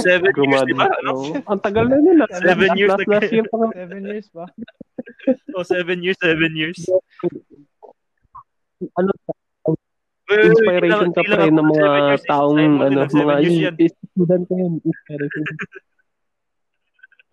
Seven 0.00 0.32
years, 0.36 0.62
di 0.68 0.74
ba? 0.76 0.84
Graduate. 0.84 1.00
Ano? 1.00 1.12
Ang 1.48 1.60
tagal 1.64 1.84
na 1.88 1.96
yun. 1.96 2.20
ah. 2.20 2.28
Seven 2.28 2.70
years 2.76 2.92
last, 2.92 3.08
na 3.08 3.12
last 3.16 3.32
year 3.32 3.46
pa. 3.48 3.56
Seven 3.72 4.02
years 4.04 4.28
ba? 4.36 4.44
Oh, 5.56 5.64
seven 5.64 5.98
years, 6.04 6.18
seven 6.20 6.52
years. 6.52 6.76
Ano, 9.00 9.10
inspiration 10.28 11.08
ka 11.16 11.22
pa 11.24 11.34
rin 11.40 11.56
ng 11.56 11.66
mga 11.72 11.80
seven 11.80 12.02
years, 12.12 12.24
taong, 12.28 12.58
ano, 12.84 12.98
seven 13.08 13.24
mga, 13.32 13.48
years 13.48 13.96
student 14.12 14.42
ko 14.44 14.54
yun. 14.60 14.72
Inspiration. 14.84 15.42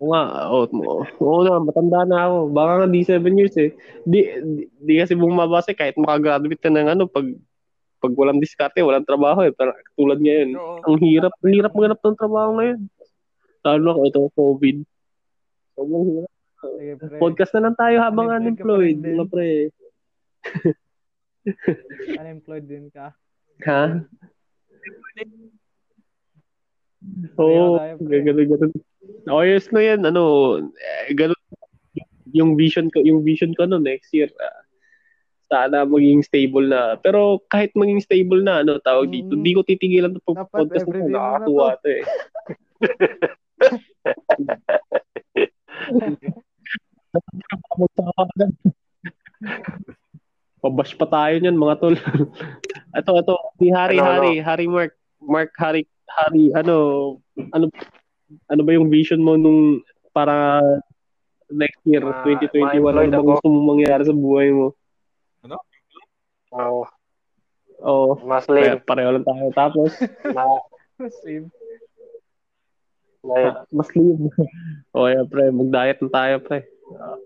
Oo 0.02 0.10
nga, 0.10 0.22
oo, 0.50 0.66
oo, 0.66 1.02
oo 1.06 1.40
na, 1.46 1.62
matanda 1.62 2.02
na 2.02 2.18
ako. 2.26 2.36
Baka 2.50 2.72
nga 2.82 2.86
di 2.90 3.00
7 3.06 3.38
years 3.38 3.54
eh. 3.60 3.70
Di, 4.02 4.20
di, 4.42 4.62
di 4.66 4.92
kasi 4.98 5.14
bumabase 5.14 5.70
kahit 5.70 5.94
makagraduate 5.94 6.58
ka 6.58 6.70
ng 6.72 6.90
ano, 6.90 7.06
pag 7.06 7.30
pag 8.02 8.12
walang 8.20 8.42
diskarte, 8.42 8.84
walang 8.84 9.06
trabaho 9.06 9.46
eh. 9.46 9.54
Pero 9.54 9.72
tulad 9.96 10.20
ngayon, 10.20 10.50
Oo. 10.58 10.82
ang 10.84 10.96
hirap, 11.00 11.32
ang 11.40 11.52
hirap 11.54 11.72
maghanap 11.72 12.00
ng 12.02 12.18
trabaho 12.20 12.50
ngayon. 12.60 12.80
Lalo 13.64 13.88
kung 13.96 14.06
ito, 14.10 14.20
COVID. 14.36 14.76
Sobrang 15.72 16.04
hirap. 16.10 16.32
Sige, 16.64 16.92
pre. 17.00 17.16
Podcast 17.16 17.52
na 17.56 17.62
lang 17.64 17.76
tayo 17.78 17.96
habang 18.02 18.28
Unemployed 18.28 18.98
unemployed. 18.98 18.98
Mga 19.00 19.26
pre. 19.32 19.48
Unemployed 22.20 22.66
din 22.68 22.86
ka. 22.92 23.16
Ha? 23.64 23.84
Oo, 27.40 27.80
tayo, 27.80 27.94
pre. 28.04 28.84
Ayos 29.24 29.70
na 29.72 29.80
yan, 29.80 30.00
ano, 30.04 30.22
eh, 31.08 31.14
ganun. 31.14 31.38
Yung 32.34 32.58
vision 32.58 32.90
ko, 32.90 32.98
yung 33.00 33.22
vision 33.22 33.54
ko 33.54 33.64
no 33.64 33.78
next 33.78 34.10
year, 34.10 34.28
ah, 34.42 34.60
sana 35.46 35.86
maging 35.86 36.20
stable 36.24 36.66
na. 36.66 36.98
Pero 36.98 37.40
kahit 37.46 37.70
maging 37.72 38.02
stable 38.02 38.42
na, 38.42 38.60
ano, 38.60 38.76
tawag 38.82 39.08
dito, 39.08 39.38
Mm. 39.38 39.42
di 39.44 39.50
ko 39.54 39.60
titigilan 39.62 40.12
to 40.12 40.20
Dapat 40.24 40.50
podcast 40.50 40.84
everyday 40.84 41.08
mo 41.08 41.08
na 41.08 41.14
na 41.14 41.46
nakakatuwa 41.46 41.68
to 41.78 41.88
eh. 41.88 42.04
Pabash 50.64 50.96
pa 50.96 51.06
tayo 51.06 51.34
niyan 51.38 51.60
mga 51.60 51.76
tol. 51.76 51.92
ito, 52.96 53.10
ito, 53.20 53.34
si 53.60 53.68
Harry, 53.68 54.00
Ano, 54.00 54.08
Harry, 54.08 54.34
Harry 54.40 54.66
Mark, 54.66 54.96
Mark, 55.20 55.52
Harry, 55.60 55.84
Harry, 56.08 56.48
ano, 56.56 56.74
ano, 57.52 57.68
ano 58.46 58.60
ba 58.62 58.70
yung 58.72 58.88
vision 58.88 59.20
mo 59.20 59.34
nung 59.34 59.80
para 60.10 60.60
next 61.48 61.80
year, 61.84 62.00
Ma- 62.00 62.22
2021, 62.22 62.62
ma-employed 62.80 62.96
ano 63.04 63.12
bang 63.12 63.20
ako. 63.20 63.30
gusto 63.32 63.46
mong 63.48 63.68
mangyari 63.68 64.02
sa 64.02 64.14
buhay 64.14 64.48
mo? 64.50 64.66
Oh, 66.54 66.86
Oo, 67.82 68.14
mas 68.22 68.46
kaya 68.46 68.78
lame. 68.78 68.86
pareho 68.86 69.10
lang 69.10 69.26
tayo. 69.26 69.46
Tapos, 69.52 69.90
Ma, 70.36 70.46
Same. 71.20 71.50
like, 73.20 73.58
mas 73.68 73.88
live. 73.92 74.30
o, 74.94 75.10
yeah, 75.10 75.26
pre, 75.26 75.50
mag-diet 75.50 75.98
na 75.98 76.08
tayo, 76.08 76.34
pre. 76.40 76.62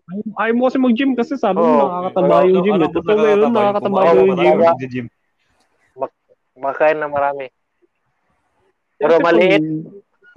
Ay- 0.09 0.33
Ayaw 0.49 0.55
mo 0.57 0.67
kasi 0.67 0.79
mag-gym 0.81 1.13
kasi 1.13 1.37
sabi 1.37 1.61
mo 1.61 1.69
Oo. 1.69 1.83
nakakataba 1.85 2.49
yung 2.49 2.65
gym. 2.65 2.75
Totoo 2.81 3.05
ba 3.05 3.29
yun? 3.29 3.41
Nakakataba 3.53 3.99
yung 4.09 4.33
gym. 4.33 4.57
ba? 4.57 4.73
Gym. 4.81 5.07
Makain 6.59 6.99
na 6.99 7.07
marami. 7.07 7.53
Pero 8.97 9.21
maliit. 9.21 9.63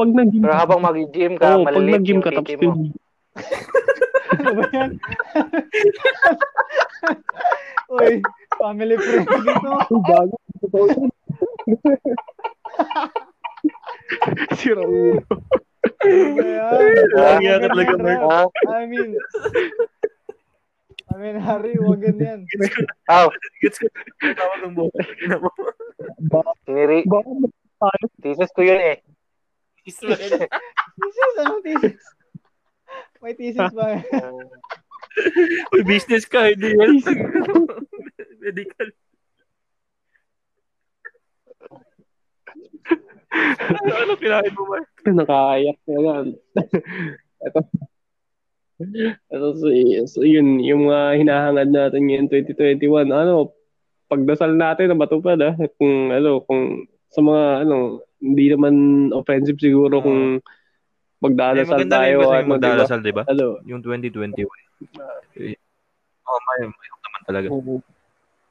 Pag 0.02 0.10
nag-gym 0.18 0.42
Pero 0.42 0.56
habang 0.58 0.82
mag-gym 0.82 1.34
ka, 1.38 1.48
Oo, 1.54 1.62
pag 1.62 1.78
maliliit 1.78 1.94
nag-gym 2.02 2.20
ka 2.26 2.30
tapos 2.34 2.58
mo. 2.58 2.72
Ano 4.32 4.50
ba 4.58 4.66
yan? 4.74 4.92
Uy, 7.92 8.14
family 8.58 8.96
friendly 8.98 9.54
to. 9.62 9.72
bago. 10.08 10.36
Totoo 10.66 10.86
yun. 10.90 11.10
Sira 14.58 14.82
ulo. 14.82 15.22
Ano 16.02 16.30
ba 16.34 17.38
yan? 17.38 17.60
Talaga, 17.68 17.94
ganyan, 17.94 18.22
Mark. 18.26 18.50
Ha? 18.66 18.82
I 18.82 18.86
mean, 18.90 19.12
I 21.12 21.16
mean, 21.20 21.38
Harry, 21.38 21.76
huwag 21.78 22.02
ganyan. 22.02 22.48
Aw, 23.12 23.28
Gets 23.62 23.78
ko. 23.84 23.88
Tawag 24.24 24.60
ng 24.66 24.74
mo. 24.74 24.88
siniri. 26.66 27.04
Thesis 28.24 28.50
ko 28.56 28.64
yun 28.66 28.80
eh. 28.80 28.98
Israel. 29.86 30.48
Thesis, 31.00 31.34
anong 31.42 31.64
thesis? 31.66 31.98
May 33.22 33.34
thesis 33.38 33.70
ba? 33.74 34.02
Uy, 35.76 35.82
business 35.84 36.24
ka, 36.26 36.54
hindi 36.54 36.72
yan. 36.72 37.04
Medical. 38.42 38.90
ano, 43.32 43.92
ano 43.96 44.14
kinain 44.18 44.54
mo, 44.56 44.64
Mark? 44.72 44.90
Nakakayak 45.06 45.78
na 45.88 46.00
yan. 46.00 46.26
ito. 47.48 47.62
Ito, 49.30 49.48
so, 49.62 49.68
so, 50.10 50.20
yun, 50.26 50.58
yung 50.64 50.90
mga 50.90 51.22
hinahangad 51.22 51.70
natin 51.70 52.02
ngayon 52.10 52.28
2021, 52.34 53.14
ano, 53.14 53.54
pagdasal 54.10 54.58
natin 54.58 54.92
na 54.92 54.98
matupad, 54.98 55.38
ah. 55.44 55.54
Kung, 55.78 56.10
ano, 56.10 56.42
kung 56.44 56.90
sa 57.12 57.22
mga, 57.22 57.68
ano, 57.68 58.02
hindi 58.22 58.46
naman 58.48 58.74
offensive 59.12 59.58
siguro 59.58 60.00
Oo. 60.00 60.06
kung 60.06 60.22
magdadasal 61.22 61.86
tayo, 61.86 62.16
ano, 62.26 62.42
diba? 62.42 62.52
magdarasal, 62.58 63.00
di 63.02 63.14
ba? 63.14 63.24
Ano, 63.26 63.62
Yung 63.66 63.82
2021. 63.82 64.46
Eh, 65.38 65.58
Oh, 66.22 66.40
may, 66.48 66.64
may 66.64 66.88
hope 66.88 67.04
naman 67.04 67.22
talaga. 67.28 67.48
oo. 67.52 67.74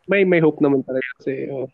may, 0.05 0.23
may 0.27 0.41
hope 0.43 0.61
naman 0.61 0.81
talaga 0.85 1.07
kasi, 1.23 1.49
oh. 1.49 1.71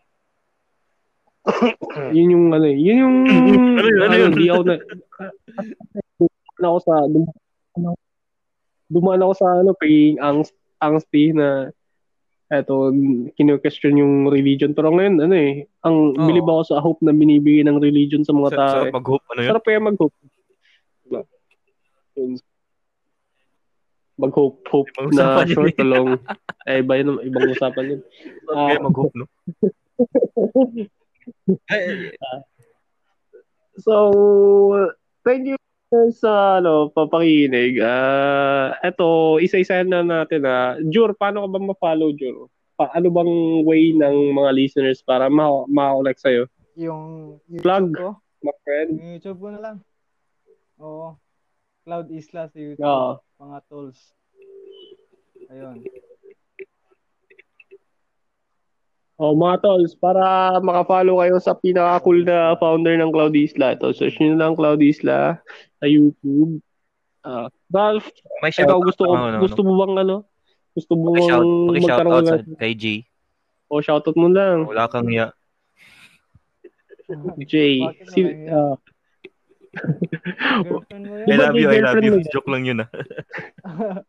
yun 2.15 2.31
yung, 2.31 2.45
ano, 2.53 2.65
eh, 2.65 2.77
yun 2.77 2.97
yung, 3.03 3.15
Ano 3.81 3.87
yun? 3.87 4.01
Ano 4.01 4.15
yun? 4.15 4.31
di 4.31 4.47
ako 4.47 4.61
na, 4.63 4.75
dumaan 6.17 6.63
ako 6.63 6.77
sa, 6.79 6.93
dum, 7.09 7.25
ano, 7.75 7.89
dumaan 8.87 9.23
ako 9.25 9.33
sa, 9.35 9.47
ano, 9.59 9.71
pagiging 9.75 10.19
angst, 10.21 10.53
angsty 10.79 11.33
na, 11.33 11.73
eto, 12.47 12.95
kinu-question 13.35 13.93
yung 13.95 14.13
religion. 14.27 14.71
Pero 14.71 14.89
ngayon, 14.89 15.19
ano 15.19 15.35
eh, 15.35 15.67
ang 15.81 16.15
Oo. 16.15 16.23
bilib 16.23 16.47
ako 16.47 16.61
sa 16.65 16.79
hope 16.79 17.01
na 17.01 17.11
binibigay 17.11 17.61
ng 17.61 17.77
religion 17.77 18.23
sa 18.23 18.31
mga 18.31 18.49
tao. 18.53 18.71
sa 18.73 18.87
eh. 18.87 18.91
pag-hope, 18.91 19.25
ano 19.27 19.39
yun? 19.43 19.49
Sarap 19.51 19.63
kaya 19.63 19.79
mag-hope. 19.79 20.15
Diba? 21.03 21.21
Mag-hope, 24.17 24.57
hope 24.65 24.89
Ibang 24.97 25.13
na 25.13 25.45
short 25.45 25.69
eh. 25.69 25.77
to 25.77 25.85
long. 25.85 26.17
Eh, 26.65 26.81
iba 26.81 26.93
yun, 26.97 27.21
ibang 27.21 27.53
usapan 27.53 27.85
yun. 27.93 28.01
Sarap 28.41 28.57
kaya 28.65 28.75
Ah. 28.75 28.83
mag-hope, 28.83 29.13
no? 29.13 29.25
Ay, 31.69 32.17
So, 33.77 33.93
thank 35.21 35.45
you 35.45 35.53
sa 35.91 36.59
ano, 36.59 36.91
papakinig. 36.91 37.79
Ah, 37.79 38.75
eto, 38.83 39.39
isa-isa 39.39 39.83
na 39.87 40.03
natin 40.03 40.43
ah. 40.43 40.75
Jur, 40.91 41.15
paano 41.15 41.47
ka 41.47 41.49
ba 41.55 41.59
ma-follow, 41.63 42.11
Jur? 42.11 42.51
Pa, 42.75 42.91
ano 42.93 43.07
bang 43.09 43.33
way 43.63 43.95
ng 43.95 44.35
mga 44.35 44.51
listeners 44.53 44.99
para 45.01 45.31
ma- 45.31 45.65
ma-connect 45.65 46.19
sa'yo? 46.21 46.43
Yung 46.77 47.39
YouTube 47.49 47.63
Plug. 47.63 47.87
ko. 47.95 48.09
My 48.43 48.53
friend? 48.61 48.91
Yung 48.99 49.11
YouTube 49.17 49.39
ko 49.41 49.47
na 49.49 49.59
lang. 49.63 49.77
Oo. 50.77 51.17
Cloud 51.87 52.07
Isla 52.11 52.51
sa 52.51 52.57
YouTube. 52.59 52.85
Oo. 52.85 53.11
Mga 53.39 53.57
tools. 53.71 53.99
Ayun. 55.47 55.77
Oh, 59.17 59.33
mga 59.33 59.65
tolls, 59.65 59.97
para 59.97 60.53
maka-follow 60.61 61.25
kayo 61.25 61.41
sa 61.41 61.57
pinaka-cool 61.57 62.21
na 62.21 62.53
founder 62.61 63.01
ng 63.01 63.09
Cloud 63.09 63.33
Isla. 63.33 63.73
Ito, 63.73 63.89
search 63.89 64.21
nyo 64.21 64.37
lang 64.37 64.53
Cloud 64.53 64.77
Isla 64.77 65.41
sa 65.81 65.85
YouTube. 65.89 66.61
Ah, 67.25 67.49
Ralph, 67.73 68.05
may 68.45 68.53
ikaw 68.53 68.77
shoutout 68.77 68.93
gusto 68.93 69.09
ko, 69.09 69.17
ano, 69.17 69.33
ano, 69.33 69.41
gusto 69.41 69.65
mo 69.65 69.73
bang 69.81 70.05
ano? 70.05 70.21
Gusto 70.77 70.93
mo 70.93 71.17
bang 71.17 71.25
paki-shoutout 71.25 71.81
magkaroon 71.81 72.29
ng... 72.29 72.61
kay 72.61 72.77
G. 72.77 73.09
O, 73.73 73.81
shoutout 73.81 74.13
mo 74.13 74.29
lang. 74.29 74.69
Wala 74.69 74.85
kang. 74.85 75.09
Jay. 77.41 77.81
Bakit 77.81 78.05
Si, 78.13 78.21
mo 78.21 78.29
I 78.29 78.53
yan? 81.33 81.41
love 81.41 81.57
you, 81.57 81.73
I 81.73 81.81
love 81.81 82.05
you. 82.05 82.21
Joke 82.29 82.53
lang 82.53 82.69
yun, 82.69 82.85
ah. 82.85 82.89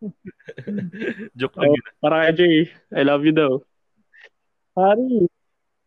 Joke 1.38 1.56
lang 1.56 1.70
Oh, 1.70 1.76
yun. 1.76 1.84
para 2.00 2.16
kay 2.24 2.34
Jay. 2.34 2.56
I 2.90 3.02
love 3.04 3.22
you 3.22 3.32
daw. 3.32 3.60
Hari, 4.72 5.28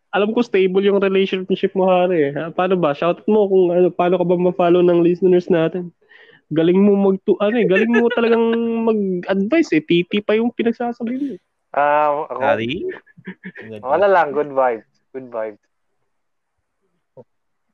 alam 0.10 0.30
ko 0.32 0.42
stable 0.42 0.84
yung 0.84 1.02
relationship 1.02 1.74
mo, 1.74 1.90
Hari. 1.90 2.32
Ha? 2.32 2.54
Paano 2.54 2.78
ba? 2.78 2.94
Shout 2.94 3.26
mo 3.26 3.50
kung 3.50 3.74
ano, 3.74 3.90
paano 3.90 4.16
ka 4.16 4.26
ba 4.26 4.36
ma-follow 4.38 4.82
ng 4.82 5.02
listeners 5.02 5.50
natin. 5.50 5.90
Galing 6.54 6.78
mo 6.78 6.94
mag 6.94 7.18
ano 7.40 7.56
eh, 7.58 7.66
galing 7.66 7.90
mo 7.90 8.06
talagang 8.14 8.44
mag-advise 8.86 9.74
eh. 9.74 9.82
Titi 9.82 10.22
pa 10.22 10.38
yung 10.38 10.54
pinagsasabi 10.54 11.14
mo. 11.16 11.28
eh. 11.34 11.42
Ah, 11.74 12.30
ako. 12.30 12.38
Hari? 12.38 12.86
Wala 13.82 14.06
lang, 14.06 14.30
good 14.30 14.54
vibes. 14.54 14.86
Good 15.10 15.34
vibes. 15.34 15.64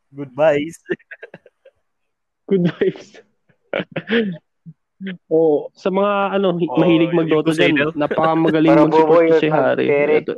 Goodbyes. 0.09 0.79
Good 2.47 2.65
vibes. 2.65 3.19
Oo, 5.31 5.71
sa 5.71 5.87
mga 5.87 6.35
ano, 6.35 6.59
Oo, 6.59 6.75
mahilig 6.75 7.15
Crusader. 7.15 7.71
dyan, 7.71 7.95
napakamagaling 7.95 8.91
buboy 8.91 9.31
si 9.39 9.47
Hari. 9.47 9.87
Ito, 9.87 10.35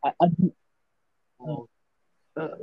a- 0.00 0.16
add, 0.16 0.34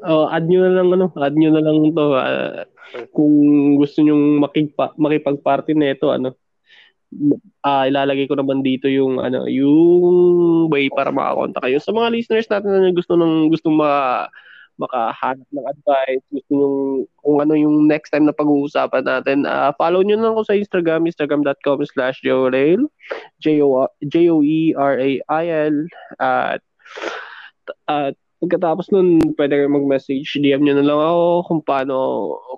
oh, 0.09 0.25
add 0.25 0.45
nyo 0.49 0.59
na 0.65 0.73
lang 0.73 0.89
ano, 0.89 1.07
add 1.13 1.35
nyo 1.37 1.49
na 1.53 1.61
lang 1.61 1.77
to 1.93 2.05
ah, 2.17 2.65
kung 3.13 3.35
gusto 3.77 4.01
nyo 4.01 4.15
makipag 4.41 4.97
makipag-party 4.97 5.77
na 5.77 5.93
ito 5.93 6.09
ano. 6.09 6.33
Ah, 7.61 7.85
ilalagay 7.85 8.25
ko 8.25 8.33
naman 8.33 8.65
dito 8.65 8.89
yung 8.89 9.21
ano, 9.21 9.45
yung 9.45 10.65
way 10.73 10.89
para 10.89 11.13
makakontak 11.13 11.61
kayo. 11.69 11.77
Sa 11.77 11.93
mga 11.93 12.09
listeners 12.09 12.49
natin 12.49 12.73
na 12.73 12.89
gusto 12.89 13.13
nung 13.13 13.53
gusto 13.53 13.69
ma 13.69 14.25
makahanap 14.77 15.47
ng 15.53 15.67
advice, 15.69 16.23
gusto 16.33 16.51
nung 16.53 17.05
kung 17.21 17.37
ano 17.39 17.53
yung 17.53 17.87
next 17.87 18.09
time 18.11 18.25
na 18.25 18.35
pag-uusapan 18.35 19.05
natin, 19.05 19.45
ah, 19.45 19.71
follow 19.77 20.01
nyo 20.01 20.17
lang 20.17 20.33
ako 20.33 20.43
sa 20.49 20.57
Instagram, 20.57 21.05
instagram.com 21.07 21.85
slash 21.85 22.19
joerail, 22.25 22.85
J-O-E-R-A-I-L, 24.03 25.75
at 26.19 26.61
at 27.87 28.13
pagkatapos 28.43 28.91
nun, 28.91 29.23
pwede 29.39 29.55
kayo 29.55 29.71
mag-message, 29.71 30.35
DM 30.35 30.67
nyo 30.67 30.75
na 30.75 30.83
lang 30.83 30.99
ako 30.99 31.23
kung 31.47 31.61
paano, 31.63 31.95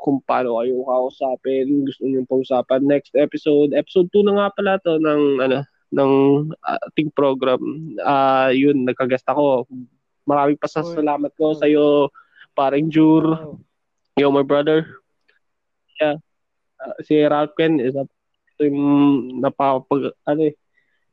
kung 0.02 0.18
paano 0.26 0.58
kayo 0.58 0.82
kausapin, 0.82 1.86
gusto 1.86 2.10
nyo 2.10 2.26
pausapan 2.26 2.82
next 2.90 3.14
episode. 3.14 3.70
Episode 3.78 4.10
2 4.10 4.26
na 4.26 4.34
nga 4.42 4.48
pala 4.58 4.82
to 4.82 4.98
ng, 4.98 5.24
ano, 5.46 5.62
ng 5.94 6.14
ating 6.90 7.14
program. 7.14 7.62
Ah, 8.02 8.50
yun, 8.50 8.82
nagkagast 8.82 9.30
ako. 9.30 9.70
Maraming 10.26 10.58
pasasalamat 10.58 11.32
ko 11.38 11.54
sa 11.54 11.70
iyo, 11.70 12.10
paring 12.58 12.90
Jur, 12.90 13.56
yo 14.18 14.28
my 14.34 14.42
brother. 14.42 14.86
Yeah. 16.02 16.18
Ah, 16.82 16.98
si 17.06 17.22
Ralph 17.24 17.56
Ken 17.56 17.80
is 17.80 17.96
ito 17.96 18.62
yung 18.68 18.82
napapag 19.40 20.12
ano 20.28 20.42
eh, 20.50 20.54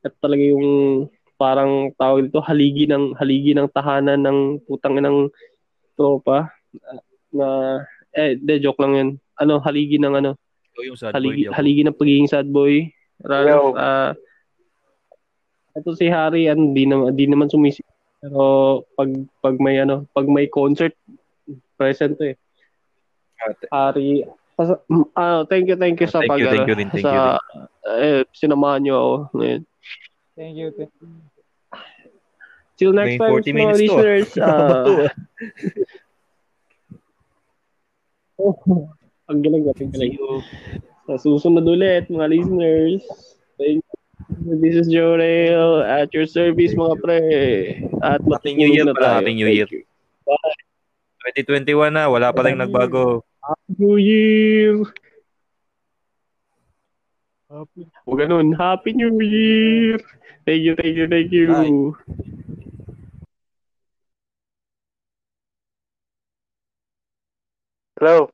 ito 0.03 0.15
talaga 0.19 0.43
yung 0.43 0.67
parang 1.39 1.91
tawag 1.95 2.27
dito 2.27 2.43
haligi 2.43 2.87
ng 2.87 3.15
haligi 3.15 3.51
ng 3.55 3.67
tahanan 3.71 4.19
ng 4.23 4.39
putang 4.67 4.99
ng 4.99 5.27
tropa 5.95 6.51
ah, 6.87 7.01
na 7.31 7.47
eh 8.13 8.35
de 8.37 8.59
joke 8.59 8.81
lang 8.81 8.93
yun. 8.95 9.09
Ano 9.39 9.61
haligi 9.63 9.97
ng 9.97 10.15
ano 10.19 10.31
yung 10.81 10.97
sad 10.97 11.13
haligi, 11.13 11.47
boy. 11.47 11.53
haligi 11.53 11.81
ng 11.85 11.97
pagiging 11.97 12.29
sad 12.29 12.47
boy. 12.49 12.89
Ralph, 13.21 13.77
Yo. 13.77 13.77
ah 13.77 14.17
ito 15.73 15.89
si 15.97 16.05
Harry, 16.05 16.45
ano, 16.45 16.69
di 16.69 16.85
naman, 16.85 17.17
di 17.17 17.25
naman 17.25 17.49
sumisi. 17.49 17.81
Pero 18.23 18.41
pag, 18.95 19.11
pag 19.43 19.55
may 19.59 19.83
ano, 19.83 20.07
pag 20.15 20.23
may 20.31 20.47
concert, 20.47 20.95
present 21.75 22.15
to 22.15 22.31
eh. 22.31 22.37
Pas- 24.55 24.79
mm, 24.87 25.03
ah, 25.19 25.43
thank 25.43 25.67
you, 25.67 25.75
thank 25.75 25.99
you 25.99 26.07
sa 26.07 26.23
Thank 26.23 26.31
pag, 26.31 26.39
you, 26.39 26.47
thank 26.47 26.63
ano, 26.63 26.71
you 26.71 26.77
thank 26.87 27.03
you 27.03 27.03
sa, 27.03 27.35
eh, 27.99 28.23
sinamahan 28.31 28.79
niyo 28.79 28.95
ako 28.95 29.13
ngayon. 29.35 29.61
thank 30.39 30.55
you. 30.55 30.67
Thank 30.71 30.93
you. 31.03 31.07
Till 32.79 32.93
next 32.95 33.19
May 33.19 33.21
time, 33.21 33.43
40 33.43 33.51
mga 33.53 33.73
to, 33.75 33.81
listeners. 33.83 34.29
ah, 34.41 34.87
Ang 39.31 39.39
galing, 39.39 39.63
ang 39.67 39.75
See 39.79 39.87
galing. 39.87 40.13
you. 40.19 40.43
Sa 41.07 41.15
susunod 41.19 41.63
ulit, 41.63 42.07
mga 42.11 42.27
listeners. 42.31 43.03
Thank 43.59 43.83
you. 43.83 43.92
This 44.41 44.75
is 44.75 44.87
Joe 44.89 45.13
Rail 45.13 45.85
at 45.85 46.09
your 46.09 46.25
service, 46.25 46.73
mga 46.73 46.95
pre. 46.97 47.19
At 48.01 48.21
Happy 48.25 48.57
New 48.57 48.73
Year 48.73 48.89
pala. 48.89 49.21
Happy 49.21 49.37
New 49.37 49.45
Year. 49.45 49.69
You. 49.69 49.85
2021 51.37 51.93
na, 51.93 52.09
wala 52.09 52.33
pa 52.33 52.41
rin 52.49 52.57
nagbago. 52.57 53.21
Happy 53.45 53.71
New 53.77 53.95
Year! 54.01 54.81
Happy. 57.47 57.85
Huwag 58.09 58.19
ganun. 58.25 58.57
Happy 58.57 58.97
New 58.97 59.21
Year! 59.21 60.01
Thank 60.43 60.65
you, 60.65 60.73
thank 60.75 60.95
you, 60.97 61.05
thank 61.07 61.29
you. 61.31 61.47
Bye. 61.47 61.93
Hello. 68.01 68.27